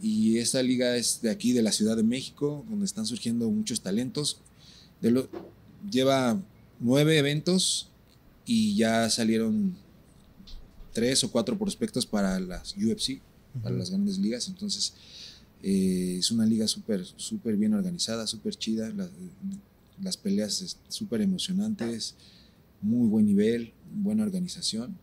Y 0.00 0.38
esta 0.38 0.62
liga 0.62 0.96
es 0.96 1.20
de 1.22 1.30
aquí, 1.30 1.52
de 1.52 1.62
la 1.62 1.72
Ciudad 1.72 1.96
de 1.96 2.02
México, 2.04 2.64
donde 2.68 2.84
están 2.86 3.06
surgiendo 3.06 3.50
muchos 3.50 3.80
talentos. 3.80 4.38
De 5.00 5.10
lo- 5.10 5.28
lleva 5.90 6.40
nueve 6.80 7.18
eventos 7.18 7.88
y 8.46 8.76
ya 8.76 9.08
salieron 9.10 9.76
tres 10.92 11.22
o 11.24 11.30
cuatro 11.30 11.58
prospectos 11.58 12.06
para 12.06 12.38
las 12.40 12.74
UFC, 12.76 13.20
para 13.62 13.74
las 13.74 13.90
grandes 13.90 14.18
ligas. 14.18 14.48
Entonces, 14.48 14.94
eh, 15.62 16.16
es 16.18 16.30
una 16.30 16.46
liga 16.46 16.66
súper, 16.68 17.04
súper 17.16 17.56
bien 17.56 17.74
organizada, 17.74 18.26
súper 18.26 18.54
chida. 18.56 18.90
La- 18.90 19.10
las 20.00 20.16
peleas 20.16 20.76
súper 20.88 21.20
emocionantes, 21.22 22.14
muy 22.80 23.08
buen 23.08 23.26
nivel, 23.26 23.72
buena 23.92 24.22
organización. 24.22 24.96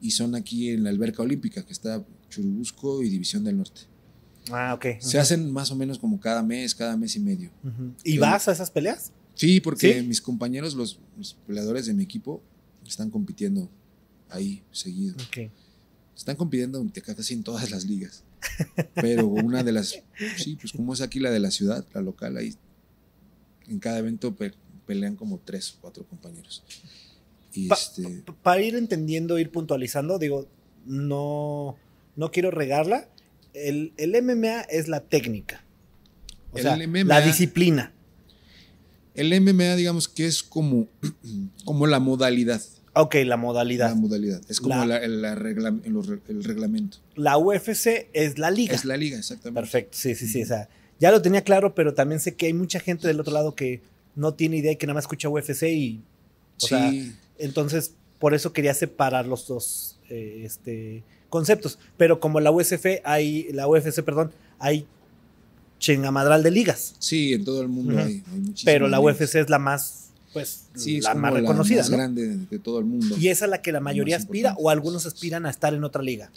Y 0.00 0.12
son 0.12 0.36
aquí 0.36 0.70
en 0.70 0.84
la 0.84 0.90
alberca 0.90 1.22
olímpica, 1.24 1.66
que 1.66 1.72
está 1.72 2.04
Churubusco 2.30 3.02
y 3.02 3.08
División 3.08 3.42
del 3.42 3.56
Norte. 3.56 3.80
Ah, 4.52 4.74
ok. 4.74 4.86
Se 5.00 5.18
hacen 5.18 5.50
más 5.52 5.70
o 5.70 5.76
menos 5.76 5.98
como 5.98 6.18
cada 6.20 6.42
mes, 6.42 6.74
cada 6.74 6.96
mes 6.96 7.16
y 7.16 7.20
medio. 7.20 7.50
¿Y 8.04 8.18
vas 8.18 8.48
a 8.48 8.52
esas 8.52 8.70
peleas? 8.70 9.12
Sí, 9.34 9.60
porque 9.60 10.00
¿Sí? 10.00 10.06
mis 10.06 10.20
compañeros, 10.20 10.74
los, 10.74 10.98
los 11.16 11.34
peleadores 11.46 11.86
de 11.86 11.94
mi 11.94 12.02
equipo, 12.02 12.42
están 12.86 13.10
compitiendo 13.10 13.68
ahí 14.30 14.62
seguido. 14.72 15.14
Ok. 15.28 15.50
Están 16.16 16.36
compitiendo 16.36 16.80
en- 16.80 16.88
casi 16.90 17.34
en 17.34 17.42
todas 17.44 17.70
las 17.70 17.84
ligas. 17.84 18.24
Pero 18.94 19.26
una 19.26 19.62
de 19.62 19.72
las, 19.72 20.00
sí, 20.36 20.56
pues 20.60 20.72
como 20.72 20.92
es 20.94 21.00
aquí 21.00 21.20
la 21.20 21.30
de 21.30 21.38
la 21.40 21.50
ciudad, 21.50 21.84
la 21.94 22.00
local, 22.00 22.36
ahí 22.36 22.54
en 23.68 23.78
cada 23.78 23.98
evento 23.98 24.34
pe- 24.34 24.54
pelean 24.86 25.14
como 25.16 25.38
tres 25.38 25.72
o 25.72 25.76
cuatro 25.82 26.04
compañeros. 26.06 26.64
Y 27.52 27.68
Pa- 27.68 27.76
este, 27.76 28.24
Para 28.42 28.60
ir 28.62 28.74
entendiendo, 28.74 29.38
ir 29.38 29.50
puntualizando, 29.50 30.18
digo, 30.18 30.46
no, 30.86 31.76
no 32.16 32.30
quiero 32.30 32.50
regarla. 32.50 33.08
El, 33.54 33.92
el 33.96 34.20
MMA 34.22 34.62
es 34.62 34.88
la 34.88 35.00
técnica. 35.00 35.64
O 36.52 36.56
El 36.58 36.62
sea, 36.62 36.76
MMA 36.76 37.04
la 37.04 37.20
disciplina. 37.20 37.92
el 39.14 39.40
MMA, 39.40 39.74
digamos 39.76 40.08
que 40.08 40.26
es 40.26 40.42
como, 40.42 40.86
como 41.64 41.86
la 41.86 41.98
modalidad. 41.98 42.62
Ok, 42.94 43.16
la 43.24 43.36
modalidad. 43.36 43.90
La 43.90 43.94
modalidad. 43.94 44.40
Es 44.48 44.60
como 44.60 44.74
La- 44.76 44.86
la- 44.86 44.96
el, 44.98 45.22
la 45.22 45.34
regla- 45.34 45.68
el 45.84 46.04
re- 46.04 46.20
el 46.28 46.42
reglamento. 46.44 46.98
La 47.14 47.36
UFC 47.38 48.08
es 48.12 48.38
la 48.38 48.50
liga. 48.50 48.74
Es 48.74 48.84
la 48.84 48.96
liga, 48.96 49.18
exactamente. 49.18 49.60
Perfecto, 49.60 49.96
sí, 49.98 50.14
sí, 50.14 50.26
sí. 50.26 50.42
O 50.42 50.46
sea, 50.46 50.68
ya 50.98 51.10
lo 51.10 51.22
tenía 51.22 51.42
claro, 51.42 51.74
pero 51.74 51.94
también 51.94 52.20
sé 52.20 52.34
que 52.34 52.46
hay 52.46 52.54
mucha 52.54 52.80
gente 52.80 53.06
del 53.06 53.20
otro 53.20 53.32
lado 53.32 53.54
que 53.54 53.82
no 54.16 54.34
tiene 54.34 54.56
idea 54.56 54.72
y 54.72 54.76
que 54.76 54.86
nada 54.86 54.94
más 54.94 55.04
escucha 55.04 55.28
UFC 55.28 55.64
y. 55.64 56.00
O 56.56 56.60
Sí, 56.60 56.68
sea, 56.68 56.92
entonces, 57.38 57.94
por 58.18 58.34
eso 58.34 58.52
quería 58.52 58.74
separar 58.74 59.26
los 59.26 59.46
dos 59.46 60.00
eh, 60.08 60.42
este, 60.44 61.04
conceptos. 61.28 61.78
Pero 61.96 62.20
como 62.20 62.40
la 62.40 62.50
USF 62.50 62.86
hay, 63.04 63.48
la 63.52 63.66
UFC, 63.68 64.02
perdón, 64.02 64.32
hay 64.58 64.86
chingamadral 65.78 66.42
de 66.42 66.50
ligas. 66.50 66.94
sí, 66.98 67.32
en 67.34 67.44
todo 67.44 67.62
el 67.62 67.68
mundo 67.68 67.96
hay, 67.98 68.22
hay 68.32 68.38
muchísimas 68.40 68.64
Pero 68.64 68.88
la 68.88 68.98
ligas. 68.98 69.16
UFC 69.20 69.34
es 69.36 69.48
la 69.50 69.58
más, 69.58 70.10
pues, 70.32 70.64
Sí, 70.74 70.98
es 70.98 71.04
la 71.04 71.14
más 71.14 71.32
reconocida, 71.32 71.82
más 71.82 71.90
¿no? 71.90 71.96
grande 71.96 72.36
de, 72.36 72.58
todo 72.58 72.78
el 72.80 72.84
mundo. 72.84 73.16
Y 73.18 73.28
es 73.28 73.42
a 73.42 73.46
la 73.46 73.62
que 73.62 73.70
la 73.72 73.80
mayoría 73.80 74.16
aspira 74.16 74.54
o 74.58 74.70
algunos 74.70 75.06
aspiran 75.06 75.46
a 75.46 75.50
estar 75.50 75.74
en 75.74 75.84
otra 75.84 76.02
liga. 76.02 76.30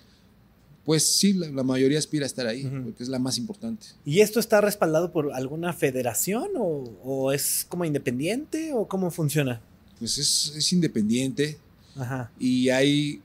Pues 0.86 1.04
sí, 1.08 1.34
la, 1.34 1.48
la 1.50 1.64
mayoría 1.64 2.00
aspira 2.00 2.26
a 2.26 2.28
estar 2.28 2.48
ahí, 2.48 2.64
porque 2.64 3.04
es 3.04 3.10
la 3.10 3.20
más 3.20 3.38
importante. 3.38 3.86
¿Y 4.04 4.22
esto 4.22 4.40
está 4.40 4.62
respaldado 4.62 5.12
por 5.12 5.32
alguna 5.34 5.74
federación 5.74 6.50
o, 6.58 6.84
o 7.04 7.32
es 7.32 7.66
como 7.70 7.86
independiente 7.86 8.74
o 8.74 8.88
cómo 8.88 9.12
funciona? 9.12 9.62
Pues 10.00 10.18
es, 10.18 10.54
es 10.56 10.74
independiente 10.74 11.60
Ajá. 11.96 12.32
y 12.40 12.70
hay 12.70 13.22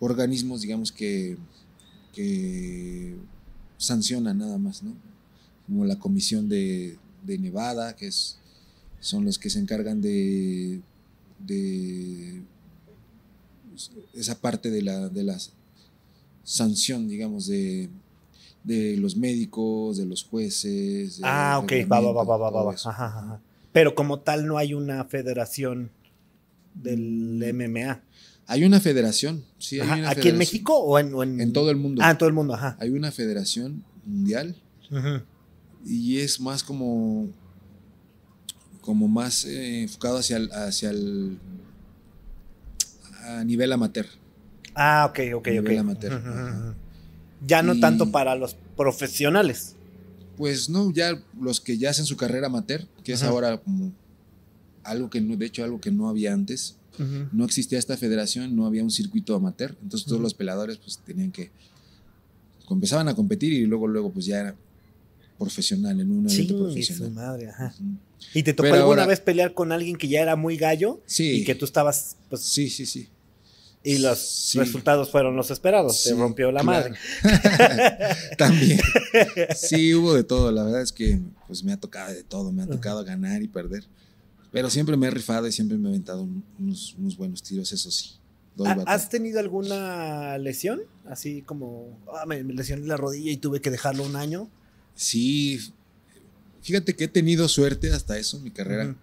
organismos, 0.00 0.62
digamos, 0.62 0.90
que, 0.90 1.36
que 2.12 3.14
sancionan 3.76 4.38
nada 4.38 4.58
más, 4.58 4.82
¿no? 4.82 4.94
Como 5.66 5.84
la 5.84 5.98
Comisión 5.98 6.48
de, 6.48 6.98
de 7.22 7.38
Nevada, 7.38 7.94
que 7.94 8.08
es, 8.08 8.38
son 8.98 9.24
los 9.24 9.38
que 9.38 9.50
se 9.50 9.60
encargan 9.60 10.00
de, 10.00 10.80
de 11.38 12.42
esa 14.14 14.40
parte 14.40 14.70
de 14.70 14.82
la, 14.82 15.08
de 15.08 15.22
la 15.22 15.38
sanción, 16.42 17.08
digamos, 17.08 17.46
de, 17.46 17.88
de 18.64 18.96
los 18.96 19.16
médicos, 19.16 19.96
de 19.96 20.06
los 20.06 20.24
jueces. 20.24 21.18
de 21.18 21.22
Ah, 21.24 21.60
ok, 21.62 21.72
va, 21.90 22.00
va, 22.00 22.12
va, 22.12 22.24
va, 22.24 22.50
va, 22.50 22.62
va. 22.64 22.72
Ajá, 22.72 23.06
ajá. 23.06 23.40
Pero 23.72 23.94
como 23.94 24.20
tal 24.20 24.46
no 24.46 24.58
hay 24.58 24.74
una 24.74 25.04
federación 25.04 25.90
del 26.74 27.42
MMA. 27.54 28.02
Hay 28.52 28.64
una 28.64 28.80
federación, 28.80 29.44
sí, 29.58 29.76
hay 29.78 29.86
Ajá, 29.88 29.96
una 29.98 30.10
¿Aquí 30.10 30.28
en. 30.28 30.38
México 30.38 30.76
o 30.76 30.98
en, 30.98 31.14
o 31.14 31.22
en- 31.22 31.40
En 31.40 31.52
todo 31.52 31.70
el 31.70 31.76
mundo. 31.76 32.02
Ah, 32.04 32.10
en 32.10 32.18
todo 32.18 32.28
el 32.28 32.34
mundo, 32.34 32.54
ajá. 32.54 32.76
Hay 32.80 32.90
una 32.90 33.12
federación 33.12 33.84
mundial 34.04 34.56
Ujú. 34.90 35.22
y 35.86 36.18
es 36.18 36.40
más 36.40 36.62
como 36.64 37.28
como 38.80 39.06
más 39.08 39.44
eh, 39.44 39.82
enfocado 39.82 40.18
hacia 40.18 40.36
el, 40.38 40.50
hacia 40.52 40.90
el 40.90 41.38
a 43.26 43.44
nivel 43.44 43.72
amateur. 43.72 44.06
Ah, 44.74 45.06
ok, 45.08 45.18
ok, 45.34 45.38
ok. 45.40 45.46
Nivel 45.48 45.78
amateur, 45.78 46.12
ajá. 46.14 46.30
ujú. 46.64 46.74
Ya 47.46 47.62
no 47.62 47.74
Y- 47.74 47.80
tanto 47.80 48.10
para 48.10 48.34
los 48.34 48.56
profesionales. 48.76 49.76
Pues 50.36 50.68
no, 50.70 50.90
ya 50.90 51.12
los 51.40 51.60
que 51.60 51.76
ya 51.78 51.90
hacen 51.90 52.06
su 52.06 52.16
carrera 52.16 52.46
amateur, 52.48 52.86
que 53.04 53.12
es 53.12 53.22
Ajá. 53.22 53.30
ahora 53.30 53.58
como 53.58 53.92
algo 54.82 55.08
que 55.10 55.20
no, 55.20 55.36
de 55.36 55.46
hecho 55.46 55.62
algo 55.62 55.80
que 55.80 55.90
no 55.92 56.08
había 56.08 56.32
antes. 56.32 56.76
No 57.32 57.44
existía 57.44 57.78
esta 57.78 57.96
federación, 57.96 58.54
no 58.54 58.66
había 58.66 58.82
un 58.82 58.90
circuito 58.90 59.34
amateur, 59.34 59.76
entonces 59.82 60.06
todos 60.06 60.20
los 60.20 60.34
peleadores 60.34 60.76
pues 60.78 60.98
tenían 60.98 61.32
que 61.32 61.50
empezaban 62.70 63.08
a 63.08 63.14
competir 63.14 63.52
y 63.52 63.66
luego 63.66 63.88
luego 63.88 64.12
pues 64.12 64.26
ya 64.26 64.38
era 64.40 64.54
profesional 65.38 65.98
en 66.00 66.10
un 66.10 66.30
evento 66.30 66.56
su 66.58 66.64
profesional. 66.64 67.10
madre, 67.12 67.48
ajá. 67.48 67.74
¿Y 68.34 68.42
te 68.42 68.52
tocó 68.52 68.64
Pero 68.64 68.74
alguna 68.76 69.02
ahora- 69.02 69.06
vez 69.08 69.20
pelear 69.20 69.54
con 69.54 69.72
alguien 69.72 69.96
que 69.96 70.06
ya 70.08 70.20
era 70.20 70.36
muy 70.36 70.56
gallo 70.56 71.00
Sí. 71.06 71.30
y 71.40 71.44
que 71.44 71.54
tú 71.54 71.64
estabas, 71.64 72.16
pues, 72.28 72.42
Sí, 72.42 72.68
sí, 72.68 72.84
sí. 72.86 73.08
y 73.82 73.98
los 73.98 74.18
Sí. 74.18 74.58
resultados 74.58 75.10
fueron 75.10 75.34
los 75.36 75.50
esperados? 75.50 76.02
te 76.02 76.10
Sí, 76.10 76.14
rompió 76.14 76.52
la 76.52 76.60
claro. 76.60 76.90
madre. 76.90 76.98
También. 78.38 78.78
Sí, 79.56 79.94
hubo 79.94 80.14
de 80.14 80.22
todo. 80.24 80.52
La 80.52 80.64
verdad 80.64 80.82
es 80.82 80.92
que 80.92 81.18
pues 81.46 81.64
me 81.64 81.72
ha 81.72 81.76
tocado 81.78 82.12
de 82.12 82.22
todo. 82.22 82.52
Me 82.52 82.62
ha 82.62 82.66
tocado 82.66 83.02
ganar 83.04 83.42
y 83.42 83.48
perder. 83.48 83.84
Pero 84.52 84.68
siempre 84.70 84.96
me 84.96 85.06
he 85.06 85.10
rifado 85.10 85.46
y 85.46 85.52
siempre 85.52 85.78
me 85.78 85.88
he 85.88 85.92
aventado 85.92 86.22
un- 86.22 86.42
unos, 86.58 86.94
unos 86.98 87.16
buenos 87.16 87.42
tiros, 87.42 87.72
eso 87.72 87.90
sí. 87.90 88.12
¿Ha-. 88.64 88.82
¿Has 88.86 89.08
tenido 89.08 89.38
alguna 89.40 90.36
lesión? 90.38 90.80
Así 91.08 91.42
como, 91.42 91.96
ah, 92.14 92.26
me, 92.26 92.42
lesioné 92.42 92.86
la 92.86 92.96
rodilla 92.96 93.30
y 93.30 93.36
tuve 93.36 93.60
que 93.60 93.70
dejarlo 93.70 94.02
un 94.04 94.16
año. 94.16 94.48
Sí. 94.94 95.60
Fíjate 96.62 96.94
que 96.94 97.04
he 97.04 97.08
tenido 97.08 97.48
suerte 97.48 97.92
hasta 97.92 98.18
eso 98.18 98.36
en 98.38 98.44
mi 98.44 98.50
carrera. 98.50 98.94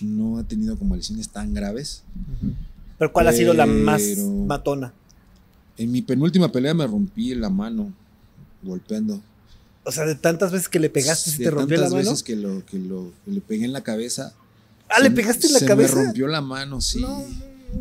No 0.00 0.40
he 0.40 0.44
tenido 0.44 0.76
como 0.78 0.96
lesiones 0.96 1.28
tan 1.28 1.52
graves. 1.54 2.02
Pero 2.98 3.12
¿cuál 3.12 3.28
ha 3.28 3.32
sido 3.32 3.52
la 3.54 3.66
más 3.66 4.02
matona? 4.46 4.92
En 5.76 5.92
mi 5.92 6.02
penúltima 6.02 6.50
pelea 6.50 6.72
me 6.74 6.86
rompí 6.86 7.34
la 7.34 7.50
mano 7.50 7.92
golpeando. 8.62 9.20
O 9.84 9.92
sea, 9.92 10.06
de 10.06 10.14
tantas 10.14 10.50
veces 10.50 10.68
que 10.68 10.80
le 10.80 10.88
pegaste, 10.88 11.30
¿se 11.30 11.38
De 11.38 11.44
te 11.44 11.50
rompió 11.50 11.76
la 11.76 11.82
tantas 11.84 11.92
mano? 11.98 12.10
veces 12.10 12.22
que 12.22 12.36
lo, 12.36 12.64
que 12.64 12.78
lo 12.78 13.12
que 13.24 13.30
le 13.32 13.40
pegué 13.42 13.64
en 13.66 13.72
la 13.74 13.82
cabeza. 13.82 14.34
Ah, 14.88 15.00
¿le 15.00 15.10
pegaste 15.10 15.46
en 15.46 15.54
la 15.54 15.58
se 15.58 15.66
cabeza? 15.66 15.96
me 15.96 16.04
rompió 16.04 16.26
la 16.26 16.40
mano, 16.40 16.80
sí. 16.80 17.00
No. 17.00 17.24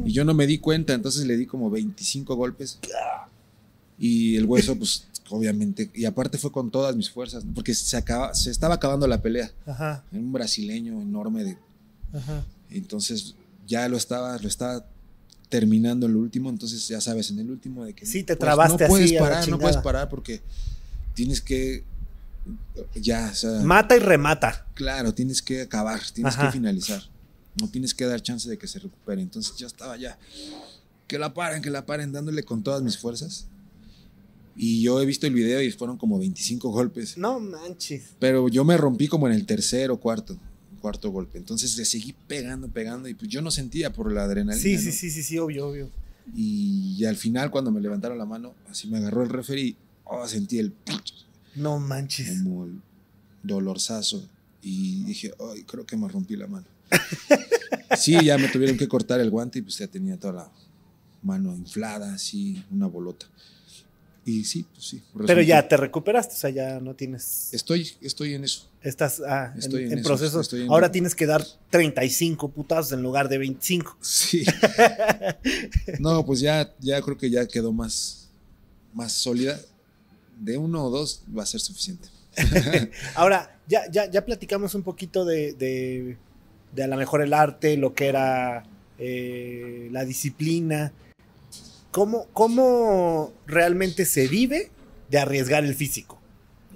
Y 0.06 0.12
yo 0.12 0.26
no 0.26 0.34
me 0.34 0.48
di 0.48 0.58
cuenta, 0.58 0.94
entonces 0.94 1.26
le 1.26 1.38
di 1.38 1.46
como 1.46 1.70
25 1.70 2.36
golpes. 2.36 2.80
Y 4.00 4.36
el 4.36 4.46
hueso, 4.46 4.76
pues, 4.80 5.06
obviamente. 5.30 5.90
Y 5.94 6.06
aparte 6.06 6.38
fue 6.38 6.52
con 6.52 6.72
todas 6.72 6.96
mis 6.96 7.10
fuerzas, 7.10 7.46
¿no? 7.46 7.54
porque 7.54 7.74
se, 7.74 7.98
acaba, 7.98 8.34
se 8.34 8.50
estaba 8.52 8.76
acabando 8.76 9.08
la 9.08 9.22
pelea. 9.22 9.52
Ajá, 9.66 10.04
Era 10.12 10.22
un 10.22 10.34
brasileño 10.34 11.02
enorme. 11.02 11.44
De, 11.44 11.58
ajá. 12.14 12.44
entonces 12.70 13.36
ya 13.68 13.88
lo 13.88 13.98
estaba, 13.98 14.38
lo 14.40 14.48
estaba 14.48 14.86
terminando 15.50 16.08
el 16.08 16.16
último, 16.16 16.50
entonces 16.50 16.88
ya 16.88 17.00
sabes, 17.00 17.30
en 17.30 17.38
el 17.38 17.52
último 17.52 17.86
de 17.86 17.94
que 17.94 18.08
Sí, 18.08 18.24
te 18.24 18.36
pues, 18.36 18.40
trabaste 18.40 18.84
no 18.86 18.90
puedes 18.90 19.06
así 19.06 19.18
parar, 19.20 19.48
no 19.48 19.60
puedes 19.60 19.78
parar 19.78 20.10
porque 20.10 20.42
tienes 21.14 21.42
que 21.42 21.84
ya, 22.96 23.30
o 23.32 23.36
sea, 23.36 23.62
Mata 23.62 23.96
y 23.96 24.00
remata. 24.00 24.68
claro, 24.74 25.14
tienes 25.14 25.42
que 25.42 25.62
acabar, 25.62 26.02
tienes 26.14 26.34
Ajá. 26.36 26.48
que 26.48 26.54
finalizar. 26.54 27.04
No 27.60 27.70
tienes 27.70 27.94
que 27.94 28.06
dar 28.06 28.22
chance 28.22 28.50
de 28.50 28.58
que 28.58 28.68
se 28.68 28.80
recupere. 28.80 29.22
Entonces 29.22 29.56
yo 29.58 29.68
estaba 29.68 29.96
ya 29.98 30.18
que 31.08 31.20
la 31.20 31.34
paren, 31.34 31.62
que 31.62 31.70
la 31.70 31.86
paren 31.86 32.12
dándole 32.12 32.44
con 32.44 32.64
todas 32.64 32.82
mis 32.82 32.98
fuerzas. 32.98 33.48
Y 34.56 34.82
yo 34.82 35.02
he 35.02 35.06
visto 35.06 35.26
el 35.28 35.34
video 35.34 35.62
y 35.62 35.72
fueron 35.72 35.98
como 35.98 36.20
25 36.20 36.70
golpes. 36.70 37.18
No 37.18 37.40
manches. 37.40 38.16
Pero 38.20 38.48
yo 38.50 38.64
me 38.64 38.78
rompí 38.78 39.08
como 39.08 39.28
en 39.28 39.34
el 39.34 39.46
tercer 39.46 39.90
o 39.92 39.98
cuarto, 39.98 40.38
cuarto 40.82 41.10
golpe. 41.12 41.38
Entonces 41.38 41.76
le 41.78 41.86
seguí 41.86 42.14
pegando, 42.28 42.68
pegando 42.68 43.08
y 43.08 43.14
pues 43.14 43.30
yo 43.30 43.42
no 43.42 43.52
sentía 43.52 43.92
por 43.92 44.12
la 44.12 44.24
adrenalina. 44.24 44.62
Sí, 44.62 44.78
sí, 44.78 44.88
¿no? 44.88 44.92
sí, 44.92 45.12
sí, 45.12 45.24
sí, 45.24 45.38
obvio, 45.40 45.68
obvio. 45.68 45.92
Y, 46.36 47.04
al 47.06 47.18
final 47.18 47.52
cuando 47.52 47.72
me 47.72 47.82
levantaron 47.82 48.18
la 48.18 48.26
mano, 48.26 48.54
así 48.70 48.88
me 48.88 48.98
agarró 48.98 49.24
el 49.24 49.30
referee, 49.30 49.76
oh, 50.06 50.26
sentí 50.28 50.58
el 50.58 50.72
No 51.56 51.80
manches. 51.80 52.42
como 52.42 52.66
el 52.66 52.82
dolorzazo 53.44 54.28
y 54.62 55.04
dije, 55.04 55.34
ay, 55.54 55.64
creo 55.64 55.86
que 55.86 55.98
me 55.98 56.08
rompí 56.08 56.36
la 56.36 56.48
mano. 56.48 56.66
sí, 57.98 58.18
ya 58.24 58.38
me 58.38 58.48
tuvieron 58.48 58.78
que 58.78 58.88
cortar 58.88 59.20
el 59.20 59.30
guante 59.30 59.60
y 59.60 59.62
pues 59.62 59.78
ya 59.78 59.88
tenía 59.88 60.18
toda 60.18 60.34
la 60.34 60.52
mano 61.22 61.56
inflada, 61.56 62.14
así, 62.14 62.64
una 62.72 62.88
bolota. 62.88 63.26
Y 64.26 64.46
sí, 64.46 64.66
pues 64.74 64.86
sí. 64.88 65.04
Pero 65.28 65.42
ya 65.42 65.68
te 65.68 65.76
recuperaste, 65.76 66.34
o 66.34 66.38
sea, 66.38 66.50
ya 66.50 66.80
no 66.80 66.96
tienes. 66.96 67.54
Estoy, 67.54 67.90
estoy 68.00 68.34
en 68.36 68.46
eso. 68.46 68.70
Estás 68.82 69.20
ah, 69.20 69.52
en- 69.54 69.60
Estoy 69.60 69.84
en, 69.84 69.92
en 69.94 70.00
eso, 70.00 70.08
proceso. 70.08 70.40
estoy 70.40 70.62
en- 70.62 70.70
Ahora 70.70 70.90
tienes 70.94 71.14
que 71.14 71.26
dar 71.26 71.46
35 71.70 72.50
putazos 72.52 72.94
en 72.94 73.02
lugar 73.02 73.28
de 73.28 73.38
25. 73.38 73.98
Sí. 74.00 74.46
no, 76.00 76.26
pues 76.26 76.40
ya, 76.40 76.74
ya 76.80 77.02
creo 77.02 77.18
que 77.18 77.30
ya 77.30 77.46
quedó 77.46 77.74
más, 77.74 78.30
más 78.94 79.12
sólida. 79.12 79.60
De 80.40 80.58
uno 80.58 80.86
o 80.86 80.90
dos 80.90 81.24
va 81.36 81.44
a 81.44 81.46
ser 81.46 81.60
suficiente. 81.62 82.10
Ahora, 83.16 83.58
ya, 83.68 83.90
ya, 83.92 84.10
ya 84.10 84.26
platicamos 84.26 84.76
un 84.76 84.84
poquito 84.84 85.26
de, 85.26 85.54
de, 85.54 86.18
de 86.74 86.84
a 86.84 86.88
lo 86.88 86.98
mejor 86.98 87.22
el 87.22 87.34
arte, 87.34 87.78
lo 87.78 87.94
que 87.94 88.08
era 88.08 88.64
eh, 89.00 89.88
la 89.92 90.06
disciplina. 90.06 90.92
¿Cómo, 91.92 92.28
¿Cómo 92.34 93.32
realmente 93.46 94.06
se 94.06 94.28
vive 94.28 94.72
de 95.10 95.20
arriesgar 95.20 95.64
el 95.64 95.76
físico? 95.76 96.20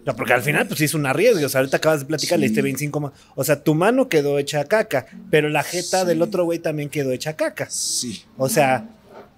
No, 0.06 0.16
porque 0.16 0.32
al 0.34 0.42
final, 0.42 0.68
pues 0.68 0.78
sí 0.78 0.86
es 0.86 0.94
un 0.94 1.06
arriesgue. 1.06 1.44
O 1.44 1.50
sea, 1.50 1.60
ahorita 1.60 1.78
acabas 1.78 2.00
de 2.02 2.06
platicar, 2.06 2.40
le 2.40 2.46
Sí. 2.46 2.50
diste 2.52 2.62
25 2.62 3.00
más. 3.00 3.12
O 3.36 3.44
sea, 3.44 3.62
tu 3.62 3.74
mano 3.76 4.08
quedó 4.08 4.40
hecha 4.40 4.64
caca, 4.66 5.08
pero 5.30 5.50
la 5.50 5.64
jeta 5.64 6.02
Sí. 6.02 6.08
del 6.08 6.22
otro 6.22 6.46
güey 6.46 6.60
también 6.60 6.90
quedó 6.90 7.12
hecha 7.12 7.36
caca. 7.36 7.68
Sí, 7.70 8.24
O 8.38 8.48
sea, 8.48 8.88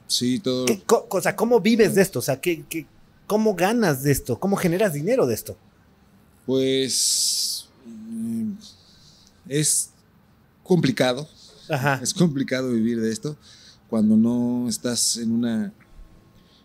sí, 0.06 0.40
todo. 0.40 0.66
¿qué, 0.68 0.80
o 0.88 1.22
sea, 1.22 1.36
¿cómo 1.36 1.60
vives 1.60 1.96
de 1.96 2.02
esto? 2.04 2.20
O 2.20 2.22
sea, 2.22 2.40
¿qué, 2.40 2.64
qué, 2.70 2.86
¿cómo 3.30 3.54
ganas 3.54 4.02
de 4.02 4.12
esto? 4.12 4.40
¿Cómo 4.40 4.56
generas 4.58 4.92
dinero 4.92 5.28
de 5.28 5.36
esto? 5.36 5.56
Pues 6.48 7.70
mm, 7.86 8.54
es 9.48 9.92
complicado, 10.64 11.30
Ajá. 11.70 12.00
es 12.02 12.12
complicado 12.12 12.72
vivir 12.72 13.00
de 13.00 13.12
esto 13.12 13.38
cuando 13.88 14.18
no 14.18 14.68
estás 14.68 15.18
en 15.18 15.32
una, 15.32 15.72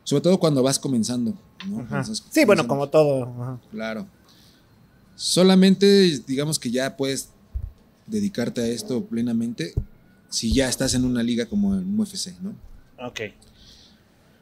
sobre 0.05 0.23
todo 0.23 0.39
cuando 0.41 0.63
vas 0.63 0.79
comenzando, 0.79 1.35
¿no? 1.69 1.87
Sí, 2.31 2.47
bueno, 2.47 2.67
como 2.67 2.89
todo. 2.89 3.25
ajá. 3.25 3.61
Claro. 3.71 4.07
Solamente 5.17 6.19
digamos 6.27 6.59
que 6.59 6.71
ya 6.71 6.97
puedes 6.97 7.29
dedicarte 8.07 8.63
a 8.63 8.67
esto 8.67 9.05
plenamente 9.05 9.75
si 10.31 10.53
ya 10.53 10.69
estás 10.71 10.95
en 10.95 11.05
una 11.05 11.23
liga 11.23 11.45
como 11.47 11.75
en 11.75 11.99
UFC, 12.01 12.33
¿no? 12.41 12.55
Ok. 13.07 13.21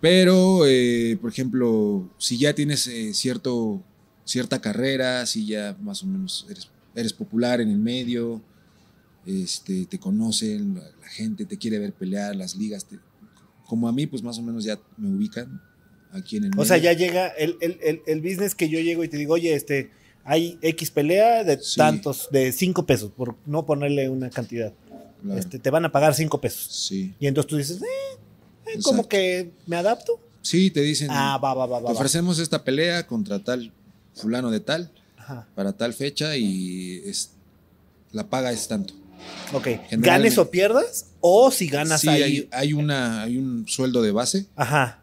Pero, 0.02 0.66
eh, 0.66 1.16
por 1.20 1.30
ejemplo, 1.30 2.10
si 2.18 2.36
ya 2.36 2.52
tienes 2.54 2.86
eh, 2.88 3.14
cierto, 3.14 3.80
cierta 4.24 4.60
carrera, 4.60 5.24
si 5.26 5.46
ya 5.46 5.76
más 5.80 6.02
o 6.02 6.06
menos 6.06 6.44
eres, 6.50 6.68
eres 6.94 7.12
popular 7.12 7.60
en 7.60 7.70
el 7.70 7.78
medio, 7.78 8.42
este, 9.24 9.86
te 9.86 9.98
conocen, 10.00 10.74
la, 10.74 10.80
la 11.00 11.06
gente 11.08 11.44
te 11.46 11.56
quiere 11.56 11.78
ver 11.78 11.92
pelear, 11.92 12.34
las 12.34 12.56
ligas, 12.56 12.84
te- 12.84 12.98
como 13.64 13.88
a 13.88 13.92
mí, 13.92 14.08
pues 14.08 14.22
más 14.24 14.36
o 14.38 14.42
menos 14.42 14.64
ya 14.64 14.76
me 14.96 15.08
ubican 15.14 15.62
aquí 16.10 16.36
en 16.36 16.44
el 16.44 16.50
medio. 16.50 16.62
O 16.62 16.64
sea, 16.66 16.78
ya 16.78 16.92
llega 16.94 17.28
el, 17.28 17.56
el, 17.60 17.78
el, 17.80 18.02
el 18.04 18.20
business 18.20 18.56
que 18.56 18.68
yo 18.68 18.80
llego 18.80 19.04
y 19.04 19.08
te 19.08 19.16
digo, 19.16 19.34
oye, 19.34 19.54
este, 19.54 19.92
hay 20.24 20.58
X 20.62 20.90
pelea 20.90 21.44
de 21.44 21.60
Sí. 21.62 21.76
tantos, 21.76 22.28
de 22.32 22.50
5 22.50 22.84
pesos, 22.86 23.12
por 23.12 23.36
no 23.46 23.64
ponerle 23.64 24.08
una 24.08 24.30
cantidad. 24.30 24.72
Claro, 25.22 25.38
Este, 25.38 25.60
te 25.60 25.70
van 25.70 25.84
a 25.84 25.92
pagar 25.92 26.12
5 26.14 26.40
pesos. 26.40 26.66
sí. 26.88 27.14
Y 27.20 27.28
entonces 27.28 27.48
tú 27.48 27.56
dices, 27.56 27.80
eh, 27.80 28.18
como 28.82 29.08
que 29.08 29.50
me 29.66 29.76
adapto. 29.76 30.20
Sí, 30.42 30.70
te 30.70 30.80
dicen, 30.80 31.08
Ah, 31.10 31.38
va, 31.42 31.54
va, 31.54 31.66
va, 31.66 31.78
te 31.78 31.84
va. 31.84 31.90
va. 31.90 31.94
ofrecemos 31.94 32.38
esta 32.38 32.64
pelea 32.64 33.06
contra 33.06 33.38
tal 33.42 33.72
fulano 34.14 34.50
de 34.50 34.60
tal, 34.60 34.90
Ajá. 35.16 35.46
para 35.54 35.72
tal 35.72 35.92
fecha 35.94 36.36
y 36.36 37.02
es, 37.06 37.30
la 38.12 38.28
paga 38.28 38.52
es 38.52 38.66
tanto. 38.68 38.94
Ok. 39.52 39.68
¿Ganes 39.92 40.36
o 40.38 40.50
pierdas? 40.50 41.06
O 41.20 41.50
si 41.52 41.68
ganas 41.68 42.00
sí, 42.00 42.08
ahí. 42.08 42.22
hay, 42.22 42.48
hay 42.50 42.72
una, 42.72 43.22
hay 43.22 43.36
un 43.38 43.66
sueldo 43.68 44.02
de 44.02 44.10
base, 44.12 44.46
Ajá. 44.56 44.98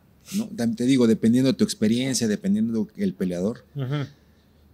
Te 0.75 0.83
digo, 0.85 1.07
dependiendo 1.07 1.51
de 1.51 1.57
tu 1.57 1.63
experiencia, 1.63 2.27
dependiendo 2.27 2.87
del 2.95 3.13
peleador, 3.15 3.65
Ujú, 3.75 4.05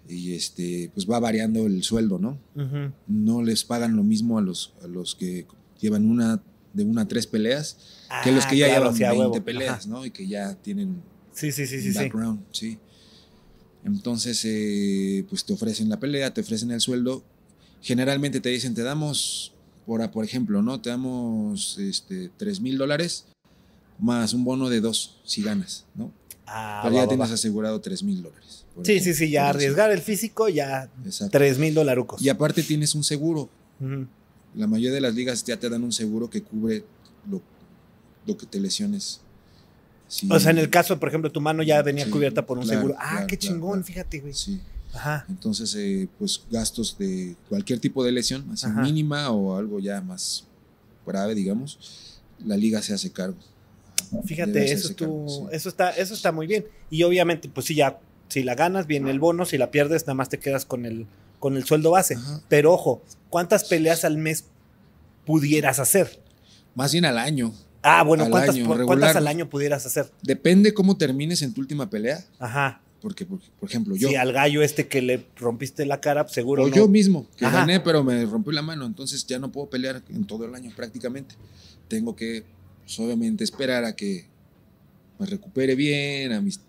y 0.10 0.34
este, 0.34 0.92
pues 0.94 1.10
va 1.10 1.18
variando 1.20 1.66
el 1.66 1.82
sueldo, 1.84 2.20
¿no? 2.20 2.38
ujú. 2.56 2.92
No 3.08 3.42
les 3.42 3.64
pagan 3.64 3.96
lo 3.96 4.04
mismo 4.04 4.38
a 4.38 4.42
los, 4.42 4.74
a 4.84 4.88
los 4.88 5.16
que 5.16 5.46
llevan 5.80 6.10
una, 6.10 6.42
de 6.76 6.84
una 6.84 7.04
a 7.04 7.08
tres 7.08 7.26
peleas, 7.26 7.78
que 8.24 8.32
los 8.32 8.46
Ah, 8.46 8.50
que 8.50 8.58
ya 8.58 8.68
claro, 8.68 8.82
llevan 8.82 8.96
sí, 8.98 9.04
a 9.04 9.10
20 9.12 9.28
huevo. 9.30 9.46
peleas, 9.46 9.80
Ajá. 9.80 9.88
¿no? 9.90 10.06
Y 10.06 10.12
que 10.12 10.28
ya 10.28 10.54
tienen 10.56 11.02
Sí, 11.34 11.52
sí, 11.52 11.66
sí, 11.66 11.82
sí. 11.82 11.88
un 11.88 11.94
sí. 11.94 11.98
background, 12.00 12.44
sí. 12.52 12.78
Entonces, 13.84 14.42
eh, 14.46 15.26
pues 15.30 15.46
te 15.46 15.54
ofrecen 15.54 15.90
la 15.90 16.00
pelea, 16.00 16.34
te 16.34 16.42
ofrecen 16.42 16.72
el 16.72 16.82
sueldo. 16.82 17.24
Generalmente 17.82 18.40
te 18.42 18.50
dicen, 18.50 18.74
te 18.74 18.82
damos, 18.82 19.54
por, 19.86 20.10
por 20.12 20.26
ejemplo, 20.26 20.62
¿no? 20.62 20.82
Te 20.82 20.90
damos 20.90 21.78
este, 21.78 22.30
3 22.38 22.60
mil 22.62 22.78
dólares 22.78 23.26
más 24.00 24.34
un 24.34 24.44
bono 24.44 24.70
de 24.70 24.82
dos 24.82 25.22
si 25.24 25.42
ganas, 25.44 25.86
¿no? 25.96 26.12
Ah, 26.48 26.82
Pero 26.84 26.96
va, 26.96 27.02
ya 27.02 27.06
va, 27.06 27.10
tienes 27.10 27.30
va. 27.30 27.34
asegurado 27.36 27.80
3 27.80 28.04
mil 28.04 28.22
dólares. 28.24 28.66
Sí, 28.84 29.00
sí, 29.00 29.00
ejemplo, 29.00 29.14
sí, 29.14 29.30
ya 29.32 29.46
por 29.48 29.54
decir. 29.56 29.68
arriesgar 29.70 29.92
el 29.92 30.02
físico, 30.02 30.50
ya 30.50 30.90
Exacto. 31.06 31.38
3 31.38 31.60
mil 31.60 31.74
dolarucos. 31.74 32.22
Y 32.22 32.30
aparte 32.30 32.62
tienes 32.64 32.94
un 32.96 33.04
seguro. 33.04 33.50
Ujú. 33.80 34.08
La 34.56 34.68
mayoría 34.68 34.94
de 34.94 35.02
las 35.02 35.14
ligas 35.16 35.44
ya 35.44 35.58
te 35.58 35.70
dan 35.70 35.84
un 35.84 35.92
seguro 35.92 36.30
que 36.30 36.42
cubre 36.42 36.84
lo, 37.30 37.42
lo 38.26 38.38
que 38.38 38.46
te 38.46 38.60
lesiones. 38.60 39.22
Sí. 40.08 40.28
O 40.32 40.40
sea, 40.40 40.52
en 40.52 40.60
el 40.60 40.70
caso, 40.70 41.00
por 41.00 41.10
ejemplo, 41.10 41.32
tu 41.32 41.42
mano 41.42 41.64
ya 41.64 41.82
venía 41.82 42.06
Sí, 42.06 42.12
cubierta 42.12 42.46
por 42.46 42.58
un 42.58 42.64
claro, 42.66 42.80
seguro. 42.80 42.96
Ah, 43.00 43.12
claro, 43.12 43.28
qué 43.28 43.38
chingón, 43.38 43.72
claro. 43.72 43.84
fíjate, 43.84 44.20
güey. 44.20 44.34
Sí. 44.34 44.62
Ajá. 44.94 45.26
Entonces, 45.28 45.76
eh, 45.76 46.08
pues 46.18 46.44
gastos 46.50 46.98
de 46.98 47.36
cualquier 47.50 47.80
tipo 47.80 48.04
de 48.04 48.12
lesión, 48.12 48.46
así 48.52 48.66
Ajá. 48.68 48.82
mínima 48.82 49.30
o 49.32 49.58
algo 49.58 49.80
ya 49.80 50.00
más 50.02 50.46
grave, 51.06 51.36
digamos, 51.36 52.20
la 52.46 52.56
liga 52.56 52.82
se 52.82 52.94
hace 52.94 53.12
cargo. 53.12 53.38
Debe 54.12 54.24
Fíjate, 54.28 54.64
eso, 54.66 54.74
hacerse 54.76 54.96
cargo, 54.96 55.26
sí. 55.28 55.42
eso, 55.52 55.70
está, 55.70 55.90
eso 55.92 56.14
está 56.14 56.32
muy 56.32 56.48
bien. 56.48 56.66
Y 56.90 57.04
obviamente, 57.04 57.50
pues 57.50 57.66
sí, 57.66 57.76
ya, 57.76 58.00
si 58.30 58.44
la 58.44 58.56
ganas, 58.56 58.88
viene 58.88 59.12
el 59.12 59.20
bono, 59.20 59.46
si 59.46 59.58
la 59.58 59.72
pierdes, 59.72 60.04
nada 60.04 60.14
más 60.14 60.30
te 60.30 60.40
quedas 60.40 60.66
con 60.66 60.86
el, 60.86 61.08
con 61.40 61.58
el 61.58 61.66
sueldo 61.66 61.92
base. 61.92 62.16
Ajá. 62.16 62.42
Pero 62.48 62.72
ojo, 62.74 63.02
¿cuántas 63.36 63.66
peleas 63.66 64.06
al 64.06 64.18
mes 64.18 64.46
pudieras 65.26 65.80
hacer? 65.80 66.22
Más 66.74 66.94
bien 66.94 67.04
al 67.04 67.18
año. 67.18 67.54
Ah, 67.82 68.02
bueno, 68.02 68.24
Al 68.24 68.30
¿cuántas, 68.32 68.56
año, 68.56 68.64
regular. 68.64 68.86
¿cuántas 68.86 69.16
al 69.18 69.28
año 69.28 69.50
pudieras 69.50 69.86
hacer? 69.86 70.10
Depende 70.24 70.74
cómo 70.74 70.96
termines 70.96 71.42
en 71.42 71.54
tu 71.54 71.60
última 71.60 71.90
pelea, 71.90 72.24
Ajá. 72.40 72.80
porque, 73.02 73.26
porque, 73.26 73.48
por 73.60 73.68
ejemplo, 73.70 73.94
yo, 73.98 74.08
Si 74.08 74.16
al 74.16 74.32
gallo 74.32 74.62
este 74.62 74.88
que 74.88 75.02
le 75.02 75.26
rompiste 75.36 75.86
la 75.86 76.00
cara, 76.00 76.24
pues, 76.24 76.34
seguro 76.34 76.64
o 76.64 76.70
no. 76.70 76.76
yo 76.78 76.88
mismo, 76.88 77.28
que 77.36 77.46
Ajá. 77.46 77.60
gané, 77.60 77.82
pero 77.82 78.06
me 78.06 78.24
rompió 78.26 78.54
la 78.54 78.62
mano, 78.62 78.86
entonces 78.86 79.28
ya 79.28 79.38
no 79.38 79.52
puedo 79.52 79.70
pelear 79.70 80.02
en 80.08 80.24
todo 80.24 80.46
el 80.46 80.56
año 80.56 80.72
prácticamente. 80.74 81.36
Tengo 81.90 82.16
que, 82.16 82.46
pues, 82.86 82.98
obviamente, 83.02 83.44
esperar 83.44 83.84
a 83.84 83.98
que 83.98 84.28
me 85.20 85.26
recupere 85.26 85.76
bien, 85.76 86.32
a 86.32 86.40
mis 86.40 86.62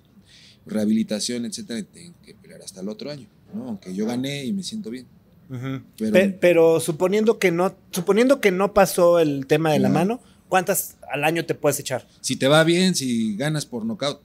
rehabilitación, 0.67 1.45
etcétera, 1.45 1.79
y 1.79 1.85
tengo 1.85 2.15
que 2.25 2.35
pelear 2.35 2.61
hasta 2.63 2.81
el 2.81 2.89
otro 2.89 3.09
año, 3.13 3.29
¿no? 3.55 3.69
Aunque 3.69 3.95
yo 3.95 4.05
gané 4.05 4.45
y 4.45 4.53
me 4.53 4.65
siento 4.65 4.91
bien. 4.91 5.07
Pero- 5.49 6.13
Pe- 6.13 6.37
Pero, 6.41 6.81
suponiendo 6.81 7.39
que 7.39 7.51
no, 7.53 7.75
suponiendo 7.93 8.41
que 8.41 8.51
no 8.51 8.75
pasó 8.75 9.19
el 9.21 9.47
tema 9.47 9.73
de 9.73 9.79
la 9.79 9.89
mano, 9.89 10.21
¿cuántas 10.49 10.97
al 11.11 11.25
año 11.25 11.45
te 11.47 11.55
puedes 11.55 11.79
echar? 11.79 12.07
Si 12.21 12.37
te 12.37 12.49
va 12.49 12.65
bien, 12.65 12.95
si 12.95 13.37
ganas 13.37 13.65
por 13.67 13.85
nocaut 13.85 14.21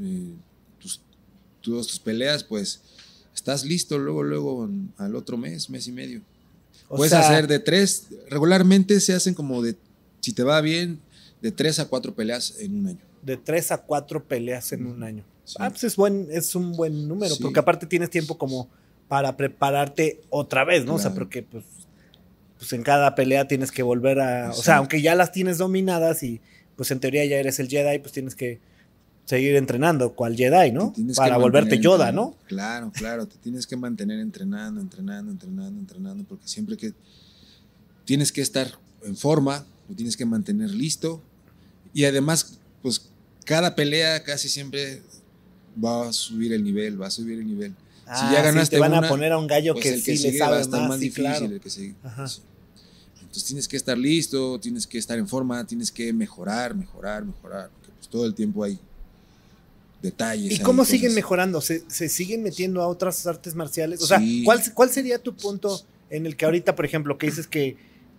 eh, 0.00 0.34
tus, 0.80 1.00
tus 1.60 1.98
peleas, 1.98 2.44
pues 2.44 2.80
estás 3.34 3.64
listo 3.64 3.98
luego, 3.98 4.22
luego 4.22 4.68
al 4.98 5.14
otro 5.16 5.36
mes, 5.36 5.70
mes 5.70 5.86
y 5.86 5.92
medio. 5.92 6.20
O 6.88 6.96
Puedes 6.96 7.12
sea, 7.12 7.20
hacer 7.20 7.46
de 7.46 7.58
tres, 7.58 8.08
regularmente 8.28 9.00
se 9.00 9.14
hacen 9.14 9.32
como 9.32 9.62
de, 9.62 9.76
si 10.20 10.32
te 10.34 10.42
va 10.42 10.60
bien, 10.60 11.00
de 11.40 11.50
tres 11.50 11.80
a 11.80 11.86
cuatro 11.86 12.14
peleas 12.14 12.54
en 12.58 12.76
un 12.80 12.86
año. 12.88 12.98
de 13.22 13.36
tres 13.38 13.70
a 13.72 13.78
cuatro 13.78 14.22
peleas 14.24 14.72
en 14.72 14.86
un 14.86 15.02
año. 15.02 15.24
Sí. 15.44 15.54
Ah, 15.58 15.70
pues 15.70 15.84
es 15.84 15.96
buen, 15.96 16.28
es 16.30 16.54
un 16.54 16.72
buen 16.72 17.08
número, 17.08 17.34
Sí. 17.34 17.42
porque 17.42 17.58
aparte 17.60 17.86
tienes 17.86 18.10
tiempo 18.10 18.36
como 18.36 18.68
para 19.12 19.36
prepararte 19.36 20.22
otra 20.30 20.64
vez, 20.64 20.86
¿no? 20.86 20.94
O 20.94 20.98
sea, 20.98 21.12
porque 21.12 21.42
pues 21.42 21.64
pues 22.56 22.72
en 22.72 22.82
cada 22.82 23.14
pelea 23.14 23.46
tienes 23.46 23.70
que 23.70 23.82
volver 23.82 24.18
a, 24.20 24.48
o 24.52 24.54
sea, 24.54 24.76
aunque 24.76 25.02
ya 25.02 25.14
las 25.14 25.32
tienes 25.32 25.58
dominadas 25.58 26.22
y 26.22 26.40
pues 26.76 26.90
en 26.92 26.98
teoría 26.98 27.22
ya 27.26 27.36
eres 27.36 27.60
el 27.60 27.68
Jedi, 27.68 27.98
pues 27.98 28.12
tienes 28.12 28.34
que 28.34 28.58
seguir 29.26 29.54
entrenando 29.56 30.14
cual 30.14 30.34
Jedi, 30.34 30.72
¿no? 30.72 30.94
Para 31.14 31.36
volverte 31.36 31.78
Yoda. 31.78 32.10
¿no? 32.10 32.38
Claro, 32.46 32.90
claro, 32.90 33.28
te 33.28 33.36
tienes 33.36 33.66
que 33.66 33.76
mantener 33.76 34.18
entrenando, 34.18 34.80
entrenando, 34.80 35.30
entrenando, 35.30 35.78
entrenando, 35.78 36.24
porque 36.24 36.48
siempre 36.48 36.78
que 36.78 36.94
tienes 38.06 38.32
que 38.32 38.40
estar 38.40 38.68
en 39.04 39.14
forma, 39.14 39.66
lo 39.90 39.94
tienes 39.94 40.16
que 40.16 40.24
mantener 40.24 40.70
listo 40.70 41.20
y 41.92 42.06
además, 42.06 42.60
pues 42.80 43.10
cada 43.44 43.74
pelea 43.74 44.24
casi 44.24 44.48
siempre 44.48 45.02
va 45.84 46.08
a 46.08 46.12
subir 46.14 46.54
el 46.54 46.64
nivel, 46.64 46.98
va 46.98 47.08
a 47.08 47.10
subir 47.10 47.40
el 47.40 47.46
nivel. 47.46 47.74
Ah, 48.06 48.30
ya 48.32 48.38
sí, 48.38 48.44
ganaste 48.44 48.76
te 48.76 48.80
van 48.80 48.92
una, 48.92 49.06
a 49.06 49.08
poner 49.08 49.32
a 49.32 49.38
un 49.38 49.46
gallo 49.46 49.74
Pues 49.74 49.84
que 49.84 49.88
el 49.94 49.98
sí 50.00 50.04
que 50.04 50.10
le 50.12 50.16
sigue 50.18 50.38
sabe 50.38 50.52
va 50.52 50.58
a 50.58 50.60
estar 50.60 50.80
más, 50.80 50.88
más 50.90 50.98
sí, 50.98 51.04
difícil, 51.04 51.24
claro. 51.24 51.44
el 51.46 51.60
que 51.60 51.70
sigue. 51.70 51.94
Ajá. 52.02 52.28
Sí. 52.28 52.40
Entonces 53.20 53.44
tienes 53.44 53.68
que 53.68 53.76
estar 53.76 53.96
listo, 53.96 54.58
tienes 54.60 54.86
que 54.86 54.98
estar 54.98 55.18
en 55.18 55.26
forma, 55.26 55.64
tienes 55.66 55.90
que 55.90 56.12
mejorar, 56.12 56.74
mejorar, 56.74 57.24
mejorar, 57.24 57.70
porque 57.70 57.90
pues 57.96 58.08
todo 58.08 58.26
el 58.26 58.34
tiempo 58.34 58.62
hay 58.64 58.78
detalles. 60.02 60.52
¿Y 60.52 60.58
cómo 60.60 60.84
siguen 60.84 61.10
cosas. 61.10 61.14
mejorando? 61.16 61.60
¿Se, 61.60 61.82
se 61.88 62.08
siguen 62.08 62.42
metiendo 62.42 62.82
a 62.82 62.88
otras 62.88 63.26
artes 63.26 63.54
marciales? 63.54 64.02
O 64.02 64.06
sea, 64.06 64.18
Sí. 64.18 64.42
¿cuál, 64.44 64.60
¿cuál 64.74 64.90
sería 64.90 65.18
tu 65.18 65.34
punto 65.34 65.80
en 66.10 66.26
el 66.26 66.36
que 66.36 66.44
ahorita, 66.44 66.74
por 66.74 66.84
ejemplo, 66.84 67.16
que 67.16 67.26
dices 67.26 67.46
que, 67.46 67.76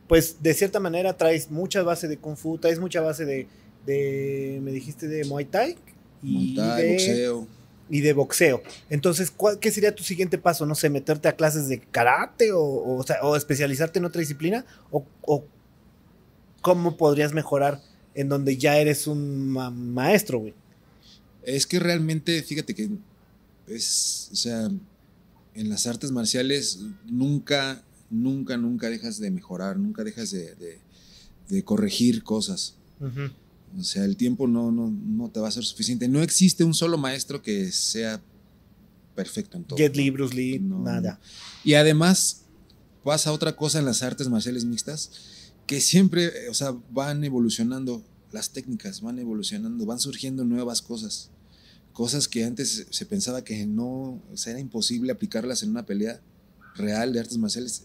pues, 0.07 0.41
de 0.41 0.53
cierta 0.53 0.79
manera 0.79 1.15
traes 1.15 1.51
mucha 1.51 1.83
base 1.83 2.07
de 2.07 2.17
Kung 2.17 2.37
Fu, 2.37 2.57
traes 2.57 2.79
mucha 2.79 3.01
base 3.01 3.25
de, 3.25 3.47
de 3.85 4.59
me 4.63 4.71
dijiste, 4.71 5.07
de 5.07 5.25
Muay 5.25 5.45
Thai? 5.45 5.75
Y, 6.23 6.31
Muay 6.31 6.55
Thai, 6.55 6.81
de, 6.81 6.89
boxeo. 6.93 7.47
Y 7.89 8.01
de 8.01 8.13
boxeo. 8.13 8.61
Entonces, 8.89 9.29
¿cuál, 9.31 9.59
¿qué 9.59 9.71
sería 9.71 9.93
tu 9.93 10.03
siguiente 10.03 10.37
paso? 10.37 10.65
No 10.65 10.75
sé, 10.75 10.89
meterte 10.89 11.27
a 11.27 11.35
clases 11.35 11.67
de 11.67 11.79
karate 11.79 12.51
o, 12.53 13.03
especializarte 13.35 13.99
en 13.99 14.05
otra 14.05 14.19
disciplina? 14.19 14.65
¿O, 14.91 15.05
o 15.21 15.45
cómo 16.61 16.97
podrías 16.97 17.33
mejorar 17.33 17.81
en 18.15 18.29
donde 18.29 18.57
ya 18.57 18.77
eres 18.77 19.07
un 19.07 19.49
ma- 19.49 19.69
maestro, 19.71 20.39
güey? 20.39 20.53
Es 21.43 21.67
que 21.67 21.79
realmente, 21.79 22.41
fíjate 22.41 22.73
que 22.73 22.89
es, 23.67 24.29
o 24.31 24.35
sea, 24.35 24.69
en 25.55 25.69
las 25.69 25.85
artes 25.87 26.11
marciales 26.11 26.79
nunca, 27.05 27.83
nunca, 28.09 28.55
nunca 28.57 28.89
dejas 28.89 29.19
de 29.19 29.29
mejorar, 29.29 29.77
nunca 29.77 30.03
dejas 30.03 30.31
de, 30.31 30.55
de- 30.55 30.79
de 31.49 31.63
corregir 31.63 32.23
cosas. 32.23 32.75
O 33.77 33.83
sea, 33.83 34.05
el 34.05 34.15
tiempo 34.17 34.47
no, 34.47 34.71
no, 34.71 34.89
no 34.89 35.29
te 35.29 35.39
va 35.39 35.47
a 35.47 35.51
ser 35.51 35.63
suficiente. 35.63 36.07
No 36.07 36.21
existe 36.21 36.63
un 36.63 36.73
solo 36.73 36.97
maestro 36.97 37.41
que 37.41 37.71
sea 37.71 38.21
perfecto 39.15 39.57
en 39.57 39.63
todo. 39.63 39.77
Jet 39.77 39.95
Li, 39.95 40.09
Bruce 40.09 40.35
Lee, 40.35 40.59
No, 40.59 40.79
nada. 40.79 41.19
Y 41.63 41.73
además 41.75 42.41
pasa 43.03 43.31
otra 43.31 43.55
cosa 43.55 43.79
en 43.79 43.85
las 43.85 44.01
artes 44.03 44.29
marciales 44.29 44.65
mixtas, 44.65 45.11
que 45.67 45.81
siempre, 45.81 46.25
eh, 46.25 46.49
o 46.49 46.53
sea, 46.53 46.75
van 46.91 47.23
evolucionando 47.23 48.03
las 48.31 48.51
técnicas, 48.51 49.01
van 49.01 49.19
evolucionando, 49.19 49.85
van 49.85 49.99
surgiendo 49.99 50.43
nuevas 50.43 50.81
cosas. 50.81 51.29
Cosas 51.93 52.27
que 52.27 52.43
antes 52.43 52.69
se- 52.69 52.87
se 52.91 53.05
pensaba 53.05 53.43
que 53.43 53.65
no, 53.65 54.21
o 54.31 54.35
sea, 54.37 54.51
era 54.51 54.59
imposible 54.59 55.11
aplicarlas 55.11 55.61
en 55.63 55.69
una 55.69 55.85
pelea 55.85 56.21
real 56.75 57.13
de 57.13 57.19
artes 57.19 57.37
marciales. 57.37 57.83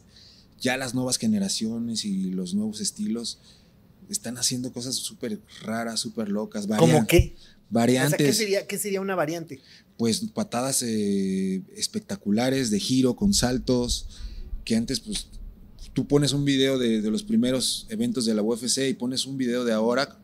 Ya 0.61 0.77
las 0.77 0.95
nuevas 0.95 1.19
generaciones 1.19 2.05
y 2.05 2.31
los 2.31 2.55
nuevos 2.55 2.81
estilos 2.81 3.39
están 4.09 4.39
haciendo 4.39 4.73
cosas 4.73 4.95
súper 4.95 5.41
raras, 5.63 6.01
súper 6.01 6.29
locas, 6.29 6.67
¿Cómo 6.67 7.07
qué? 7.07 7.35
O 7.37 7.41
sea, 7.41 7.49
variantes 7.71 8.19
¿qué 8.19 8.33
sería, 8.33 8.67
¿qué 8.67 8.79
sería 8.79 9.01
una 9.01 9.15
variante? 9.15 9.61
pues 9.99 10.21
patadas 10.33 10.83
eh, 10.83 11.61
espectaculares 11.77 12.71
de 12.71 12.79
giro 12.79 13.17
con 13.17 13.35
saltos 13.35 14.07
que 14.65 14.77
antes 14.77 15.01
pues 15.01 15.27
tú 15.93 16.07
pones 16.07 16.33
un 16.33 16.45
video 16.45 16.79
de, 16.79 17.03
de 17.03 17.11
los 17.11 17.25
primeros 17.25 17.87
eventos 17.91 18.25
de 18.25 18.35
la 18.35 18.43
UFC 18.43 18.89
y 18.89 18.95
pones 18.95 19.27
un 19.27 19.37
video 19.37 19.65
de 19.65 19.73
ahora 19.73 20.19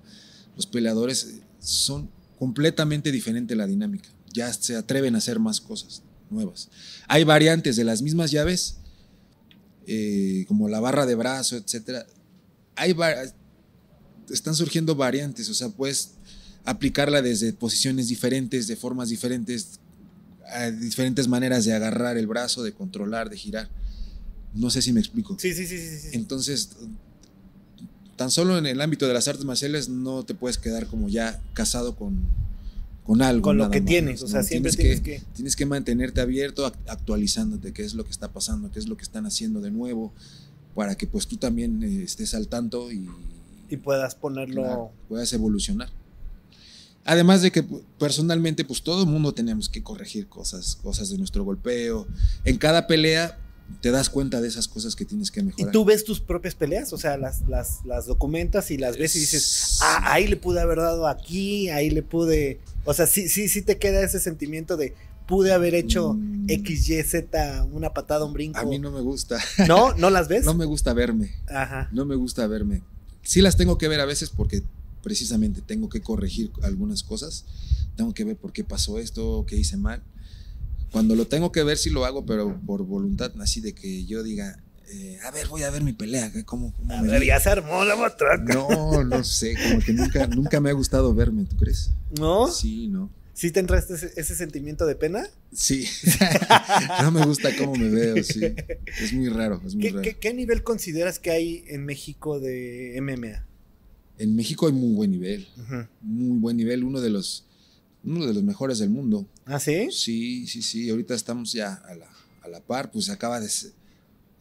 los 0.56 0.66
peleadores 0.66 1.24
eh, 1.24 1.42
son 1.58 2.08
completamente 2.38 3.10
diferente 3.10 3.56
la 3.56 3.66
dinámica 3.66 4.08
ya 4.32 4.52
se 4.52 4.76
atreven 4.76 5.16
a 5.16 5.18
hacer 5.18 5.40
más 5.40 5.60
cosas 5.60 6.02
nuevas 6.30 6.70
hay 7.08 7.24
variantes 7.24 7.74
de 7.74 7.84
las 7.84 8.00
mismas 8.00 8.30
llaves 8.30 8.76
eh, 9.86 10.44
como 10.46 10.68
la 10.68 10.78
barra 10.78 11.04
de 11.04 11.16
brazo 11.16 11.56
etcétera 11.56 12.06
hay 12.76 12.94
están 14.30 14.54
surgiendo 14.54 14.94
variantes 14.94 15.48
o 15.48 15.54
sea 15.54 15.68
puedes 15.68 16.12
aplicarla 16.64 17.20
desde 17.20 17.52
posiciones 17.52 18.08
diferentes, 18.08 18.66
de 18.66 18.74
formas 18.76 19.10
diferentes, 19.10 19.78
a 20.50 20.70
diferentes 20.70 21.28
maneras 21.28 21.66
de 21.66 21.74
agarrar 21.74 22.16
el 22.16 22.26
brazo, 22.26 22.62
de 22.62 22.72
controlar, 22.72 23.28
de 23.28 23.36
girar. 23.36 23.68
No 24.54 24.70
sé 24.70 24.80
si 24.80 24.90
me 24.92 25.00
explico. 25.00 25.36
Sí, 25.38 25.52
sí, 25.52 25.66
sí, 25.66 25.76
sí. 25.78 25.98
sí. 25.98 26.08
Entonces, 26.12 26.70
tan 28.16 28.30
solo 28.30 28.56
en 28.56 28.64
el 28.66 28.80
ámbito 28.80 29.06
de 29.06 29.12
las 29.14 29.28
artes 29.28 29.44
marciales 29.44 29.88
no 29.90 30.24
te 30.24 30.34
puedes 30.34 30.56
quedar 30.56 30.86
como 30.86 31.08
ya 31.10 31.38
casado 31.52 31.96
con, 31.96 32.16
con 33.04 33.20
algo. 33.20 33.42
Con 33.42 33.58
lo 33.58 33.68
que 33.70 33.80
más, 33.82 33.88
tienes, 33.88 34.22
o 34.22 34.28
sea, 34.28 34.42
siempre 34.42 34.72
tienes 34.72 35.02
tienes 35.02 35.20
que, 35.20 35.26
que- 35.26 35.32
tienes 35.34 35.56
que 35.56 35.66
mantenerte 35.66 36.20
abierto, 36.22 36.66
act- 36.66 36.78
actualizándote, 36.88 37.72
qué 37.72 37.84
es 37.84 37.92
lo 37.94 38.04
que 38.04 38.10
está 38.10 38.32
pasando, 38.32 38.70
qué 38.70 38.78
es 38.78 38.88
lo 38.88 38.96
que 38.96 39.02
están 39.02 39.26
haciendo 39.26 39.60
de 39.60 39.70
nuevo, 39.70 40.14
para 40.74 40.94
que 40.94 41.06
pues 41.06 41.26
tú 41.26 41.36
también 41.36 41.82
eh, 41.82 42.04
estés 42.04 42.32
al 42.34 42.48
tanto 42.48 42.90
y, 42.90 43.06
Y 43.74 43.76
puedas 43.76 44.14
ponerlo. 44.14 44.62
Claro, 44.62 44.92
puedas 45.08 45.32
evolucionar. 45.32 45.88
Además 47.06 47.42
de 47.42 47.52
que 47.52 47.62
personalmente, 47.98 48.64
pues 48.64 48.82
todo 48.82 49.02
el 49.02 49.08
mundo 49.08 49.34
tenemos 49.34 49.68
que 49.68 49.82
corregir 49.82 50.26
cosas, 50.26 50.76
cosas 50.76 51.10
de 51.10 51.18
nuestro 51.18 51.44
golpeo. 51.44 52.06
En 52.44 52.56
cada 52.56 52.86
pelea 52.86 53.38
te 53.82 53.90
das 53.90 54.08
cuenta 54.08 54.40
de 54.40 54.48
esas 54.48 54.68
cosas 54.68 54.96
que 54.96 55.04
tienes 55.04 55.30
que 55.30 55.40
Y 55.40 55.44
mejorar. 55.44 55.72
tú 55.72 55.84
ves 55.84 56.04
tus 56.04 56.20
propias 56.20 56.54
peleas, 56.54 56.92
o 56.94 56.98
sea, 56.98 57.16
las, 57.18 57.42
las, 57.48 57.84
las 57.84 58.06
documentas 58.06 58.70
y 58.70 58.78
las 58.78 58.96
ves 58.96 59.16
y 59.16 59.20
dices, 59.20 59.78
ah, 59.82 60.12
ahí 60.14 60.26
le 60.28 60.36
pude 60.36 60.60
haber 60.60 60.78
dado 60.78 61.06
aquí, 61.06 61.68
ahí 61.68 61.90
le 61.90 62.02
pude. 62.02 62.60
O 62.84 62.94
sea, 62.94 63.06
sí, 63.06 63.28
sí, 63.28 63.48
sí 63.48 63.60
te 63.62 63.76
queda 63.78 64.02
ese 64.02 64.18
sentimiento 64.20 64.76
de 64.78 64.94
pude 65.26 65.52
haber 65.52 65.74
hecho 65.74 66.14
Mm. 66.14 66.46
X, 66.50 66.88
Y, 66.90 67.02
Z, 67.02 67.64
una 67.72 67.92
patada, 67.94 68.24
un 68.26 68.32
brinco. 68.34 68.58
A 68.58 68.64
mí 68.64 68.78
no 68.78 68.90
me 68.90 69.00
gusta. 69.00 69.38
¿No? 69.66 69.94
¿No 69.94 70.08
las 70.10 70.28
ves? 70.28 70.44
No 70.46 70.52
me 70.54 70.66
gusta 70.66 70.92
verme. 70.92 71.32
Ajá. 71.48 71.88
No 71.92 72.04
me 72.04 72.14
gusta 72.14 72.46
verme. 72.46 72.82
Sí 73.24 73.40
las 73.42 73.56
tengo 73.56 73.78
que 73.78 73.88
ver 73.88 74.00
a 74.00 74.04
veces 74.04 74.30
porque 74.30 74.62
precisamente 75.02 75.60
tengo 75.60 75.88
que 75.88 76.00
corregir 76.00 76.50
algunas 76.62 77.02
cosas. 77.02 77.44
Tengo 77.96 78.14
que 78.14 78.24
ver 78.24 78.36
por 78.36 78.52
qué 78.52 78.64
pasó 78.64 78.98
esto, 78.98 79.44
qué 79.48 79.56
hice 79.56 79.76
mal. 79.76 80.02
Cuando 80.92 81.14
lo 81.16 81.26
tengo 81.26 81.50
que 81.50 81.62
ver, 81.64 81.76
sí 81.78 81.90
lo 81.90 82.04
hago, 82.04 82.24
pero 82.24 82.60
por 82.66 82.84
voluntad, 82.84 83.32
así 83.40 83.60
de 83.60 83.74
que 83.74 84.04
yo 84.06 84.22
diga, 84.22 84.62
eh, 84.92 85.18
a 85.24 85.30
ver, 85.32 85.48
voy 85.48 85.62
a 85.62 85.70
ver 85.70 85.82
mi 85.82 85.92
pelea, 85.92 86.30
¿cómo, 86.44 86.72
cómo 86.74 86.94
A 86.94 87.02
me 87.02 87.08
ver, 87.10 87.20
vi?". 87.22 87.26
ya 87.28 87.40
se 87.40 87.48
armó 87.50 87.84
la 87.84 87.96
matraca. 87.96 88.54
No, 88.54 89.02
no 89.02 89.24
sé, 89.24 89.54
como 89.60 89.80
que 89.80 89.92
nunca, 89.92 90.26
nunca 90.28 90.60
me 90.60 90.70
ha 90.70 90.72
gustado 90.72 91.12
verme, 91.14 91.44
¿tú 91.46 91.56
crees? 91.56 91.90
¿No? 92.18 92.46
Sí, 92.48 92.86
no. 92.88 93.10
¿Sí 93.34 93.50
te 93.50 93.58
entraste 93.60 93.94
ese, 93.94 94.12
ese 94.16 94.36
sentimiento 94.36 94.86
de 94.86 94.94
pena? 94.94 95.26
Sí. 95.52 95.86
no 97.02 97.10
me 97.10 97.26
gusta 97.26 97.50
cómo 97.56 97.74
me 97.74 97.88
veo, 97.90 98.22
sí. 98.22 98.40
Es 99.00 99.12
muy 99.12 99.28
raro, 99.28 99.60
es 99.66 99.74
muy 99.74 99.82
¿Qué, 99.82 99.90
raro. 99.90 100.02
qué- 100.02 100.16
qué 100.18 100.32
nivel 100.34 100.62
consideras 100.62 101.18
que 101.18 101.30
hay 101.32 101.64
en 101.66 101.84
México 101.84 102.38
de 102.38 102.96
MMA? 103.02 103.44
En 104.18 104.36
México 104.36 104.68
hay 104.68 104.72
muy 104.72 104.94
buen 104.94 105.10
nivel, 105.10 105.48
muy 106.00 106.38
buen 106.38 106.56
nivel, 106.56 106.84
uno 106.84 107.00
de 107.00 107.10
los, 107.10 107.44
uno 108.04 108.24
de 108.24 108.32
los 108.34 108.44
mejores 108.44 108.78
del 108.78 108.90
mundo. 108.90 109.26
¿Ah, 109.44 109.58
sí? 109.58 109.88
Sí, 109.90 110.46
sí, 110.46 110.62
sí. 110.62 110.88
Ahorita 110.88 111.14
estamos 111.14 111.52
ya 111.52 111.74
a 111.74 111.94
la, 111.96 112.08
a 112.42 112.48
la 112.48 112.60
par, 112.60 112.92
pues 112.92 113.10
acaba 113.10 113.40
de 113.40 113.48
ser, 113.48 113.72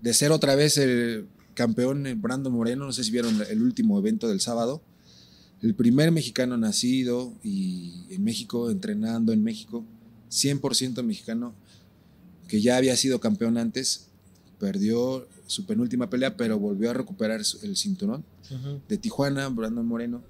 de 0.01 0.13
ser 0.13 0.31
otra 0.31 0.53
vez 0.55 0.77
el 0.77 1.27
campeón 1.55 2.05
eh, 2.05 2.13
Brandon 2.13 2.53
Moreno. 2.53 2.85
No 2.85 2.91
sé 2.93 3.03
si 3.03 3.09
vieron 3.09 3.41
el 3.49 3.63
último 3.63 3.97
evento 3.97 4.27
del 4.27 4.39
sábado. 4.41 4.83
El 5.64 5.76
primer 5.76 6.11
mexicano 6.11 6.57
nacido 6.57 7.34
y 7.41 7.93
en 8.09 8.22
México, 8.22 8.70
entrenando 8.70 9.32
en 9.32 9.41
México, 9.41 9.86
100% 10.30 11.01
mexicano, 11.03 11.53
que 12.49 12.61
ya 12.61 12.76
había 12.76 12.97
sido 12.97 13.22
campeón 13.22 13.57
antes, 13.57 14.07
perdió 14.59 15.26
su 15.47 15.66
penúltima 15.66 16.09
pelea, 16.09 16.36
pero 16.36 16.59
volvió 16.59 16.89
a 16.89 16.93
recuperar 16.93 17.41
el 17.61 17.78
cinturón 17.78 18.26
de 18.89 18.97
Tijuana, 18.97 19.47
Brandon 19.47 19.86
Moreno. 19.86 20.22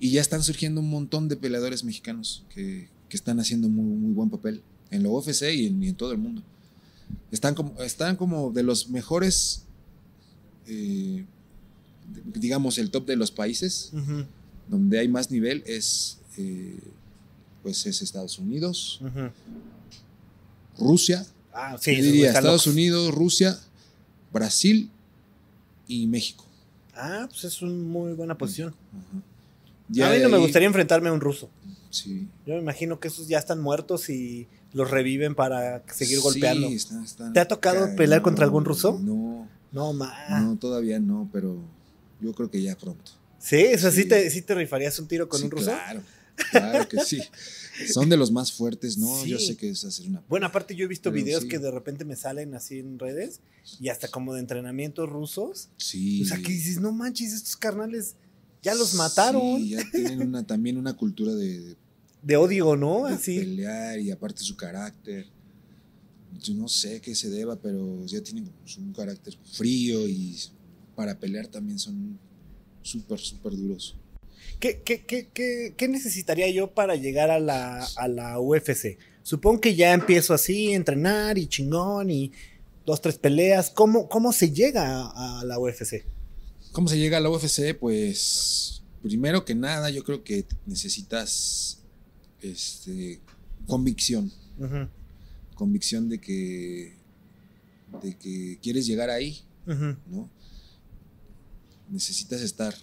Y 0.00 0.10
ya 0.10 0.20
están 0.20 0.42
surgiendo 0.42 0.80
un 0.80 0.90
montón 0.90 1.28
de 1.28 1.36
peleadores 1.36 1.84
mexicanos 1.84 2.44
que, 2.52 2.88
que 3.08 3.16
están 3.16 3.38
haciendo 3.38 3.68
muy, 3.68 3.96
muy 3.96 4.12
buen 4.12 4.30
papel 4.30 4.62
en 4.90 5.04
la 5.04 5.10
UFC 5.10 5.42
y 5.54 5.66
en, 5.66 5.80
y 5.80 5.88
en 5.90 5.94
todo 5.94 6.10
el 6.10 6.18
mundo. 6.18 6.42
Están 7.30 7.54
como, 7.54 7.80
están 7.82 8.16
como 8.16 8.50
de 8.50 8.64
los 8.64 8.88
mejores, 8.88 9.62
eh, 10.66 11.24
digamos, 12.34 12.78
el 12.78 12.90
top 12.90 13.06
de 13.06 13.14
los 13.14 13.30
países 13.30 13.90
Ujú. 13.92 14.24
Donde 14.70 14.98
hay 15.00 15.08
más 15.08 15.30
nivel 15.30 15.62
es, 15.66 16.18
eh, 16.38 16.78
pues 17.62 17.84
es 17.86 18.00
Estados 18.02 18.38
Unidos. 18.38 19.00
Rusia, 20.78 21.26
Ah, 21.52 21.76
sí. 21.80 21.90
diría 21.96 22.28
están 22.28 22.44
Estados. 22.44 22.66
Unidos, 22.66 23.12
Rusia, 23.14 23.58
Brasil 24.32 24.88
y 25.88 26.06
México. 26.06 26.44
Ah, 26.94 27.26
pues 27.28 27.44
es 27.44 27.60
una 27.62 27.72
muy 27.72 28.12
buena 28.12 28.36
posición. 28.38 28.70
A 28.70 29.22
Ya 29.88 30.08
mí 30.10 30.16
de 30.18 30.22
no 30.22 30.28
me 30.28 30.38
gustaría 30.38 30.68
enfrentarme 30.68 31.08
a 31.08 31.12
un 31.12 31.20
ruso. 31.20 31.50
Sí. 31.90 32.28
Yo 32.46 32.54
me 32.54 32.60
imagino 32.60 33.00
que 33.00 33.08
esos 33.08 33.26
ya 33.26 33.38
están 33.38 33.60
muertos 33.60 34.08
y 34.08 34.46
los 34.72 34.88
reviven 34.90 35.34
para 35.34 35.82
seguir 35.92 36.18
Sí, 36.18 36.22
golpeando. 36.22 36.68
está- 36.68 37.02
está 37.02 37.32
¿Te 37.32 37.40
ha 37.40 37.48
tocado 37.48 37.96
pelear 37.96 38.22
contra 38.22 38.44
algún 38.44 38.64
ruso? 38.64 38.98
No, 39.02 39.48
No, 39.72 39.92
ma. 39.92 40.12
No, 40.40 40.56
todavía 40.56 40.98
no, 41.00 41.28
pero 41.32 41.56
yo 42.20 42.32
creo 42.32 42.50
que 42.50 42.60
ya 42.62 42.76
pronto. 42.76 43.12
Sí, 43.40 43.64
o 43.74 43.78
sea, 43.78 43.90
sí, 43.90 44.02
Sí. 44.02 44.08
te, 44.08 44.30
sí 44.30 44.42
te 44.42 44.54
rifarías 44.54 44.98
un 44.98 45.08
tiro 45.08 45.28
con 45.28 45.38
Sí, 45.40 45.46
un 45.46 45.50
ruso. 45.50 45.64
Claro, 45.70 46.02
claro 46.52 46.88
que 46.88 47.00
sí. 47.00 47.20
Son 47.92 48.08
de 48.10 48.16
los 48.18 48.30
más 48.30 48.52
fuertes, 48.52 48.98
¿no? 48.98 49.22
Sí. 49.22 49.30
Yo 49.30 49.38
sé 49.38 49.56
que 49.56 49.70
es 49.70 49.82
hacer 49.84 50.06
una. 50.06 50.22
Bueno, 50.28 50.46
aparte 50.46 50.76
yo 50.76 50.84
he 50.84 50.88
visto 50.88 51.10
Pero 51.10 51.24
videos 51.24 51.44
que 51.46 51.58
de 51.58 51.70
repente 51.70 52.04
me 52.04 52.14
salen 52.16 52.54
así 52.54 52.78
en 52.78 52.98
redes 52.98 53.40
y 53.80 53.88
hasta 53.88 54.08
como 54.08 54.34
de 54.34 54.40
entrenamientos 54.40 55.08
rusos. 55.08 55.70
Sí. 55.78 56.22
O 56.22 56.26
sea, 56.26 56.36
que 56.36 56.52
dices, 56.52 56.78
no 56.80 56.92
manches, 56.92 57.32
estos 57.32 57.56
carnales 57.56 58.16
ya 58.62 58.74
los 58.74 58.92
mataron 58.94 59.56
Sí, 59.58 59.70
ya 59.70 59.82
tienen 59.90 60.20
una, 60.20 60.46
también 60.46 60.76
una 60.76 60.94
cultura 60.94 61.34
de, 61.34 61.76
de 62.22 62.36
odio, 62.36 62.76
¿no? 62.76 63.06
de 63.06 63.14
Así. 63.14 63.38
pelear 63.38 63.98
y 63.98 64.10
aparte 64.10 64.42
su 64.42 64.54
carácter. 64.56 65.26
Yo 66.42 66.54
no 66.54 66.68
sé 66.68 67.00
qué 67.00 67.14
se 67.14 67.30
deba, 67.30 67.56
pero 67.56 68.04
ya 68.06 68.22
tienen 68.22 68.50
un 68.78 68.92
carácter 68.92 69.36
frío 69.54 70.06
y 70.06 70.36
para 70.94 71.18
pelear 71.18 71.46
también 71.48 71.78
son 71.78 72.18
súper, 72.82 73.18
súper 73.18 73.52
duros. 73.52 73.96
¿Qué, 74.58 74.82
qué, 74.84 75.04
qué, 75.04 75.28
qué, 75.32 75.74
qué 75.76 75.88
necesitaría 75.88 76.50
yo 76.50 76.72
para 76.74 76.94
llegar 76.96 77.30
a 77.30 77.40
la, 77.40 77.86
a 77.96 78.08
la 78.08 78.38
UFC? 78.38 78.98
Supongo 79.22 79.60
que 79.60 79.74
ya 79.74 79.92
empiezo 79.94 80.34
así, 80.34 80.72
entrenar 80.72 81.38
y 81.38 81.46
chingón 81.46 82.10
y 82.10 82.32
dos, 82.84 83.00
tres 83.00 83.18
peleas. 83.18 83.70
¿Cómo, 83.70 84.08
cómo 84.08 84.32
se 84.32 84.50
llega 84.50 85.02
a, 85.02 85.40
a 85.40 85.44
la 85.44 85.58
UFC? 85.58 86.04
¿Cómo 86.72 86.88
se 86.88 86.98
llega 86.98 87.18
a 87.18 87.20
la 87.20 87.30
UFC? 87.30 87.74
Pues 87.78 88.82
primero 89.02 89.44
que 89.44 89.54
nada 89.54 89.90
yo 89.90 90.04
creo 90.04 90.22
que 90.22 90.44
necesitas 90.66 91.80
este, 92.42 93.20
convicción. 93.66 94.30
Convicción 95.54 96.08
de 96.08 96.18
que, 96.18 96.94
de 98.02 98.16
que 98.16 98.58
quieres 98.62 98.86
llegar 98.86 99.10
ahí. 99.10 99.40
¿no? 99.66 100.28
Necesitas 101.90 102.40
estar 102.40 102.74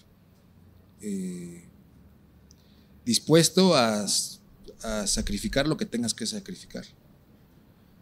eh, 1.00 1.64
dispuesto 3.04 3.74
a, 3.74 4.06
a 4.82 5.06
sacrificar 5.06 5.66
lo 5.66 5.76
que 5.76 5.86
tengas 5.86 6.14
que 6.14 6.26
sacrificar. 6.26 6.84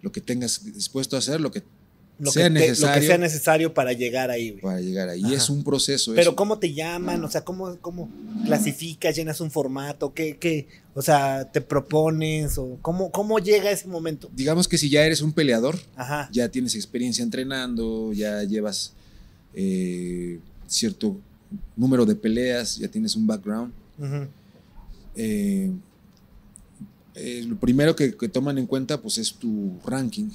Lo 0.03 0.13
que 0.13 0.21
tengas 0.21 0.63
dispuesto 0.65 1.17
a 1.17 1.21
hacer, 1.21 1.41
lo 1.41 1.51
que 1.51 1.63
Lo, 2.19 2.31
Sea 2.31 2.45
que 2.49 2.55
te- 2.55 2.55
lo 2.61 2.65
que 2.65 2.69
necesario. 2.71 3.07
sea 3.09 3.19
necesario 3.19 3.75
para 3.75 3.93
llegar 3.93 4.31
ahí, 4.31 4.51
güey. 4.51 4.63
para 4.63 4.81
llegar 4.81 5.09
ahí. 5.09 5.23
Ajá. 5.25 5.35
Es 5.35 5.49
un 5.51 5.63
proceso. 5.63 6.13
Pero 6.13 6.31
eso. 6.31 6.37
¿cómo 6.37 6.59
te 6.59 6.73
llaman? 6.73 7.23
O 7.25 7.31
sea, 7.31 7.45
¿cómo, 7.45 7.77
cómo 7.81 8.09
clasificas, 8.45 9.15
llenas 9.17 9.41
un 9.41 9.51
formato? 9.51 10.13
¿Qué, 10.15 10.37
qué? 10.39 10.67
O 10.95 11.03
sea, 11.03 11.51
¿te 11.53 11.61
propones? 11.61 12.57
¿O 12.59 12.79
cómo, 12.83 13.11
cómo 13.11 13.39
llega 13.39 13.71
ese 13.71 13.87
momento? 13.87 14.31
Digamos 14.35 14.67
que 14.67 14.79
si 14.79 14.89
ya 14.89 15.05
eres 15.05 15.21
un 15.21 15.33
peleador, 15.33 15.79
Ajá. 15.95 16.29
ya 16.33 16.49
tienes 16.49 16.75
experiencia 16.75 17.23
entrenando, 17.23 18.13
ya 18.13 18.43
llevas 18.45 18.93
eh, 19.55 20.39
cierto 20.67 21.17
número 21.77 22.05
de 22.07 22.15
peleas, 22.15 22.77
ya 22.77 22.89
tienes 22.89 23.17
un 23.17 23.27
background. 23.27 23.73
Eh, 25.15 25.73
eh, 27.15 27.45
lo 27.49 27.57
primero 27.57 27.97
que, 27.97 28.15
que 28.15 28.29
toman 28.29 28.59
en 28.59 28.67
cuenta 28.67 29.01
pues 29.01 29.17
es 29.17 29.33
tu 29.33 29.79
ranking, 29.87 30.29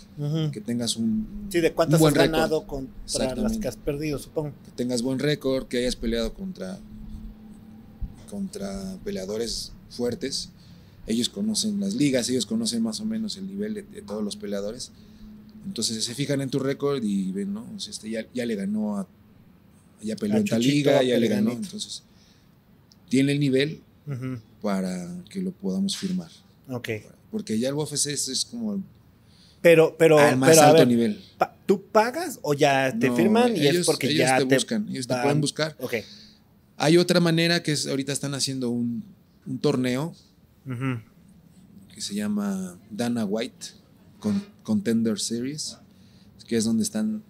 que 0.52 0.62
tengas 0.62 0.96
un, 0.96 1.48
Sí, 1.50 1.60
de 1.60 1.74
cuántas 1.74 1.96
has 1.96 2.02
buen 2.02 2.14
ganado 2.16 2.66
contra 2.66 3.36
las 3.36 3.58
que 3.58 3.68
has 3.68 3.78
perdido, 3.78 4.18
supongo. 4.18 4.54
que 4.66 4.72
tengas 4.72 5.04
buen 5.04 5.20
récord, 5.20 5.68
que 5.68 5.78
hayas 5.78 5.96
peleado 5.96 6.34
contra, 6.34 6.80
contra 8.30 8.98
peleadores 9.04 9.74
fuertes. 9.90 10.50
Ellos 11.06 11.30
conocen 11.30 11.80
las 11.80 11.94
ligas, 11.94 12.30
ellos 12.30 12.46
conocen 12.46 12.82
más 12.82 13.00
o 13.00 13.06
menos 13.06 13.38
el 13.38 13.48
nivel 13.48 13.74
de, 13.76 13.84
de 13.84 14.02
todos 14.02 14.24
los 14.24 14.36
peleadores. 14.36 14.92
Entonces 15.66 16.04
se 16.04 16.16
fijan 16.16 16.42
en 16.42 16.50
tu 16.50 16.58
récord 16.60 17.04
y 17.04 17.32
ven, 17.32 17.54
¿no? 17.54 17.66
Este 17.78 18.10
ya, 18.10 18.26
ya 18.34 18.46
le 18.46 18.56
ganó 18.56 18.98
a. 18.98 19.08
Ya 20.02 20.16
peleó 20.16 20.38
en 20.38 20.46
tal 20.46 20.62
liga, 20.62 21.04
ya 21.04 21.18
le 21.18 21.28
ganó. 21.28 21.52
Entonces, 21.52 22.04
tiene 23.10 23.32
el 23.34 23.40
nivel 23.40 23.82
para 24.62 25.08
que 25.30 25.42
lo 25.42 25.52
podamos 25.52 25.98
firmar. 25.98 26.30
Ok. 26.70 26.90
Porque 27.32 27.58
ya 27.60 27.70
el 27.70 27.76
UFC 27.76 28.08
es, 28.08 28.28
es 28.28 28.46
como 28.46 28.84
Pero, 29.62 29.96
pero, 29.98 30.20
al 30.20 30.38
más 30.38 30.50
pero 30.52 30.62
alto 30.64 30.78
ver, 30.80 30.88
nivel. 30.88 31.24
pa- 31.38 31.56
¿tú 31.66 31.84
pagas 31.84 32.40
o 32.42 32.54
ya 32.54 32.98
te 32.98 33.08
No, 33.08 33.16
firman 33.16 33.56
y 33.56 33.68
es 33.68 33.74
ellos- 33.76 33.86
porque 33.86 34.08
ellos 34.08 34.20
ya 34.28 34.38
te 34.38 34.46
te 34.46 34.56
buscan, 34.56 34.88
ellos 34.90 35.08
te 35.08 35.14
pueden 35.22 35.40
buscar. 35.42 35.76
Ok. 35.80 35.94
Hay 36.78 36.98
otra 36.98 37.20
manera 37.20 37.62
que 37.62 37.72
es, 37.74 37.86
ahorita 37.88 38.12
están 38.12 38.34
haciendo 38.34 38.70
un, 38.70 39.04
un 39.46 39.60
torneo 39.60 40.16
Ujú, 40.66 41.00
que 41.94 42.02
se 42.02 42.16
llama 42.16 42.78
Dana 42.90 43.24
White 43.26 43.68
con, 44.20 44.44
Contender 44.64 45.20
Series, 45.20 45.78
que 46.48 46.58
es 46.58 46.64
donde 46.66 46.84
están 46.84 47.24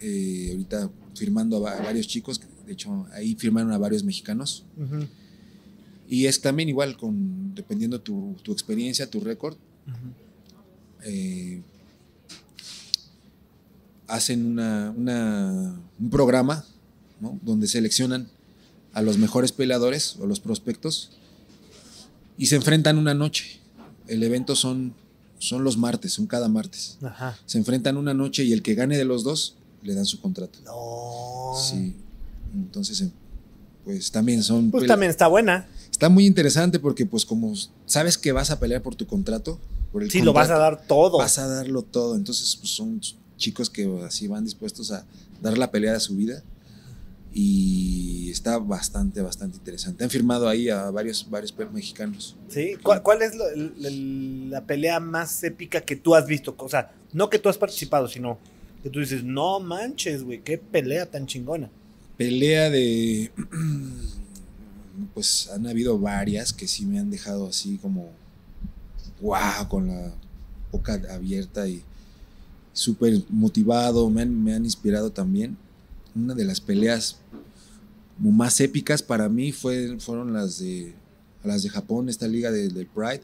eh, 0.00 0.48
ahorita 0.52 0.90
firmando 1.18 1.56
a, 1.56 1.60
va- 1.60 1.72
a 1.78 1.82
varios 1.82 2.06
chicos. 2.06 2.40
De 2.66 2.72
hecho, 2.72 3.06
ahí 3.12 3.34
firmaron 3.34 3.72
a 3.72 3.78
varios 3.78 4.04
mexicanos. 4.04 4.64
Y 6.08 6.26
es 6.26 6.40
también 6.40 6.68
igual, 6.68 6.96
con, 6.96 7.54
dependiendo 7.54 8.00
tu, 8.00 8.34
tu 8.42 8.52
experiencia, 8.52 9.10
tu 9.10 9.20
récord, 9.20 9.56
eh, 11.04 11.62
hacen 14.06 14.46
una, 14.46 14.92
una- 14.96 15.80
un 15.98 16.10
programa 16.10 16.64
¿no? 17.20 17.38
donde 17.42 17.66
seleccionan 17.68 18.28
a 18.94 19.02
los 19.02 19.18
mejores 19.18 19.52
peleadores 19.52 20.16
o 20.18 20.26
los 20.26 20.40
prospectos 20.40 21.10
y 22.38 22.46
se 22.46 22.56
enfrentan 22.56 22.96
una 22.98 23.12
noche. 23.14 23.60
El 24.06 24.22
evento 24.22 24.56
son, 24.56 24.94
son 25.38 25.62
los 25.62 25.76
martes, 25.76 26.14
son 26.14 26.26
cada 26.26 26.48
martes. 26.48 26.96
Ajá. 27.02 27.36
Se 27.44 27.58
enfrentan 27.58 27.96
una 27.98 28.14
noche 28.14 28.44
y 28.44 28.52
el 28.52 28.62
que 28.62 28.74
gane 28.74 28.96
de 28.96 29.04
los 29.04 29.24
dos 29.24 29.56
le 29.82 29.94
dan 29.94 30.04
su 30.06 30.20
contrato. 30.20 30.58
No. 30.64 31.52
Sí. 31.60 31.94
Entonces, 32.54 33.00
eh, 33.02 33.10
pues 33.84 34.10
también 34.10 34.42
son... 34.42 34.70
Pues 34.70 34.86
también 34.86 35.10
está 35.10 35.26
buena. 35.28 35.66
Está 35.90 36.08
muy 36.08 36.26
interesante 36.26 36.78
porque 36.78 37.06
pues 37.06 37.24
como 37.24 37.54
sabes 37.86 38.16
que 38.18 38.32
vas 38.32 38.50
a 38.50 38.58
pelear 38.60 38.82
por 38.82 38.94
tu 38.94 39.06
contrato, 39.06 39.58
por 39.92 40.02
el 40.02 40.10
Sí, 40.10 40.20
lo 40.22 40.32
vas 40.32 40.50
a 40.50 40.58
dar 40.58 40.86
todo. 40.86 41.18
vas 41.18 41.38
a 41.38 41.46
darlo 41.46 41.82
todo. 41.82 42.14
Entonces, 42.16 42.56
pues 42.56 42.70
son 42.70 43.00
chicos 43.36 43.68
que 43.70 44.02
así 44.06 44.26
van 44.28 44.44
dispuestos 44.44 44.90
a 44.92 45.04
dar 45.40 45.56
la 45.58 45.70
pelea 45.70 45.92
de 45.94 46.00
su 46.00 46.14
vida. 46.16 46.42
Y 47.32 48.30
está 48.30 48.58
bastante, 48.58 49.20
bastante 49.20 49.58
interesante. 49.58 50.02
Han 50.02 50.10
firmado 50.10 50.48
ahí 50.48 50.68
a 50.70 50.90
varios, 50.90 51.28
varios 51.28 51.54
mexicanos. 51.72 52.34
¿Sí? 52.48 52.76
¿Cuál, 52.82 53.02
cuál 53.02 53.22
es 53.22 53.32
el- 53.54 54.50
la 54.50 54.64
pelea 54.64 54.98
más 54.98 55.42
épica 55.44 55.80
que 55.82 55.94
tú 55.96 56.14
has 56.14 56.26
visto? 56.26 56.54
O 56.58 56.68
sea, 56.68 56.92
no 57.12 57.28
que 57.30 57.38
tú 57.38 57.48
has 57.48 57.58
participado, 57.58 58.08
sino 58.08 58.38
que 58.82 58.90
tú 58.90 59.00
dices, 59.00 59.24
no 59.24 59.60
manches, 59.60 60.22
güey, 60.22 60.42
qué 60.42 60.58
pelea 60.58 61.06
tan 61.10 61.26
chingona. 61.26 61.70
Pelea 62.16 62.70
de. 62.70 63.30
Pues 65.14 65.48
han 65.54 65.64
habido 65.68 65.96
varias 65.98 66.52
que 66.52 66.66
sí 66.66 66.84
me 66.84 66.98
han 66.98 67.08
dejado 67.10 67.46
así 67.48 67.78
como. 67.78 68.10
¡Wow! 69.20 69.68
Con 69.68 69.86
la 69.88 70.12
boca 70.72 71.00
abierta 71.10 71.68
y 71.68 71.82
súper 72.72 73.22
motivado. 73.28 74.10
Me 74.10 74.22
han, 74.22 74.42
me 74.42 74.54
han 74.54 74.64
inspirado 74.64 75.10
también. 75.10 75.56
Una 76.16 76.34
de 76.34 76.44
las 76.44 76.60
peleas 76.60 77.16
más 78.18 78.60
épicas 78.60 79.00
para 79.02 79.28
mí 79.28 79.52
fue, 79.52 79.98
fueron 80.00 80.32
las 80.32 80.58
de, 80.58 80.92
las 81.44 81.62
de 81.62 81.68
Japón, 81.68 82.08
esta 82.08 82.26
liga 82.26 82.50
de- 82.50 82.68
del 82.68 82.86
Pride, 82.86 83.22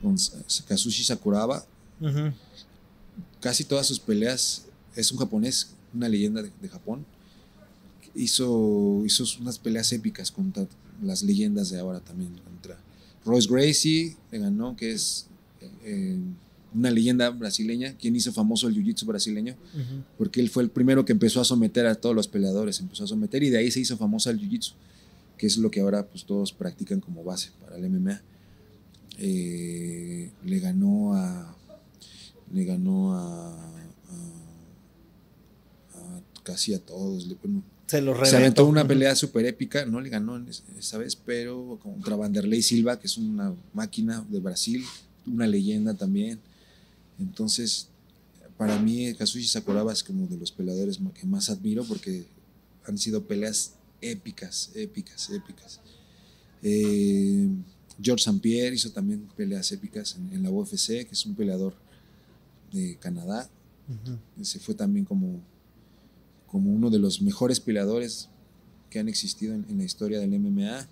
con 0.00 0.16
Kazushi 0.66 1.04
Sakuraba. 1.04 1.66
Casi 3.40 3.64
todas 3.64 3.86
sus 3.86 4.00
peleas 4.00 4.64
es 4.96 5.12
un 5.12 5.18
japonés, 5.18 5.74
una 5.92 6.08
leyenda 6.08 6.42
de, 6.42 6.50
de 6.60 6.68
Japón. 6.68 7.04
Hizo, 8.14 9.02
hizo 9.04 9.24
unas 9.40 9.58
peleas 9.58 9.92
épicas 9.92 10.30
contra 10.30 10.66
las 11.02 11.22
leyendas 11.22 11.70
de 11.70 11.78
ahora 11.78 12.00
también. 12.00 12.32
Contra 12.44 12.78
Royce 13.24 13.48
Gracie, 13.50 14.16
le 14.30 14.38
ganó, 14.38 14.76
que 14.76 14.92
es 14.92 15.26
eh, 15.84 16.18
una 16.74 16.90
leyenda 16.90 17.30
brasileña, 17.30 17.94
quien 17.94 18.16
hizo 18.16 18.32
famoso 18.32 18.68
el 18.68 18.74
jiu-jitsu 18.74 19.06
brasileño, 19.06 19.54
porque 20.18 20.40
él 20.40 20.50
fue 20.50 20.64
el 20.64 20.70
primero 20.70 21.04
que 21.04 21.12
empezó 21.12 21.40
a 21.40 21.44
someter 21.44 21.86
a 21.86 21.94
todos 21.94 22.16
los 22.16 22.26
peleadores, 22.26 22.80
empezó 22.80 23.04
a 23.04 23.06
someter 23.06 23.42
y 23.44 23.50
de 23.50 23.58
ahí 23.58 23.70
se 23.70 23.80
hizo 23.80 23.96
famosa 23.96 24.30
el 24.30 24.40
jiu-jitsu, 24.40 24.72
que 25.38 25.46
es 25.46 25.56
lo 25.56 25.70
que 25.70 25.80
ahora 25.80 26.06
pues, 26.06 26.24
todos 26.24 26.52
practican 26.52 27.00
como 27.00 27.22
base 27.22 27.50
para 27.60 27.76
el 27.76 27.88
MMA. 27.88 28.20
Eh, 29.18 30.30
le 30.44 30.58
ganó 30.58 31.14
a. 31.14 31.56
Le 32.52 32.64
ganó 32.64 33.14
a. 33.14 33.83
casi 36.44 36.72
a 36.74 36.78
todos. 36.78 37.26
le- 37.26 37.34
bueno, 37.42 37.62
Se 37.88 38.00
lo 38.00 38.12
se 38.12 38.18
reventó. 38.20 38.36
aventó 38.36 38.66
una 38.66 38.86
pelea 38.86 39.16
súper 39.16 39.44
épica, 39.46 39.84
no 39.86 40.00
le 40.00 40.08
ganó 40.10 40.40
esa 40.78 40.98
vez, 40.98 41.16
pero 41.16 41.78
contra 41.82 42.14
Vanderlei 42.16 42.62
Silva, 42.62 42.98
que 43.00 43.06
es 43.08 43.16
una 43.18 43.52
máquina 43.72 44.24
de 44.30 44.38
Brasil, 44.40 44.84
una 45.26 45.46
leyenda 45.46 45.94
también. 45.94 46.38
Entonces, 47.18 47.88
para 48.56 48.78
mí, 48.78 49.12
Kazushi 49.14 49.46
Sakuraba 49.48 49.92
es 49.92 50.02
como 50.04 50.26
de 50.28 50.36
los 50.36 50.52
peleadores 50.52 50.98
que 51.14 51.26
más 51.26 51.50
admiro 51.50 51.84
porque 51.84 52.24
han 52.86 52.96
sido 52.98 53.24
peleas 53.24 53.72
épicas, 54.00 54.70
épicas, 54.74 55.30
épicas. 55.30 55.80
Eh, 56.62 57.48
George 58.02 58.22
St. 58.24 58.40
Pierre 58.40 58.74
hizo 58.74 58.90
también 58.90 59.28
peleas 59.36 59.70
épicas 59.72 60.16
en, 60.16 60.32
en 60.34 60.42
la 60.42 60.50
UFC, 60.50 60.86
que 61.06 61.08
es 61.12 61.26
un 61.26 61.34
peleador 61.34 61.74
de 62.72 62.96
Canadá. 62.96 63.48
Se 64.42 64.58
fue 64.58 64.74
también 64.74 65.04
como, 65.04 65.40
como 66.54 66.70
uno 66.72 66.88
de 66.88 67.00
los 67.00 67.20
mejores 67.20 67.58
peleadores 67.58 68.28
que 68.88 69.00
han 69.00 69.08
existido 69.08 69.54
en, 69.56 69.66
en 69.68 69.78
la 69.78 69.82
historia 69.82 70.20
del 70.20 70.32
MMA. 70.38 70.86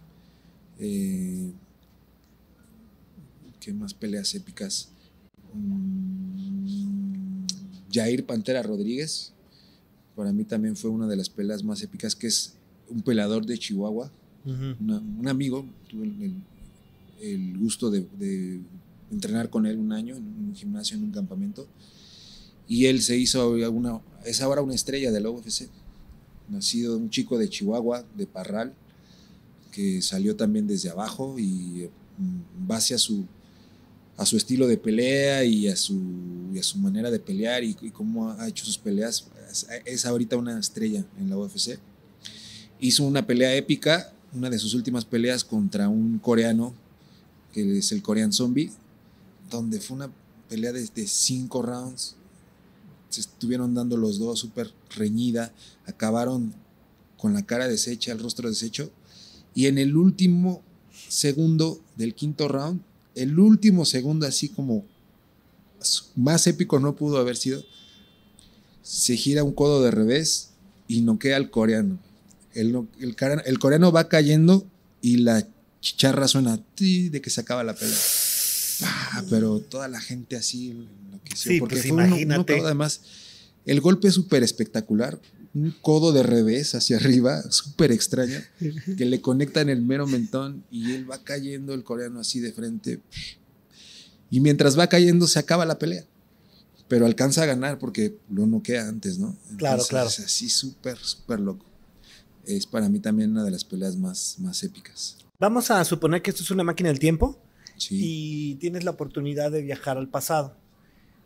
Eh, 0.80 1.52
¿Qué 3.60 3.72
más 3.72 3.94
peleas 3.94 4.34
épicas? 4.34 4.88
Mm, 5.54 7.44
Jair 7.92 8.26
Pantera 8.26 8.60
Rodríguez, 8.64 9.32
para 10.16 10.32
mí 10.32 10.42
también 10.42 10.74
fue 10.74 10.90
una 10.90 11.06
de 11.06 11.14
las 11.14 11.28
peleas 11.30 11.62
más 11.62 11.80
épicas, 11.80 12.16
que 12.16 12.26
es 12.26 12.54
un 12.90 13.02
peleador 13.02 13.46
de 13.46 13.56
Chihuahua, 13.56 14.10
una- 14.80 14.98
un 14.98 15.28
amigo, 15.28 15.64
tuve 15.88 16.06
el, 16.06 16.22
el- 16.22 16.42
el 17.20 17.58
gusto 17.58 17.88
de, 17.88 18.04
de 18.18 18.60
entrenar 19.12 19.48
con 19.48 19.64
él 19.66 19.78
un 19.78 19.92
año 19.92 20.16
en 20.16 20.24
un 20.24 20.54
gimnasio, 20.56 20.96
en 20.96 21.04
un 21.04 21.12
campamento, 21.12 21.68
y 22.72 22.86
él 22.86 23.02
se 23.02 23.18
hizo 23.18 23.50
una, 23.50 24.00
es 24.24 24.40
ahora 24.40 24.62
una 24.62 24.74
estrella 24.74 25.12
de 25.12 25.20
la 25.20 25.28
UFC, 25.28 25.68
nacido 26.48 26.96
un 26.96 27.10
chico 27.10 27.36
de 27.36 27.50
Chihuahua, 27.50 28.02
de 28.16 28.26
Parral, 28.26 28.72
que 29.70 30.00
salió 30.00 30.36
también 30.36 30.66
desde 30.66 30.88
abajo 30.88 31.38
y 31.38 31.90
en 32.18 32.66
base 32.66 32.94
a 32.94 32.98
su, 32.98 33.26
a 34.16 34.24
su 34.24 34.38
estilo 34.38 34.66
de 34.66 34.78
pelea 34.78 35.44
y 35.44 35.68
a 35.68 35.76
su, 35.76 36.00
y 36.54 36.58
a 36.58 36.62
su 36.62 36.78
manera 36.78 37.10
de 37.10 37.18
pelear 37.18 37.62
y, 37.62 37.76
y 37.82 37.90
cómo 37.90 38.30
ha 38.30 38.48
hecho 38.48 38.64
sus 38.64 38.78
peleas, 38.78 39.26
es 39.84 40.06
ahorita 40.06 40.38
una 40.38 40.58
estrella 40.58 41.04
en 41.20 41.28
la 41.28 41.36
UFC. 41.36 41.78
Hizo 42.80 43.04
una 43.04 43.26
pelea 43.26 43.54
épica, 43.54 44.14
una 44.32 44.48
de 44.48 44.58
sus 44.58 44.72
últimas 44.72 45.04
peleas 45.04 45.44
contra 45.44 45.90
un 45.90 46.18
coreano, 46.18 46.72
que 47.52 47.76
es 47.76 47.92
el 47.92 48.00
Korean 48.00 48.32
Zombie, 48.32 48.72
donde 49.50 49.78
fue 49.78 49.96
una 49.96 50.10
pelea 50.48 50.72
de, 50.72 50.86
de 50.86 51.06
cinco 51.06 51.60
rounds. 51.60 52.16
Se 53.12 53.20
estuvieron 53.20 53.74
dando 53.74 53.98
los 53.98 54.18
dos 54.18 54.38
súper 54.38 54.72
reñida, 54.96 55.52
acabaron 55.86 56.54
con 57.18 57.34
la 57.34 57.44
cara 57.44 57.68
deshecha, 57.68 58.10
el 58.12 58.18
rostro 58.18 58.48
deshecho, 58.48 58.90
y 59.54 59.66
en 59.66 59.76
el 59.76 59.96
último 59.96 60.62
segundo 61.08 61.78
del 61.96 62.14
quinto 62.14 62.48
round, 62.48 62.80
el 63.14 63.38
último 63.38 63.84
segundo 63.84 64.26
así 64.26 64.48
como 64.48 64.86
más 66.16 66.46
épico 66.46 66.80
no 66.80 66.96
pudo 66.96 67.18
haber 67.18 67.36
sido, 67.36 67.62
se 68.82 69.14
gira 69.16 69.44
un 69.44 69.52
codo 69.52 69.82
de 69.82 69.90
revés 69.90 70.50
y 70.88 71.02
noquea 71.02 71.36
al 71.36 71.50
coreano. 71.50 71.98
El, 72.54 72.88
el, 72.98 73.14
el 73.44 73.58
coreano 73.58 73.92
va 73.92 74.08
cayendo 74.08 74.66
y 75.02 75.18
la 75.18 75.46
chicharra 75.82 76.28
suena 76.28 76.58
de 76.78 77.20
que 77.20 77.28
se 77.28 77.42
acaba 77.42 77.62
la 77.62 77.74
pelea. 77.74 77.98
Pa, 78.80 79.24
pero 79.30 79.60
toda 79.60 79.88
la 79.88 80.00
gente 80.00 80.36
así 80.36 80.70
enloqueció, 80.70 81.52
Sí, 81.52 81.58
porque 81.60 81.76
pues 81.76 81.88
fue 81.88 81.96
un 81.96 82.06
imagínate. 82.06 82.60
además 82.60 83.00
el 83.64 83.80
golpe 83.80 84.08
es 84.08 84.14
súper 84.14 84.42
espectacular, 84.42 85.20
un 85.54 85.70
codo 85.82 86.12
de 86.12 86.22
revés 86.22 86.74
hacia 86.74 86.96
arriba, 86.96 87.42
súper 87.50 87.92
extraño, 87.92 88.40
que 88.96 89.04
le 89.04 89.20
conecta 89.20 89.60
en 89.60 89.68
el 89.68 89.82
mero 89.82 90.06
mentón 90.06 90.64
y 90.70 90.92
él 90.92 91.10
va 91.10 91.22
cayendo 91.22 91.74
el 91.74 91.84
coreano 91.84 92.20
así 92.20 92.40
de 92.40 92.52
frente. 92.52 93.00
Y 94.30 94.40
mientras 94.40 94.78
va 94.78 94.86
cayendo 94.88 95.26
se 95.26 95.38
acaba 95.38 95.66
la 95.66 95.78
pelea. 95.78 96.04
Pero 96.88 97.06
alcanza 97.06 97.42
a 97.42 97.46
ganar 97.46 97.78
porque 97.78 98.16
lo 98.30 98.46
noquea 98.46 98.88
antes, 98.88 99.18
¿no? 99.18 99.36
Claro, 99.56 99.82
claro. 99.88 100.08
Es 100.08 100.20
así 100.20 100.48
súper, 100.50 100.98
súper 100.98 101.40
loco. 101.40 101.64
Es 102.44 102.66
para 102.66 102.88
mí 102.88 102.98
también 102.98 103.30
una 103.30 103.44
de 103.44 103.50
las 103.50 103.64
peleas 103.64 103.96
más, 103.96 104.36
más 104.40 104.62
épicas. 104.62 105.16
Vamos 105.38 105.70
a 105.70 105.84
suponer 105.84 106.20
que 106.22 106.30
esto 106.30 106.42
es 106.42 106.50
una 106.50 106.64
máquina 106.64 106.88
del 106.88 106.98
tiempo 106.98 107.38
Sí. 107.84 107.98
y 108.00 108.54
tienes 108.56 108.84
la 108.84 108.90
oportunidad 108.92 109.50
de 109.50 109.62
viajar 109.62 109.96
al 109.98 110.08
pasado. 110.08 110.56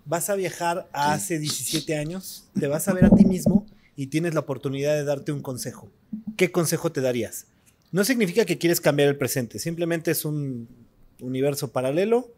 Vas 0.05 0.31
a 0.31 0.35
viajar 0.37 0.89
a 0.93 1.17
Sí. 1.19 1.23
hace 1.35 1.39
17 1.39 1.97
años, 1.97 2.49
te 2.59 2.67
vas 2.69 2.87
a 2.89 2.93
ver 2.93 3.05
a 3.07 3.11
ti 3.11 3.25
mismo 3.25 3.67
y 3.97 4.07
tienes 4.09 4.35
la 4.35 4.41
oportunidad 4.41 4.95
de 4.95 5.05
darte 5.05 5.33
un 5.33 5.43
consejo. 5.43 5.91
¿Qué 6.37 6.53
consejo 6.53 6.93
te 6.93 7.01
darías? 7.01 7.47
No 7.93 8.05
significa 8.05 8.45
que 8.45 8.59
quieres 8.59 8.81
cambiar 8.81 9.09
el 9.09 9.17
presente, 9.17 9.59
simplemente 9.59 10.11
es 10.11 10.25
un 10.25 10.69
universo 11.21 11.73
paralelo, 11.73 12.33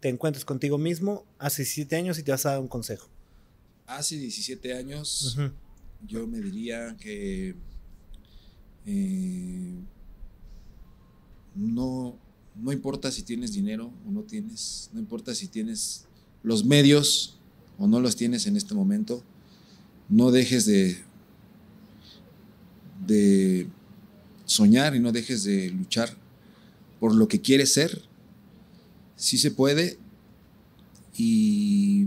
te 0.00 0.08
encuentras 0.08 0.44
contigo 0.44 0.78
mismo 0.78 1.24
hace 1.38 1.62
17 1.62 1.96
años 1.96 2.18
y 2.18 2.22
te 2.22 2.30
vas 2.30 2.46
a 2.46 2.50
dar 2.52 2.60
un 2.60 2.68
consejo. 2.68 3.08
Hace 3.86 4.16
17 4.16 4.72
años 4.74 5.36
yo 6.06 6.26
me 6.26 6.40
diría 6.40 6.96
que 6.98 7.54
eh, 8.86 9.74
no, 11.54 12.18
no 12.64 12.72
importa 12.72 13.12
si 13.12 13.22
tienes 13.22 13.52
dinero 13.52 13.92
o 14.08 14.10
no 14.10 14.22
tienes, 14.22 14.88
no 14.94 14.98
importa 14.98 15.34
si 15.34 15.48
tienes 15.48 16.06
los 16.42 16.64
medios 16.64 17.36
o 17.78 17.86
no 17.86 18.00
los 18.00 18.16
tienes 18.16 18.46
en 18.46 18.56
este 18.56 18.74
momento, 18.74 19.22
no 20.08 20.30
dejes 20.30 20.64
de, 20.64 20.96
de 23.06 23.66
soñar 24.46 24.96
y 24.96 25.00
no 25.00 25.12
dejes 25.12 25.44
de 25.44 25.68
luchar 25.70 26.16
por 27.00 27.14
lo 27.14 27.28
que 27.28 27.42
quieres 27.42 27.70
ser. 27.74 28.00
Sí 29.16 29.36
se 29.36 29.50
puede 29.50 29.98
y 31.18 32.06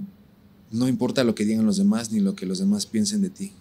no 0.71 0.87
importa 0.87 1.23
lo 1.23 1.35
que 1.35 1.45
digan 1.45 1.67
los 1.67 1.77
demás 1.77 2.11
ni 2.11 2.19
lo 2.19 2.35
que 2.35 2.47
los 2.47 2.57
demás 2.57 2.87
piensen 2.87 3.21
de 3.21 3.29
ti. 3.29 3.51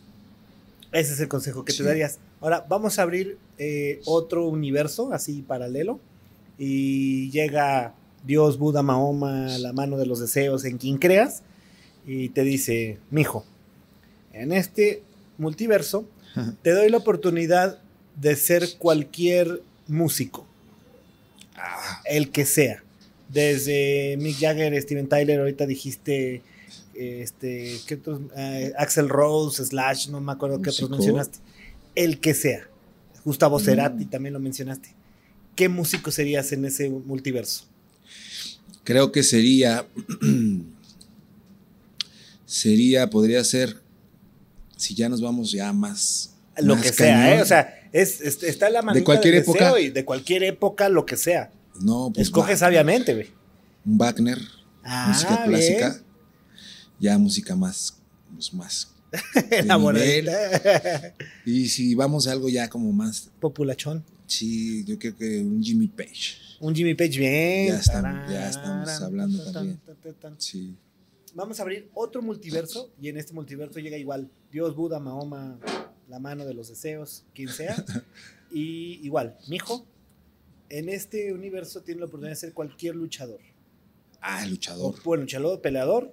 Ese 0.93 1.13
es 1.13 1.21
el 1.21 1.29
consejo 1.29 1.63
que 1.63 1.73
Sí. 1.73 1.79
te 1.79 1.85
darías. 1.85 2.19
Ahora, 2.41 2.65
vamos 2.71 2.99
a 2.99 3.03
abrir 3.03 3.37
eh, 3.59 4.01
otro 4.07 4.49
universo 4.49 5.13
así 5.13 5.43
paralelo 5.43 6.01
y 6.59 7.31
llega 7.31 7.95
Dios, 8.25 8.59
Buda, 8.59 8.83
Mahoma, 8.83 9.59
la 9.59 9.73
mano 9.73 9.97
de 9.97 10.07
los 10.07 10.21
deseos, 10.21 10.65
en 10.65 10.79
quien 10.79 10.99
creas, 10.99 11.43
y 12.07 12.29
te 12.31 12.43
dice, 12.43 12.99
mijo, 13.11 13.45
en 14.33 14.53
este 14.53 15.03
multiverso 15.39 16.07
te 16.63 16.71
doy 16.73 16.91
la 16.91 16.99
oportunidad 16.99 17.79
de 18.17 18.37
ser 18.37 18.77
cualquier 18.79 19.63
músico, 19.87 20.47
Ah, 21.59 22.03
el 22.05 22.31
que 22.31 22.45
sea. 22.45 22.83
Desde 23.31 24.17
Mick 24.19 24.39
Jagger, 24.39 24.81
Steven 24.83 25.09
Tyler, 25.09 25.41
ahorita 25.41 25.65
dijiste 25.67 26.43
este, 26.95 27.77
¿qué 27.87 27.95
otros? 27.95 28.21
Eh, 28.37 28.73
Axel 28.79 29.09
Rose, 29.09 29.65
Slash, 29.65 30.09
no 30.09 30.21
me 30.21 30.33
acuerdo 30.33 30.61
qué 30.61 30.69
otros 30.71 30.91
mencionaste. 30.91 31.39
El 31.95 32.21
que 32.21 32.35
sea. 32.35 32.69
Gustavo 33.25 33.59
Mm. 33.59 33.63
Cerati 33.63 34.05
también 34.07 34.35
lo 34.35 34.41
mencionaste. 34.41 34.95
¿Qué 35.57 35.69
músico 35.69 36.11
serías 36.13 36.53
en 36.53 36.65
ese 36.65 36.89
multiverso? 36.91 37.65
creo 38.85 39.11
que 39.11 39.25
sería, 39.25 39.85
sería, 42.47 43.11
podría 43.11 43.43
ser, 43.45 43.81
si 44.77 44.95
ya 44.95 45.09
nos 45.09 45.21
vamos 45.21 45.51
ya 45.53 45.73
más. 45.73 46.35
Lo 46.59 46.77
más 46.77 46.85
que 46.85 46.93
sea. 46.93 47.35
¿eh? 47.37 47.43
O 47.43 47.47
sea, 47.47 47.75
es, 47.93 48.21
es- 48.21 48.43
está 48.43 48.71
la 48.71 48.83
manita 48.83 49.05
cualquier 49.05 49.35
del 49.35 49.45
deseo 49.45 49.55
época. 49.77 49.81
y 49.81 49.91
de 49.91 50.05
cualquier 50.05 50.45
época, 50.45 50.89
lo 50.89 51.05
que 51.05 51.17
sea. 51.17 51.51
no, 51.81 52.11
pues 52.15 52.29
Escoge 52.29 52.57
sabiamente, 52.57 53.15
güey. 53.15 53.29
un 53.85 53.99
Wagner, 53.99 54.41
Ah, 54.85 55.07
música 55.09 55.37
bien. 55.37 55.49
clásica, 55.49 56.01
ya 57.01 57.19
música 57.19 57.57
más, 57.57 57.97
pues, 58.33 58.55
más. 58.55 58.93
Elaboradita. 59.51 61.13
Y 61.45 61.69
si 61.69 61.95
vamos 61.97 62.27
a 62.29 62.33
algo 62.33 62.49
ya 62.49 62.69
como 62.69 62.93
más, 62.93 63.31
Populachón. 63.41 64.05
Sí, 64.27 64.85
yo 64.85 64.99
creo 64.99 65.17
que 65.17 65.41
un 65.41 65.63
Jimmy 65.63 65.89
Page. 65.89 66.37
Un 66.61 66.75
Jimmy 66.75 66.95
Page 66.95 67.19
bien. 67.19 67.69
Ya 67.69 67.79
estamos- 67.79 68.31
ya 68.31 68.49
estamos 68.49 68.89
hablando 69.03 69.53
también. 69.53 69.81
Sí. 70.39 70.75
Vamos 71.35 71.59
a 71.61 71.63
abrir 71.63 71.91
otro 71.95 72.23
multiverso 72.23 72.91
y 73.01 73.09
en 73.09 73.19
este 73.19 73.33
multiverso 73.35 73.79
llega 73.79 73.99
igual 73.99 74.31
Dios, 74.51 74.75
Buda, 74.75 74.99
Mahoma, 74.99 75.59
la 76.09 76.19
mano 76.19 76.47
de 76.47 76.55
los 76.55 76.69
deseos, 76.69 77.25
quien 77.35 77.49
sea. 77.51 77.77
y 78.51 79.01
igual, 79.05 79.37
mijo, 79.49 79.85
en 80.71 80.89
este 80.89 81.33
universo 81.35 81.83
tiene 81.83 82.01
la 82.01 82.07
oportunidad 82.07 82.33
de 82.33 82.37
ser 82.41 82.53
cualquier 82.55 82.97
luchador. 82.97 83.41
Ah, 84.23 84.43
O, 84.47 84.49
luchador. 84.49 84.95
bueno, 85.05 85.23
luchador, 85.25 85.61
peleador, 85.61 86.13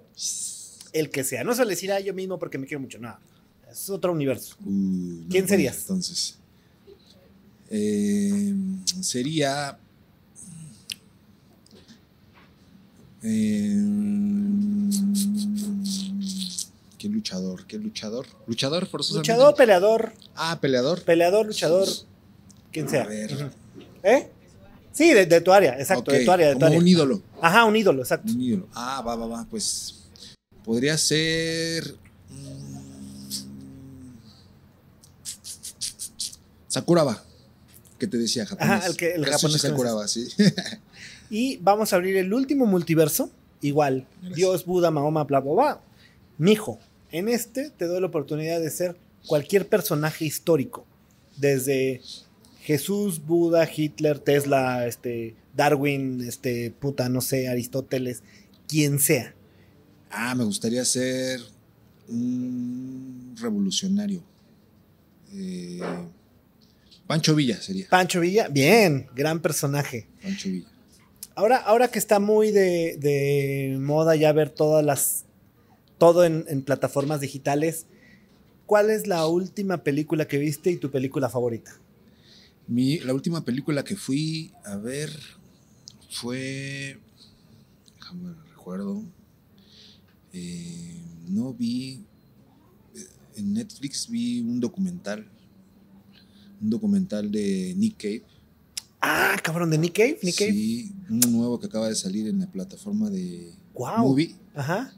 el 0.92 1.10
que 1.10 1.24
sea. 1.24 1.42
No 1.42 1.54
suele 1.54 1.70
decir, 1.70 1.90
ah, 1.90 2.00
yo 2.00 2.12
mismo 2.12 2.38
porque 2.38 2.58
me 2.58 2.66
quiero 2.66 2.80
mucho. 2.80 2.98
No, 2.98 3.16
es 3.70 3.88
otro 3.88 4.12
universo. 4.12 4.56
Uh, 4.64 5.26
¿Quién 5.30 5.48
serías? 5.48 5.80
Entonces. 5.80 6.38
Eh, 7.76 8.54
sería. 9.00 9.76
eh, 13.22 13.76
¿Qué 16.98 17.08
luchador? 17.08 17.66
¿Qué 17.66 17.78
luchador? 17.78 18.26
¿Luchador 18.46 18.86
forzosamente? 18.86 19.32
Luchador, 19.32 19.54
peleador, 19.54 20.12
Ah, 20.36 20.58
peleador. 20.60 21.02
peleador, 21.02 21.46
luchador, 21.46 21.86
quien 22.72 22.88
sea. 22.88 23.02
A 23.02 23.06
ver. 23.08 23.50
¿Eh? 24.02 24.30
Sí, 24.92 25.12
de, 25.12 25.26
de 25.26 25.40
tu 25.40 25.52
área, 25.52 25.78
exacto, 25.78 26.12
de 26.12 26.24
tu 26.24 26.30
área, 26.30 26.46
de 26.48 26.52
tu 26.54 26.60
como 26.60 26.66
área. 26.68 26.78
un 26.78 26.88
ídolo. 26.88 27.22
Ajá, 27.42 27.64
un 27.64 27.76
ídolo, 27.76 28.02
exacto. 28.02 28.32
Un 28.32 28.40
ídolo. 28.40 28.68
Ah, 28.74 29.02
va, 29.06 29.16
va, 29.16 29.26
va. 29.26 29.44
Pues. 29.50 30.04
Podría 30.64 30.96
ser. 30.96 31.94
mm, 32.30 33.28
Sakuraba. 36.68 37.22
Que 38.04 38.08
te 38.08 38.18
decía 38.18 38.44
japonés. 38.44 38.70
Ajá, 38.74 38.86
el 38.86 38.96
que- 38.96 39.14
el 39.14 39.24
japonés 39.24 39.62
que 39.62 39.68
Sakuraba, 39.68 40.06
sí. 40.08 40.28
Y 41.30 41.56
vamos 41.56 41.92
a 41.92 41.96
abrir 41.96 42.16
el 42.18 42.32
último 42.34 42.66
multiverso. 42.66 43.30
Igual, 43.62 44.06
Gracias. 44.18 44.36
Dios, 44.36 44.66
Buda, 44.66 44.90
Mahoma, 44.90 45.24
bla, 45.24 45.40
bla, 45.40 45.52
bla. 45.52 45.80
Mijo, 46.36 46.78
en 47.10 47.28
este 47.30 47.70
te 47.70 47.86
doy 47.86 48.00
la 48.00 48.08
oportunidad 48.08 48.60
de 48.60 48.70
ser 48.70 48.96
cualquier 49.26 49.66
personaje 49.66 50.26
histórico, 50.26 50.84
desde 51.38 52.02
Jesús, 52.60 53.24
Buda, 53.24 53.66
Hitler, 53.74 54.18
Tesla, 54.18 54.86
este, 54.86 55.34
Darwin, 55.56 56.20
este, 56.20 56.72
puta, 56.78 57.08
no 57.08 57.22
sé, 57.22 57.48
Aristóteles, 57.48 58.22
quien 58.68 58.98
sea. 58.98 59.34
Ah, 60.10 60.34
me 60.34 60.44
gustaría 60.44 60.84
ser 60.84 61.40
un 62.08 63.34
revolucionario. 63.40 64.22
Eh, 65.32 65.80
Pancho 67.06 67.34
Villa 67.34 67.60
sería. 67.60 67.88
Pancho 67.88 68.20
Villa, 68.20 68.48
bien, 68.48 69.06
gran 69.14 69.40
personaje. 69.40 70.08
Pancho 70.22 70.48
Villa. 70.48 70.68
Ahora, 71.36 71.56
ahora 71.58 71.88
que 71.88 71.98
está 71.98 72.20
muy 72.20 72.50
de, 72.52 72.96
de 72.98 73.76
moda 73.80 74.14
ya 74.16 74.32
ver 74.32 74.50
todas 74.50 74.84
las. 74.84 75.24
todo 75.98 76.24
en, 76.24 76.44
en 76.48 76.62
plataformas 76.62 77.20
digitales. 77.20 77.86
¿Cuál 78.66 78.88
es 78.90 79.06
la 79.06 79.26
última 79.26 79.82
película 79.84 80.26
que 80.26 80.38
viste 80.38 80.70
y 80.70 80.76
tu 80.76 80.90
película 80.90 81.28
favorita? 81.28 81.78
Mi, 82.66 82.98
la 83.00 83.12
última 83.12 83.44
película 83.44 83.84
que 83.84 83.96
fui 83.96 84.52
a 84.64 84.76
ver 84.76 85.10
fue. 86.10 86.98
Déjame 87.98 88.34
recuerdo. 88.50 89.02
Eh, 90.32 91.00
no 91.28 91.52
vi. 91.52 92.04
eh, 92.96 93.06
En 93.36 93.52
Netflix 93.52 94.08
vi 94.08 94.40
un 94.40 94.60
documental. 94.60 95.26
Un 96.64 96.70
documental 96.70 97.30
de 97.30 97.74
Nick 97.76 97.96
Cave. 97.98 98.22
Ah, 99.00 99.36
cabrón, 99.44 99.68
de 99.70 99.76
Nick 99.76 99.94
Cave. 99.94 100.18
Nick 100.22 100.38
Cave. 100.38 100.50
Sí, 100.52 100.92
uno 101.10 101.28
nuevo 101.28 101.60
que 101.60 101.66
acaba 101.66 101.88
de 101.90 101.94
salir 101.94 102.26
en 102.26 102.40
la 102.40 102.46
plataforma 102.50 103.10
de 103.10 103.52
Guau. 103.74 104.08
Movie. 104.08 104.34
Ajá, 104.54 104.92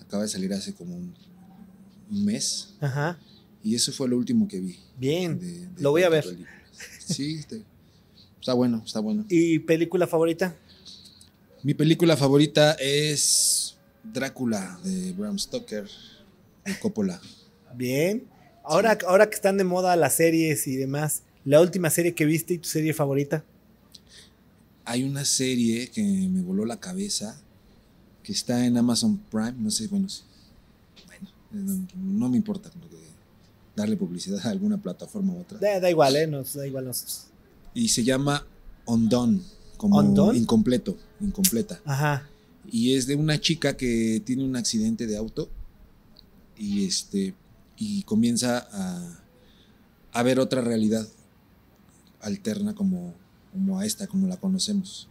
Acaba 0.00 0.24
de 0.24 0.28
salir 0.28 0.52
hace 0.52 0.74
como 0.74 0.96
un, 0.96 1.14
un 2.10 2.24
mes. 2.24 2.74
ajá. 2.80 3.18
Y 3.62 3.74
eso 3.76 3.92
fue 3.92 4.08
lo 4.08 4.18
último 4.18 4.46
que 4.48 4.60
vi. 4.60 4.76
Bien. 4.98 5.38
de- 5.38 5.68
de 5.68 5.82
Lo 5.82 5.90
voy 5.92 6.02
a 6.02 6.08
ver. 6.10 6.24
películas. 6.24 6.52
Sí, 7.06 7.36
este, 7.36 7.62
está 8.40 8.52
bueno, 8.52 8.82
está 8.84 8.98
bueno. 9.00 9.24
¿Y 9.30 9.60
película 9.60 10.06
favorita? 10.06 10.54
Mi 11.62 11.72
película 11.72 12.16
favorita 12.16 12.72
es 12.80 13.76
Drácula 14.02 14.78
de 14.84 15.12
Bram 15.12 15.38
Stoker 15.38 15.86
de 16.66 16.78
Coppola. 16.80 17.20
Bien. 17.74 18.24
Ahora, 18.64 18.98
ahora 19.06 19.28
que 19.28 19.34
están 19.34 19.58
de 19.58 19.64
moda 19.64 19.94
las 19.94 20.14
series 20.14 20.66
y 20.66 20.76
demás, 20.76 21.22
la 21.44 21.60
última 21.60 21.90
serie 21.90 22.14
que 22.14 22.24
viste 22.24 22.54
y 22.54 22.58
tu 22.58 22.68
serie 22.68 22.94
favorita. 22.94 23.44
Hay 24.86 25.04
una 25.04 25.24
serie 25.24 25.90
que 25.90 26.02
me 26.02 26.42
voló 26.42 26.64
la 26.64 26.80
cabeza 26.80 27.40
que 28.22 28.32
está 28.32 28.64
en 28.64 28.76
Amazon 28.78 29.18
Prime, 29.30 29.54
no 29.58 29.70
sé, 29.70 29.86
bueno, 29.88 30.08
bueno, 31.06 31.28
no, 31.52 31.86
no 31.96 32.28
me 32.30 32.38
importa 32.38 32.70
darle 33.76 33.96
publicidad 33.96 34.46
a 34.46 34.50
alguna 34.50 34.78
plataforma 34.78 35.34
u 35.34 35.40
otra. 35.40 35.58
Da, 35.58 35.80
da 35.80 35.90
igual, 35.90 36.16
¿eh? 36.16 36.26
Nos 36.26 36.54
da 36.54 36.66
igual. 36.66 36.86
Nos... 36.86 37.26
Y 37.74 37.88
se 37.88 38.04
llama 38.04 38.46
Undone, 38.86 39.40
como 39.76 39.98
¿Undone? 39.98 40.38
incompleto, 40.38 40.96
incompleta. 41.20 41.80
Ajá. 41.84 42.28
Y 42.70 42.94
es 42.94 43.06
de 43.06 43.16
una 43.16 43.38
chica 43.40 43.76
que 43.76 44.22
tiene 44.24 44.44
un 44.44 44.56
accidente 44.56 45.06
de 45.06 45.16
auto 45.16 45.50
y 46.56 46.86
este 46.86 47.34
y 47.76 48.02
comienza 48.04 48.66
a, 48.72 49.18
a 50.12 50.22
ver 50.22 50.38
otra 50.40 50.60
realidad 50.60 51.06
alterna 52.20 52.74
como, 52.74 53.14
como 53.52 53.78
a 53.78 53.86
esta, 53.86 54.06
como 54.06 54.26
la 54.26 54.36
conocemos. 54.36 55.08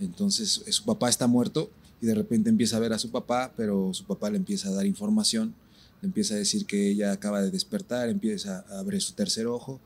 Entonces 0.00 0.62
eh, 0.66 0.72
su 0.72 0.84
papá 0.84 1.08
está 1.08 1.26
muerto 1.26 1.70
y 2.00 2.06
de 2.06 2.14
repente 2.14 2.48
empieza 2.48 2.76
a 2.76 2.80
ver 2.80 2.92
a 2.92 2.98
su 2.98 3.10
papá, 3.10 3.52
pero 3.56 3.92
su 3.92 4.04
papá 4.04 4.30
le 4.30 4.36
empieza 4.38 4.68
a 4.68 4.72
dar 4.72 4.86
información, 4.86 5.54
le 6.00 6.06
empieza 6.06 6.34
a 6.34 6.38
decir 6.38 6.64
que 6.64 6.90
ella 6.90 7.12
acaba 7.12 7.42
de 7.42 7.50
despertar, 7.50 8.08
empieza 8.08 8.64
a 8.70 8.78
abrir 8.78 9.02
su 9.02 9.12
tercer 9.12 9.46
ojo 9.46 9.78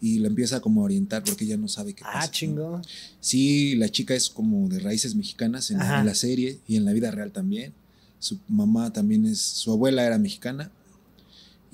y 0.00 0.18
la 0.18 0.28
empieza 0.28 0.60
como 0.60 0.82
a 0.82 0.84
orientar 0.84 1.24
porque 1.24 1.44
ella 1.44 1.56
no 1.56 1.68
sabe 1.68 1.94
qué 1.94 2.02
pasa. 2.04 2.18
Ah, 2.18 2.26
¿no? 2.26 2.30
chingo. 2.32 2.82
Sí, 3.20 3.74
la 3.76 3.88
chica 3.88 4.14
es 4.14 4.28
como 4.28 4.68
de 4.68 4.80
raíces 4.80 5.14
mexicanas 5.14 5.70
en, 5.70 5.78
la- 5.78 6.00
en 6.00 6.06
la 6.06 6.14
serie 6.14 6.58
y 6.68 6.76
en 6.76 6.84
la 6.84 6.92
vida 6.92 7.10
real 7.10 7.32
también. 7.32 7.72
Su 8.18 8.38
mamá 8.48 8.92
también 8.92 9.24
es, 9.24 9.38
su 9.40 9.72
abuela 9.72 10.04
era 10.04 10.18
mexicana 10.18 10.70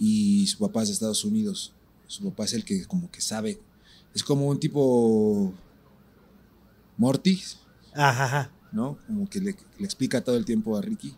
y 0.00 0.46
su 0.48 0.58
papá 0.58 0.82
es 0.82 0.88
de 0.88 0.94
Estados 0.94 1.24
Unidos. 1.24 1.72
Su 2.08 2.24
papá 2.24 2.44
es 2.46 2.54
el 2.54 2.64
que 2.64 2.84
como 2.86 3.08
que 3.10 3.20
sabe. 3.20 3.60
Es 4.14 4.24
como 4.24 4.48
un 4.48 4.58
tipo 4.58 5.52
Morty, 6.96 7.40
Ajá, 7.94 8.24
ajá. 8.24 8.50
¿no? 8.72 8.98
Como 9.06 9.28
que 9.28 9.40
le, 9.40 9.54
le 9.78 9.84
explica 9.84 10.20
todo 10.22 10.36
el 10.36 10.44
tiempo 10.44 10.76
a 10.76 10.82
Ricky 10.82 11.14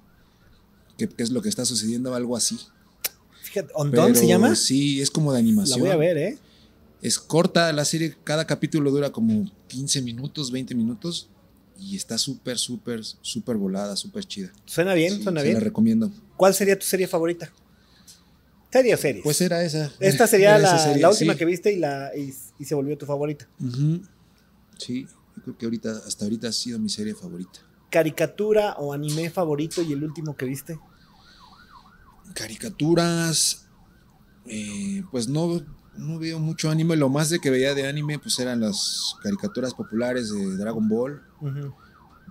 qué, 0.99 1.09
es 1.19 1.31
lo 1.31 1.43
que 1.43 1.49
está 1.49 1.65
sucediendo, 1.65 2.15
algo 2.15 2.37
así. 2.37 2.59
Fíjate, 3.43 3.73
¿Ondón 3.75 4.15
se 4.15 4.27
llama? 4.27 4.55
Sí, 4.55 5.01
es 5.01 5.11
como 5.11 5.33
de 5.33 5.37
La 5.39 5.41
animación. 5.41 5.81
voy 5.81 5.91
a 5.91 5.97
ver, 5.97 6.17
¿eh? 6.19 6.39
Es 7.01 7.19
corta 7.19 7.73
la 7.73 7.85
serie, 7.85 8.17
cada 8.23 8.47
capítulo 8.47 8.91
dura 8.91 9.11
como 9.11 9.51
15 9.69 10.03
minutos, 10.03 10.51
20 10.53 10.75
minutos 10.77 11.29
y 11.79 11.97
está 11.97 12.17
súper, 12.17 12.59
súper, 12.59 13.01
súper 13.23 13.57
volada, 13.57 13.97
súper 13.97 14.25
chida. 14.25 14.53
Suena 14.67 14.95
bien, 14.95 15.17
Sí, 15.17 15.23
suena 15.25 15.41
se 15.41 15.47
bien. 15.47 15.55
la 15.59 15.65
recomiendo. 15.65 16.13
¿Cuál 16.37 16.55
sería 16.55 16.79
tu 16.79 16.87
serie 16.87 17.09
favorita? 17.09 17.53
¿Serie 18.73 18.95
o 18.95 18.97
series? 18.97 19.23
Pues 19.23 19.41
era 19.41 19.63
esa. 19.63 19.93
Esta 20.01 20.27
sería 20.27 20.57
Era 20.57 20.59
esa 20.65 20.73
la, 20.73 20.79
serie, 20.79 21.03
la 21.03 21.11
última 21.11 21.33
sí. 21.35 21.39
que 21.39 21.45
viste 21.45 21.73
y, 21.73 21.79
la, 21.79 22.11
y, 22.17 22.35
y 22.59 22.65
se 22.65 22.75
volvió 22.75 22.97
tu 22.97 23.05
favorita. 23.07 23.47
Sí, 24.79 25.07
yo 25.37 25.43
creo 25.43 25.59
que 25.59 25.67
ahorita, 25.67 25.91
hasta 26.07 26.25
ahorita 26.25 26.49
ha 26.49 26.53
sido 26.53 26.79
mi 26.79 26.89
serie 26.89 27.15
favorita. 27.15 27.61
¿Caricatura 27.91 28.75
o 28.79 28.93
anime 28.95 29.29
favorito 29.29 29.83
y 29.83 29.93
el 29.93 30.03
último 30.03 30.35
que 30.35 30.47
viste? 30.47 30.79
Caricaturas, 32.35 33.67
eh, 34.47 35.03
pues 35.11 35.29
no, 35.29 35.61
no 35.97 36.19
veo 36.19 36.39
mucho 36.39 36.71
anime. 36.71 36.97
Lo 36.97 37.11
más 37.11 37.29
de 37.29 37.39
que 37.41 37.51
veía 37.51 37.75
de 37.75 37.87
anime, 37.87 38.19
pues 38.19 38.39
eran 38.39 38.61
las 38.61 39.17
caricaturas 39.23 39.75
populares 39.75 40.33
de 40.33 40.57
Dragon 40.57 40.89
Ball. 40.89 41.23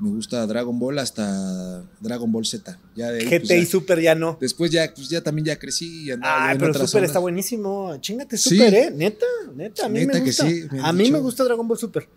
Me 0.02 0.10
gusta 0.10 0.46
Dragon 0.48 0.78
Ball 0.80 0.98
hasta 1.00 1.84
Dragon 2.00 2.32
Ball 2.32 2.46
Z. 2.46 2.78
Ya 2.96 3.12
de 3.12 3.20
ahí, 3.22 3.28
pues, 3.30 3.42
GT 3.44 3.58
y 3.58 3.60
ya- 3.62 3.66
Super 3.70 4.02
ya 4.02 4.16
no. 4.16 4.38
Después 4.42 4.72
ya, 4.72 4.92
pues 4.94 5.10
ya 5.10 5.22
también 5.22 5.46
ya 5.46 5.60
crecí 5.60 6.06
y 6.06 6.12
andaba 6.12 6.52
en 6.52 6.58
pero 6.58 6.74
Super 6.88 7.04
está 7.04 7.20
buenísimo. 7.20 7.96
Chingate 8.02 8.38
Sí. 8.38 8.58
Super, 8.58 8.74
¿eh? 8.74 8.92
Neta, 8.92 9.26
neta. 9.56 9.86
A 9.86 9.90
mí 9.90 10.00
Neta 10.00 10.14
me 10.14 10.20
que 10.20 10.26
gusta. 10.32 10.48
sí, 10.48 10.64
me 10.72 10.80
han 10.80 10.86
a 10.86 10.92
mí 10.94 11.04
dicho. 11.04 11.14
me 11.14 11.20
gusta 11.20 11.44
Dragon 11.44 11.68
Ball 11.68 11.78
Super. 11.78 12.08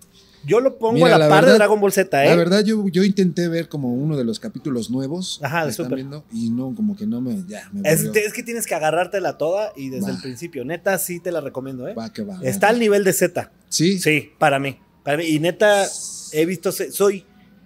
Yo 0.46 0.60
lo 0.60 0.76
pongo 0.78 0.92
Mira, 0.94 1.16
a 1.16 1.18
la, 1.18 1.26
la 1.26 1.28
par 1.30 1.46
de 1.46 1.54
Dragon 1.54 1.80
Ball 1.80 1.90
Z, 1.92 2.22
¿eh? 2.24 2.28
La 2.28 2.36
verdad, 2.36 2.62
yo, 2.62 2.86
yo 2.88 3.02
intenté 3.02 3.48
ver 3.48 3.66
como 3.68 3.94
uno 3.94 4.14
de 4.14 4.24
los 4.24 4.38
capítulos 4.38 4.90
nuevos 4.90 5.40
Ajá, 5.42 5.64
de 5.64 5.72
Super. 5.72 5.94
viendo 5.94 6.22
y 6.32 6.50
no, 6.50 6.74
como 6.74 6.96
que 6.96 7.06
no 7.06 7.22
me, 7.22 7.42
ya, 7.48 7.70
me 7.72 7.88
es, 7.90 8.02
es 8.04 8.32
que 8.34 8.42
tienes 8.42 8.66
que 8.66 8.74
agarrártela 8.74 9.38
toda 9.38 9.72
y 9.74 9.88
desde 9.88 10.10
el 10.10 10.20
principio. 10.20 10.62
Neta, 10.66 10.98
sí 10.98 11.18
te 11.20 11.32
la 11.32 11.40
recomiendo, 11.40 11.88
¿eh? 11.88 11.94
Va 11.94 12.12
que 12.12 12.22
va. 12.24 12.38
Está 12.42 12.68
al 12.68 12.78
nivel 12.78 13.04
de 13.04 13.14
Z. 13.14 13.50
Sí, 13.70 13.98
Sí, 13.98 14.32
para 14.38 14.58
mí. 14.58 14.78
Para 15.02 15.16
mí. 15.16 15.24
Y 15.24 15.38
neta, 15.38 15.86
he 16.32 16.44
visto, 16.44 16.72
soy 16.72 17.24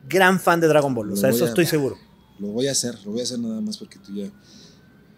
gran 0.09 0.39
fan 0.41 0.61
de 0.61 0.69
Dragon 0.69 0.95
Ball. 0.95 1.13
O 1.13 1.17
sea, 1.17 1.31
eso 1.31 1.45
a- 1.45 1.49
estoy 1.49 1.67
seguro. 1.67 1.97
lo 2.39 2.49
voy 2.49 2.69
a 2.69 2.73
hacer, 2.73 2.95
lo 3.05 3.13
voy 3.13 3.21
a 3.21 3.23
hacer 3.25 3.39
nada 3.39 3.61
más 3.61 3.79
porque 3.79 3.99
tú 3.99 4.15
ya. 4.15 4.31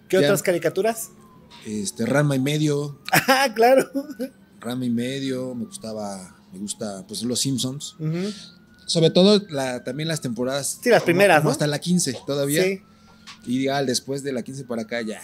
¿Qué 0.09 0.17
Ya. 0.21 0.27
otras 0.27 0.43
caricaturas? 0.43 1.11
Este, 1.67 2.07
Rama 2.07 2.37
y 2.37 2.39
medio, 2.41 2.99
Ah, 3.13 3.49
claro. 3.55 3.89
Rama 4.61 4.85
y 4.85 4.91
medio, 4.91 5.55
me 5.55 5.65
gustaba, 5.67 6.37
me 6.53 6.59
gusta, 6.59 7.05
pues 7.07 7.23
Los 7.23 7.41
Simpsons. 7.41 7.97
Sobre 8.87 9.11
todo 9.11 9.41
la, 9.51 9.85
también 9.85 10.09
las 10.09 10.21
temporadas. 10.21 10.79
Sí, 10.83 10.91
las 10.91 11.03
primeras, 11.03 11.39
como 11.39 11.51
¿no? 11.51 11.53
Hasta 11.53 11.67
la 11.67 11.79
15 11.79 12.17
todavía. 12.27 12.63
Sí, 12.65 12.81
Y 13.47 13.65
después 13.87 14.23
de 14.23 14.33
la 14.33 14.43
15 14.43 14.65
para 14.65 14.83
acá 14.83 15.01
ya. 15.03 15.21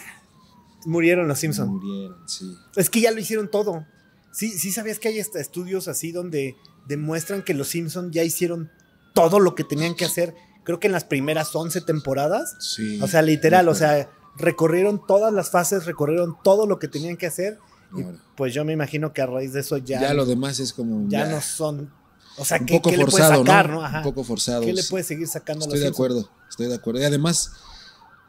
murieron 0.84 1.26
los 1.26 1.38
Simpsons. 1.40 1.68
Murieron, 1.70 2.16
sí. 2.28 2.54
Es 2.76 2.90
que 2.90 3.00
ya 3.00 3.10
lo 3.10 3.18
hicieron 3.20 3.50
todo. 3.50 3.84
Sí, 4.32 4.50
sí 4.50 4.70
sabías 4.70 4.98
que 5.00 5.08
hay 5.08 5.18
estudios 5.18 5.88
así 5.88 6.12
donde 6.12 6.56
demuestran 6.86 7.42
que 7.42 7.54
los 7.54 7.68
Simpsons 7.68 8.12
ya 8.12 8.22
hicieron 8.22 8.70
todo 9.16 9.40
lo 9.40 9.54
que 9.54 9.64
tenían 9.64 9.94
que 9.94 10.04
hacer. 10.04 10.36
Creo 10.62 10.78
que 10.78 10.86
en 10.86 10.92
las 10.92 11.04
primeras 11.04 11.54
11 11.56 11.80
temporadas. 11.80 12.54
Sí. 12.60 13.00
O 13.02 13.08
sea, 13.08 13.22
literal, 13.22 13.68
o 13.68 13.74
sea, 13.74 14.10
recorrieron 14.36 15.04
todas 15.04 15.32
las 15.32 15.50
fases, 15.50 15.86
recorrieron 15.86 16.36
todo 16.44 16.66
lo 16.66 16.78
que 16.78 16.86
tenían 16.86 17.16
que 17.16 17.26
hacer. 17.26 17.58
Y 17.96 18.02
pues 18.36 18.52
yo 18.52 18.64
me 18.64 18.72
imagino 18.72 19.12
que 19.12 19.22
a 19.22 19.26
raíz 19.26 19.54
de 19.54 19.60
eso 19.60 19.78
ya, 19.78 20.00
ya, 20.00 20.14
lo 20.14 20.26
demás 20.26 20.60
es 20.60 20.72
como. 20.72 21.08
ya 21.08 21.26
no 21.26 21.40
son. 21.40 21.90
O 22.36 22.44
sea, 22.44 22.58
un 22.58 22.66
¿qué, 22.66 22.74
poco 22.74 22.90
qué 22.90 22.98
le 22.98 23.04
forzado, 23.04 23.46
sacar, 23.46 23.70
¿no? 23.70 23.76
no? 23.76 23.84
Ajá. 23.84 23.98
Un 23.98 24.04
poco 24.04 24.22
forzado. 24.22 24.60
¿Qué 24.60 24.74
le 24.74 24.82
sí. 24.82 24.90
puedes 24.90 25.06
seguir 25.06 25.26
sacando 25.26 25.64
Estoy 25.64 25.80
de 25.80 25.88
acuerdo, 25.88 26.28
estoy 26.50 26.66
de 26.66 26.74
acuerdo. 26.74 27.00
Y 27.00 27.04
además, 27.04 27.52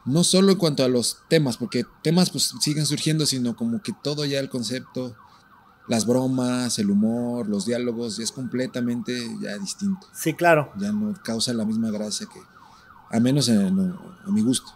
no 0.05 0.23
solo 0.23 0.53
en 0.53 0.57
cuanto 0.57 0.85
a 0.85 0.87
los 0.87 1.17
temas, 1.27 1.57
porque 1.57 1.83
temas 2.01 2.29
pues 2.29 2.53
siguen 2.61 2.85
surgiendo, 2.85 3.25
sino 3.25 3.57
como 3.57 3.81
que 3.81 3.91
todo 4.01 4.23
ya 4.23 4.39
el 4.39 4.47
concepto, 4.47 5.17
las 5.87 6.05
bromas, 6.05 6.77
el 6.79 6.89
humor, 6.89 7.47
los 7.47 7.65
diálogos, 7.65 8.17
ya 8.17 8.23
es 8.23 8.31
completamente 8.31 9.13
ya 9.41 9.57
distinto. 9.57 10.07
Sí, 10.13 10.33
claro. 10.33 10.71
Ya 10.77 10.91
no 10.91 11.13
causa 11.23 11.53
la 11.53 11.65
misma 11.65 11.91
gracia 11.91 12.27
que, 12.31 12.39
a 13.09 13.19
menos 13.19 13.47
en, 13.49 13.79
a 13.79 14.31
mi 14.31 14.41
gusto. 14.41 14.71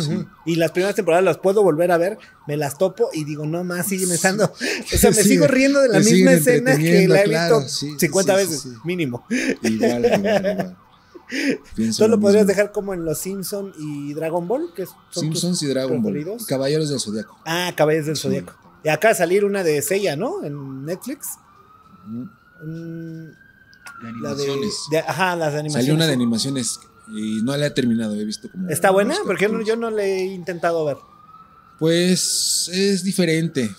Sí. 0.00 0.26
Y 0.46 0.56
las 0.56 0.72
primeras 0.72 0.96
temporadas 0.96 1.24
las 1.24 1.38
puedo 1.38 1.62
volver 1.62 1.92
a 1.92 1.96
ver, 1.96 2.18
me 2.48 2.56
las 2.56 2.76
topo 2.76 3.08
y 3.12 3.22
digo, 3.24 3.46
no 3.46 3.62
más, 3.62 3.86
siguen 3.86 4.10
estando. 4.10 4.46
O 4.46 4.96
sea, 4.96 5.10
me 5.10 5.16
Sí, 5.22 5.28
sigo 5.28 5.46
riendo 5.46 5.80
de 5.80 5.88
la 5.88 6.00
misma 6.00 6.32
escena 6.32 6.76
que 6.76 7.06
la 7.06 7.20
he 7.20 7.24
claro, 7.24 7.60
visto 7.60 7.72
sí, 7.72 7.94
50 7.98 8.38
sí, 8.38 8.44
sí, 8.44 8.50
veces, 8.50 8.72
mínimo. 8.84 9.24
Igual, 9.62 10.04
igual, 10.04 10.20
igual. 10.20 10.76
Pienso 11.76 12.04
Tú 12.04 12.08
lo 12.10 12.16
lo 12.16 12.20
podrías 12.20 12.46
dejar 12.46 12.72
como 12.72 12.92
en 12.92 13.04
Los 13.04 13.18
Simpson 13.18 13.72
y 13.78 14.12
Dragon 14.14 14.48
Ball, 14.48 14.72
que 14.74 14.86
son 14.86 14.96
tus 15.12 15.22
Simpsons 15.22 15.62
y 15.62 15.66
Dragon 15.66 16.02
Ball. 16.02 16.12
preferidos. 16.12 16.42
Y 16.42 16.46
Caballeros 16.46 16.88
del 16.88 16.98
Zodiaco. 16.98 17.38
Ah, 17.46 17.72
Caballeros 17.76 18.06
del. 18.06 18.16
Zodíaco. 18.16 18.52
Y 18.84 18.88
de 18.88 19.14
salir 19.14 19.44
una 19.44 19.62
de 19.62 19.82
Seiya, 19.82 20.16
¿no? 20.16 20.42
En 20.44 20.84
Netflix. 20.84 21.28
Mm, 22.06 22.22
De 22.64 24.12
la 24.22 24.34
de, 24.34 24.42
animaciones. 24.44 24.74
de- 24.90 24.98
Ajá, 24.98 25.36
las 25.36 25.48
animaciones. 25.54 25.72
Salió 25.72 25.94
una 25.94 26.06
de 26.06 26.12
animaciones 26.14 26.80
y 27.08 27.42
no 27.42 27.56
la 27.56 27.66
he 27.66 27.70
terminado, 27.70 28.14
he 28.14 28.24
visto 28.24 28.50
como... 28.50 28.68
¿Está 28.68 28.90
buena? 28.90 29.14
Porque 29.26 29.44
yo 29.44 29.52
no, 29.52 29.62
yo 29.62 29.76
no 29.76 29.90
le 29.90 30.20
he 30.20 30.24
intentado 30.26 30.84
ver. 30.84 30.96
Pues 31.78 32.70
es 32.72 33.04
diferente. 33.04 33.74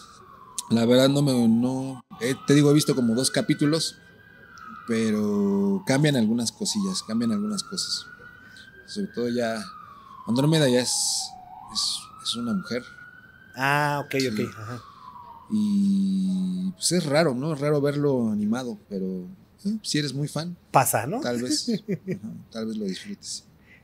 La 0.70 0.86
verdad 0.86 1.10
no 1.10 1.22
me... 1.22 1.48
No, 1.48 2.04
eh, 2.20 2.36
te 2.48 2.54
digo, 2.54 2.72
he 2.72 2.74
visto 2.74 2.96
como 2.96 3.16
dos 3.16 3.32
capítulos, 3.32 3.98
pero 4.88 5.84
cambian 5.86 6.16
algunas 6.16 6.52
cosillas, 6.52 7.04
cambian 7.04 7.32
algunas 7.32 7.64
cosas. 7.64 8.06
Sobre 8.86 9.08
todo 9.08 9.30
ya... 9.30 9.64
Andrómeda 10.28 10.70
ya 10.70 10.82
es, 10.82 10.92
es, 11.74 11.98
es 12.24 12.36
una 12.36 12.54
mujer 12.54 12.84
Ah, 13.56 14.02
ok, 14.06 14.14
ok. 14.32 14.38
Sí. 14.38 14.50
Ajá. 14.56 14.82
Y 15.52 16.72
pues 16.72 16.92
es 16.94 17.06
raro, 17.06 17.36
¿no? 17.36 17.54
Es 17.54 17.60
raro 17.60 17.82
verlo 17.82 18.30
animado, 18.30 18.78
pero 18.90 19.26
eh, 19.66 19.78
si 19.82 19.98
eres 20.00 20.14
muy 20.14 20.28
fan, 20.28 20.56
Pasa, 20.72 21.06
¿no? 21.08 21.20
tal 21.22 21.42
vez, 21.42 21.70
ajá, 21.70 22.30
tal 22.52 22.68
vez 22.68 22.78
lo 22.78 22.86
disfrutes. 22.86 23.44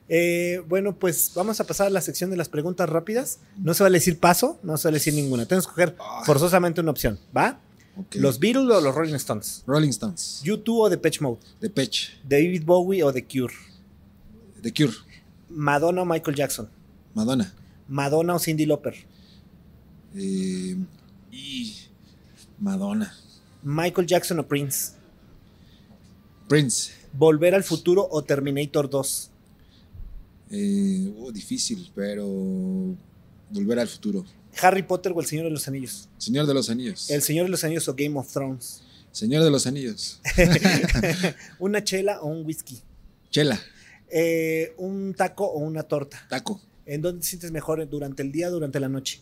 Eh, 0.09 0.63
bueno, 0.70 0.95
pues 0.97 1.32
vamos 1.36 1.59
a 1.59 1.65
pasar 1.65 1.88
a 1.88 1.89
la 1.89 1.99
sección 1.99 2.30
de 2.30 2.38
las 2.38 2.47
preguntas 2.47 2.88
rápidas. 2.88 3.39
No 3.57 3.74
se 3.74 3.84
vale 3.84 3.97
decir 3.97 4.18
paso, 4.20 4.57
no 4.63 4.78
se 4.78 4.88
vale 4.88 4.95
decir 4.99 5.13
ninguna. 5.13 5.45
Tienes 5.45 5.65
que 5.65 5.72
escoger 5.72 5.97
forzosamente 6.26 6.80
una 6.80 6.91
opción, 6.91 7.20
¿va? 7.36 7.59
¿Los 8.13 8.39
Beatles 8.39 8.70
o 8.72 8.80
los 8.80 8.95
Rolling 8.95 9.15
Stones? 9.15 9.63
Rolling 9.68 9.89
Stones, 9.89 10.41
¿YouTube 10.43 10.80
o 10.82 10.89
Depeche 10.89 11.20
Mode? 11.22 11.39
The 11.59 11.70
Patch, 11.70 12.09
¿David 12.24 12.63
Bowie 12.63 13.03
o 13.03 13.11
The 13.11 13.26
Cure? 13.26 13.53
The 14.61 14.72
Cure, 14.72 14.93
¿Madonna 15.49 16.03
o 16.03 16.05
Michael 16.05 16.38
Jackson? 16.38 16.70
Madonna. 17.15 17.51
¿Madonna 17.88 18.36
o 18.36 18.39
Cindy 18.39 18.65
Lauper? 18.68 18.93
Eh, 20.15 20.78
y 21.38 21.76
Madonna. 22.60 23.16
¿Michael 23.64 24.08
Jackson 24.08 24.40
o 24.40 24.48
Prince? 24.48 24.94
Prince. 26.48 26.92
¿Volver 27.14 27.54
al 27.56 27.64
futuro 27.64 28.08
o 28.10 28.24
Terminator 28.24 28.90
2? 28.90 29.32
Eh, 30.52 31.14
oh, 31.20 31.32
difícil, 31.32 31.92
pero 31.94 32.26
volver 33.50 33.80
al 33.80 33.88
futuro. 33.88 34.26
¿Harry 34.62 34.82
Potter 34.84 35.12
o 35.16 35.20
El 35.20 35.28
Señor 35.28 35.46
de 35.46 35.52
los 35.52 35.68
Anillos? 35.68 36.10
Señor 36.18 36.48
de 36.48 36.54
los 36.54 36.70
Anillos. 36.70 37.10
¿El 37.12 37.22
Señor 37.22 37.46
de 37.46 37.52
los 37.52 37.64
Anillos 37.64 37.88
o 37.88 37.94
Game 37.96 38.18
of 38.18 38.32
Thrones? 38.32 38.82
Señor 39.12 39.44
de 39.44 39.52
los 39.52 39.68
Anillos. 39.68 40.22
¿Una 41.60 41.84
chela 41.84 42.22
o 42.22 42.28
un 42.28 42.46
whisky? 42.46 42.82
Chela, 43.30 43.60
Eh, 44.10 44.74
¿Un 44.78 45.14
taco 45.14 45.46
o 45.46 45.60
una 45.60 45.84
torta? 45.84 46.26
taco, 46.30 46.62
¿En 46.86 47.02
dónde 47.02 47.22
te 47.22 47.28
sientes 47.28 47.52
mejor? 47.52 47.88
¿Durante 47.90 48.24
el 48.24 48.32
día 48.32 48.48
o 48.48 48.52
durante 48.52 48.80
la 48.80 48.88
noche? 48.90 49.20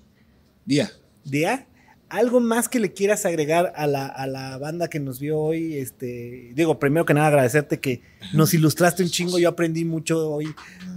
día. 0.66 0.92
¿Día? 1.24 1.68
¿Algo 2.10 2.40
más 2.40 2.70
que 2.70 2.80
le 2.80 2.94
quieras 2.94 3.26
agregar 3.26 3.74
a 3.76 3.88
la, 3.88 4.06
a 4.06 4.28
la 4.28 4.58
banda 4.58 4.88
que 4.90 5.00
nos 5.00 5.20
vio 5.20 5.40
hoy? 5.40 5.76
Este, 5.78 6.52
digo, 6.56 6.80
primero 6.80 7.06
que 7.06 7.14
nada 7.16 7.28
agradecerte 7.28 7.80
que 7.80 8.02
nos 8.34 8.54
ilustraste 8.54 9.02
un 9.04 9.10
chingo. 9.10 9.40
Yo 9.40 9.50
aprendí 9.50 9.86
mucho 9.86 10.30
hoy 10.32 10.48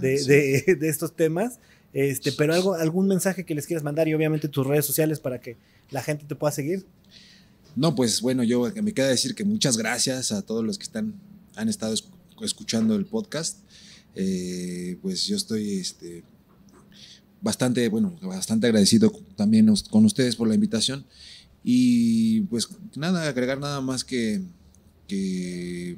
de, 0.01 0.17
Sí. 0.19 0.27
de- 0.29 0.75
de 0.79 0.89
estos 0.89 1.15
temas. 1.15 1.59
Este, 1.93 2.31
pero 2.31 2.53
algo, 2.53 2.75
algún 2.75 3.07
mensaje 3.07 3.43
que 3.43 3.55
les 3.55 3.65
quieras 3.65 3.83
mandar 3.83 4.07
y 4.07 4.13
obviamente 4.13 4.47
tus 4.47 4.65
redes 4.67 4.85
sociales 4.85 5.19
para 5.19 5.41
que 5.41 5.57
la 5.89 6.03
gente 6.03 6.25
te 6.25 6.35
pueda 6.35 6.51
seguir. 6.51 6.85
No, 7.75 7.95
pues 7.95 8.21
bueno, 8.21 8.43
yo 8.43 8.71
me 8.83 8.93
queda 8.93 9.07
decir 9.07 9.33
que 9.33 9.43
muchas 9.43 9.77
gracias 9.77 10.31
a 10.31 10.43
todos 10.43 10.63
los 10.63 10.77
que 10.77 10.83
están, 10.83 11.15
han 11.55 11.69
estado 11.69 11.93
esc- 11.95 12.05
escuchando 12.43 12.95
el 12.95 13.05
podcast. 13.07 13.59
Eh, 14.15 14.97
pues 15.01 15.25
yo 15.25 15.35
estoy 15.35 15.79
este, 15.79 16.23
bastante, 17.41 17.87
bueno, 17.89 18.15
bastante 18.21 18.67
agradecido 18.67 19.11
también 19.35 19.73
con 19.89 20.05
ustedes 20.05 20.35
por 20.35 20.47
la 20.47 20.55
invitación. 20.55 21.05
Y 21.63 22.41
pues 22.41 22.69
nada, 22.95 23.27
agregar 23.27 23.59
nada 23.59 23.81
más 23.81 24.03
que, 24.03 24.41
que 25.07 25.97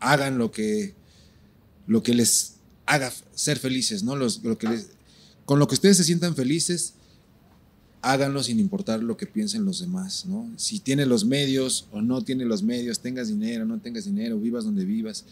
hagan 0.00 0.38
lo 0.38 0.50
que, 0.50 0.94
lo 1.86 2.02
que 2.02 2.14
les 2.14 2.56
haga 2.86 3.12
ser 3.34 3.58
felices, 3.58 4.02
¿no? 4.02 4.16
Los, 4.16 4.42
lo 4.42 4.58
que 4.58 4.68
les, 4.68 4.90
con 5.44 5.58
lo 5.58 5.66
que 5.66 5.74
ustedes 5.74 5.96
se 5.96 6.04
sientan 6.04 6.34
felices, 6.34 6.94
háganlo 8.02 8.42
sin 8.42 8.60
importar 8.60 9.02
lo 9.02 9.16
que 9.16 9.26
piensen 9.26 9.64
los 9.64 9.80
demás, 9.80 10.26
¿no? 10.26 10.50
Si 10.56 10.78
tienes 10.78 11.06
los 11.06 11.24
medios 11.24 11.88
o 11.90 12.02
no 12.02 12.22
tienes 12.22 12.46
los 12.46 12.62
medios, 12.62 13.00
tengas 13.00 13.28
dinero, 13.28 13.64
no 13.64 13.80
tengas 13.80 14.04
dinero, 14.04 14.38
vivas 14.38 14.64
donde 14.64 14.84
vivas, 14.84 15.24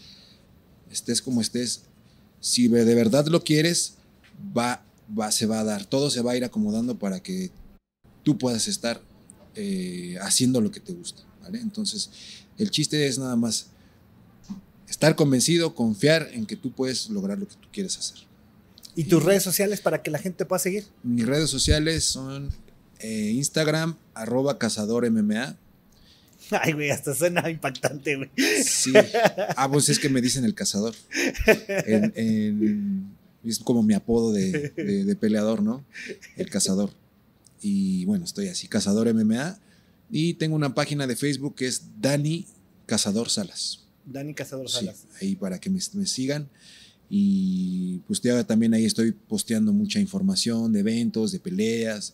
estés 0.91 1.21
como 1.21 1.41
estés, 1.41 1.83
si 2.39 2.67
de 2.67 2.95
verdad 2.95 3.27
lo 3.27 3.43
quieres, 3.43 3.93
va, 4.57 4.83
va, 5.17 5.31
se 5.31 5.45
va 5.45 5.59
a 5.59 5.63
dar, 5.63 5.85
todo 5.85 6.09
se 6.09 6.21
va 6.21 6.31
a 6.33 6.37
ir 6.37 6.43
acomodando 6.43 6.97
para 6.97 7.21
que 7.21 7.51
tú 8.23 8.37
puedas 8.37 8.67
estar 8.67 9.01
eh, 9.55 10.17
haciendo 10.21 10.61
lo 10.61 10.71
que 10.71 10.79
te 10.79 10.93
gusta, 10.93 11.23
¿vale? 11.41 11.59
Entonces, 11.59 12.09
el 12.57 12.71
chiste 12.71 13.07
es 13.07 13.17
nada 13.19 13.35
más 13.35 13.67
estar 14.89 15.15
convencido, 15.15 15.75
confiar 15.75 16.29
en 16.33 16.45
que 16.45 16.55
tú 16.55 16.71
puedes 16.71 17.09
lograr 17.09 17.37
lo 17.39 17.47
que 17.47 17.55
tú 17.55 17.67
quieres 17.71 17.97
hacer. 17.97 18.19
¿Y 18.95 19.05
tus 19.05 19.21
Y- 19.23 19.25
redes 19.25 19.43
sociales 19.43 19.81
para 19.81 20.01
que 20.03 20.11
la 20.11 20.19
gente 20.19 20.37
te 20.39 20.45
pueda 20.45 20.59
seguir? 20.59 20.85
Mis 21.03 21.25
redes 21.25 21.49
sociales 21.49 22.03
son 22.03 22.49
eh, 22.99 23.31
Instagram, 23.35 23.95
arroba 24.13 24.57
cazador 24.59 25.09
MMA. 25.09 25.57
Ay, 26.51 26.73
güey, 26.73 26.91
hasta 26.91 27.15
suena 27.15 27.49
impactante, 27.49 28.15
güey. 28.17 28.29
Sí. 28.63 28.93
Ah, 29.55 29.69
pues 29.71 29.89
es 29.89 29.97
que 29.97 30.09
me 30.09 30.21
dicen 30.21 30.45
el 30.45 30.53
cazador. 30.53 30.93
En- 31.67 32.13
en- 32.15 33.22
es 33.49 33.59
como 33.59 33.83
mi 33.83 33.93
apodo 33.93 34.31
de, 34.31 34.69
de- 34.75 35.03
de 35.05 35.15
peleador, 35.15 35.61
¿no? 35.63 35.83
El 36.37 36.49
cazador. 36.49 36.91
Y 37.61 38.05
bueno, 38.05 38.25
estoy 38.25 38.47
así, 38.47 38.67
cazador 38.67 39.11
MMA. 39.13 39.59
Y 40.11 40.33
tengo 40.35 40.55
una 40.55 40.73
página 40.75 41.07
de 41.07 41.15
Facebook 41.15 41.55
que 41.55 41.65
es 41.67 41.83
Dani 41.99 42.45
Cazador 42.85 43.29
Salas. 43.29 43.79
Dani 44.05 44.33
Cazador 44.33 44.69
Sí, 44.69 44.75
Salas. 44.79 45.05
ahí 45.21 45.35
para 45.35 45.59
que 45.59 45.69
me, 45.69 45.79
me 45.93 46.05
sigan. 46.05 46.49
Y 47.09 47.99
pues 48.07 48.21
ya 48.21 48.43
también 48.43 48.73
ahí 48.73 48.85
estoy 48.85 49.11
posteando 49.11 49.71
mucha 49.71 49.99
información 49.99 50.73
de 50.73 50.79
eventos, 50.79 51.31
de 51.31 51.39
peleas, 51.39 52.13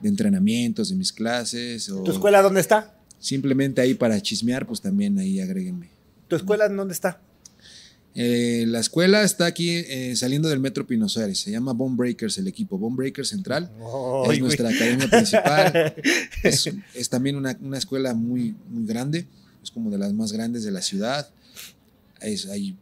de 0.00 0.08
entrenamientos, 0.08 0.88
de 0.90 0.94
mis 0.96 1.12
clases. 1.12 1.88
O 1.90 2.02
¿Tu 2.04 2.12
escuela 2.12 2.42
dónde 2.42 2.60
está? 2.60 2.96
Simplemente 3.18 3.80
ahí 3.80 3.94
para 3.94 4.20
chismear, 4.20 4.66
pues 4.66 4.80
también 4.80 5.18
ahí 5.18 5.40
agréguenme. 5.40 5.88
¿Tu 6.28 6.36
escuela 6.36 6.68
dónde 6.68 6.94
está? 6.94 7.20
Eh, 8.18 8.64
la 8.66 8.80
escuela 8.80 9.22
está 9.22 9.44
aquí 9.44 9.68
eh, 9.68 10.16
saliendo 10.16 10.48
del 10.48 10.58
Metro 10.58 10.86
Pino 10.86 11.06
Suárez. 11.06 11.38
Se 11.38 11.50
llama 11.50 11.74
Bone 11.74 11.96
Breakers 11.96 12.38
el 12.38 12.48
equipo. 12.48 12.78
Bone 12.78 12.96
Breakers 12.96 13.28
Central. 13.28 13.70
Es 14.32 14.40
nuestra 14.40 14.70
academia 14.70 15.08
principal. 15.08 15.94
Es, 16.42 16.70
es 16.94 17.08
también 17.10 17.36
una, 17.36 17.56
una 17.60 17.76
escuela 17.76 18.14
muy, 18.14 18.54
muy 18.70 18.86
grande. 18.86 19.26
Es 19.62 19.70
como 19.70 19.90
de 19.90 19.98
las 19.98 20.14
más 20.14 20.32
grandes 20.32 20.64
de 20.64 20.70
la 20.70 20.80
ciudad. 20.80 21.28
Es, 22.22 22.46
hay 22.46 22.76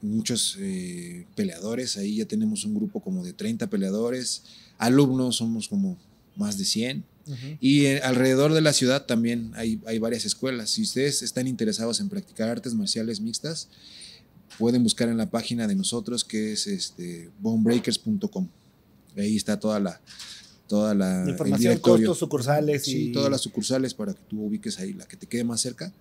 muchos 0.00 0.56
eh, 0.60 1.26
peleadores. 1.34 1.98
Ahí 1.98 2.16
ya 2.16 2.24
tenemos 2.24 2.64
un 2.64 2.74
grupo 2.74 3.00
como 3.00 3.22
de 3.24 3.34
30 3.34 3.68
peleadores. 3.68 4.44
Alumnos 4.78 5.36
somos 5.36 5.68
como 5.68 5.98
más 6.36 6.56
de 6.56 6.64
100. 6.64 7.04
Ujú. 7.26 7.36
Y 7.60 7.86
alrededor 7.98 8.54
de 8.54 8.62
la 8.62 8.72
ciudad 8.72 9.04
también 9.04 9.52
hay, 9.56 9.78
hay 9.86 9.98
varias 9.98 10.24
escuelas. 10.24 10.70
Si 10.70 10.80
ustedes 10.80 11.20
están 11.20 11.46
interesados 11.46 12.00
en 12.00 12.08
practicar 12.08 12.48
artes 12.48 12.72
marciales 12.72 13.20
mixtas, 13.20 13.68
pueden 14.58 14.82
buscar 14.82 15.08
en 15.08 15.16
la 15.16 15.26
página 15.26 15.66
de 15.66 15.74
nosotros 15.74 16.24
que 16.24 16.52
es 16.52 16.66
este, 16.66 17.30
bonebreakers.com. 17.40 18.48
Ahí 19.16 19.36
está 19.36 19.58
toda 19.58 19.80
la, 19.80 20.00
toda 20.68 20.94
la 20.94 21.24
Información, 21.28 21.78
costos, 21.78 22.18
sucursales 22.18 22.84
Sí, 22.84 23.08
y 23.08 23.12
todas 23.12 23.30
las 23.30 23.40
sucursales 23.40 23.94
para 23.94 24.12
que 24.14 24.20
tú 24.28 24.44
ubiques 24.44 24.78
ahí 24.78 24.92
la 24.92 25.06
que 25.06 25.16
te 25.16 25.26
quede 25.26 25.44
más 25.44 25.60
cerca 25.60 25.92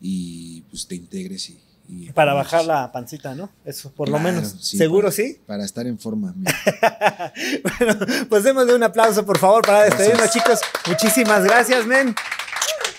y 0.00 0.62
pues 0.70 0.86
te 0.86 0.94
integres 0.96 1.48
y, 1.50 1.58
y- 1.88 2.10
para 2.12 2.34
bajar 2.34 2.64
la 2.64 2.90
pancita, 2.92 3.34
¿no? 3.34 3.50
Eso, 3.64 3.90
por 3.92 4.08
lo 4.08 4.18
menos. 4.18 4.56
sí, 4.60 4.76
¿Seguro 4.76 5.08
para- 5.08 5.12
sí? 5.16 5.38
Para 5.46 5.64
estar 5.64 5.86
en 5.86 5.98
forma. 5.98 6.34
bueno, 7.78 8.06
pues 8.28 8.44
démosle 8.44 8.74
un 8.74 8.82
aplauso, 8.82 9.24
por 9.24 9.38
favor, 9.38 9.62
para 9.64 9.84
despedirnos, 9.84 10.30
chicos. 10.30 10.60
Muchísimas 10.88 11.44
gracias, 11.44 11.86
men. 11.86 12.14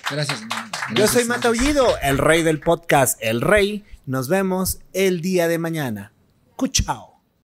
Gracias. 0.10 0.40
Yo 0.42 0.48
Gracias, 0.96 1.12
soy 1.12 1.26
Mata. 1.26 1.50
Ullido, 1.50 1.88
el 2.02 2.18
rey 2.18 2.44
del 2.44 2.60
podcast, 2.60 3.18
el 3.22 3.42
rey. 3.42 3.84
Nos 4.06 4.28
vemos 4.28 4.80
el 4.92 5.22
día 5.22 5.48
de 5.48 5.58
mañana. 5.58 6.12
Cuchao. 6.58 7.13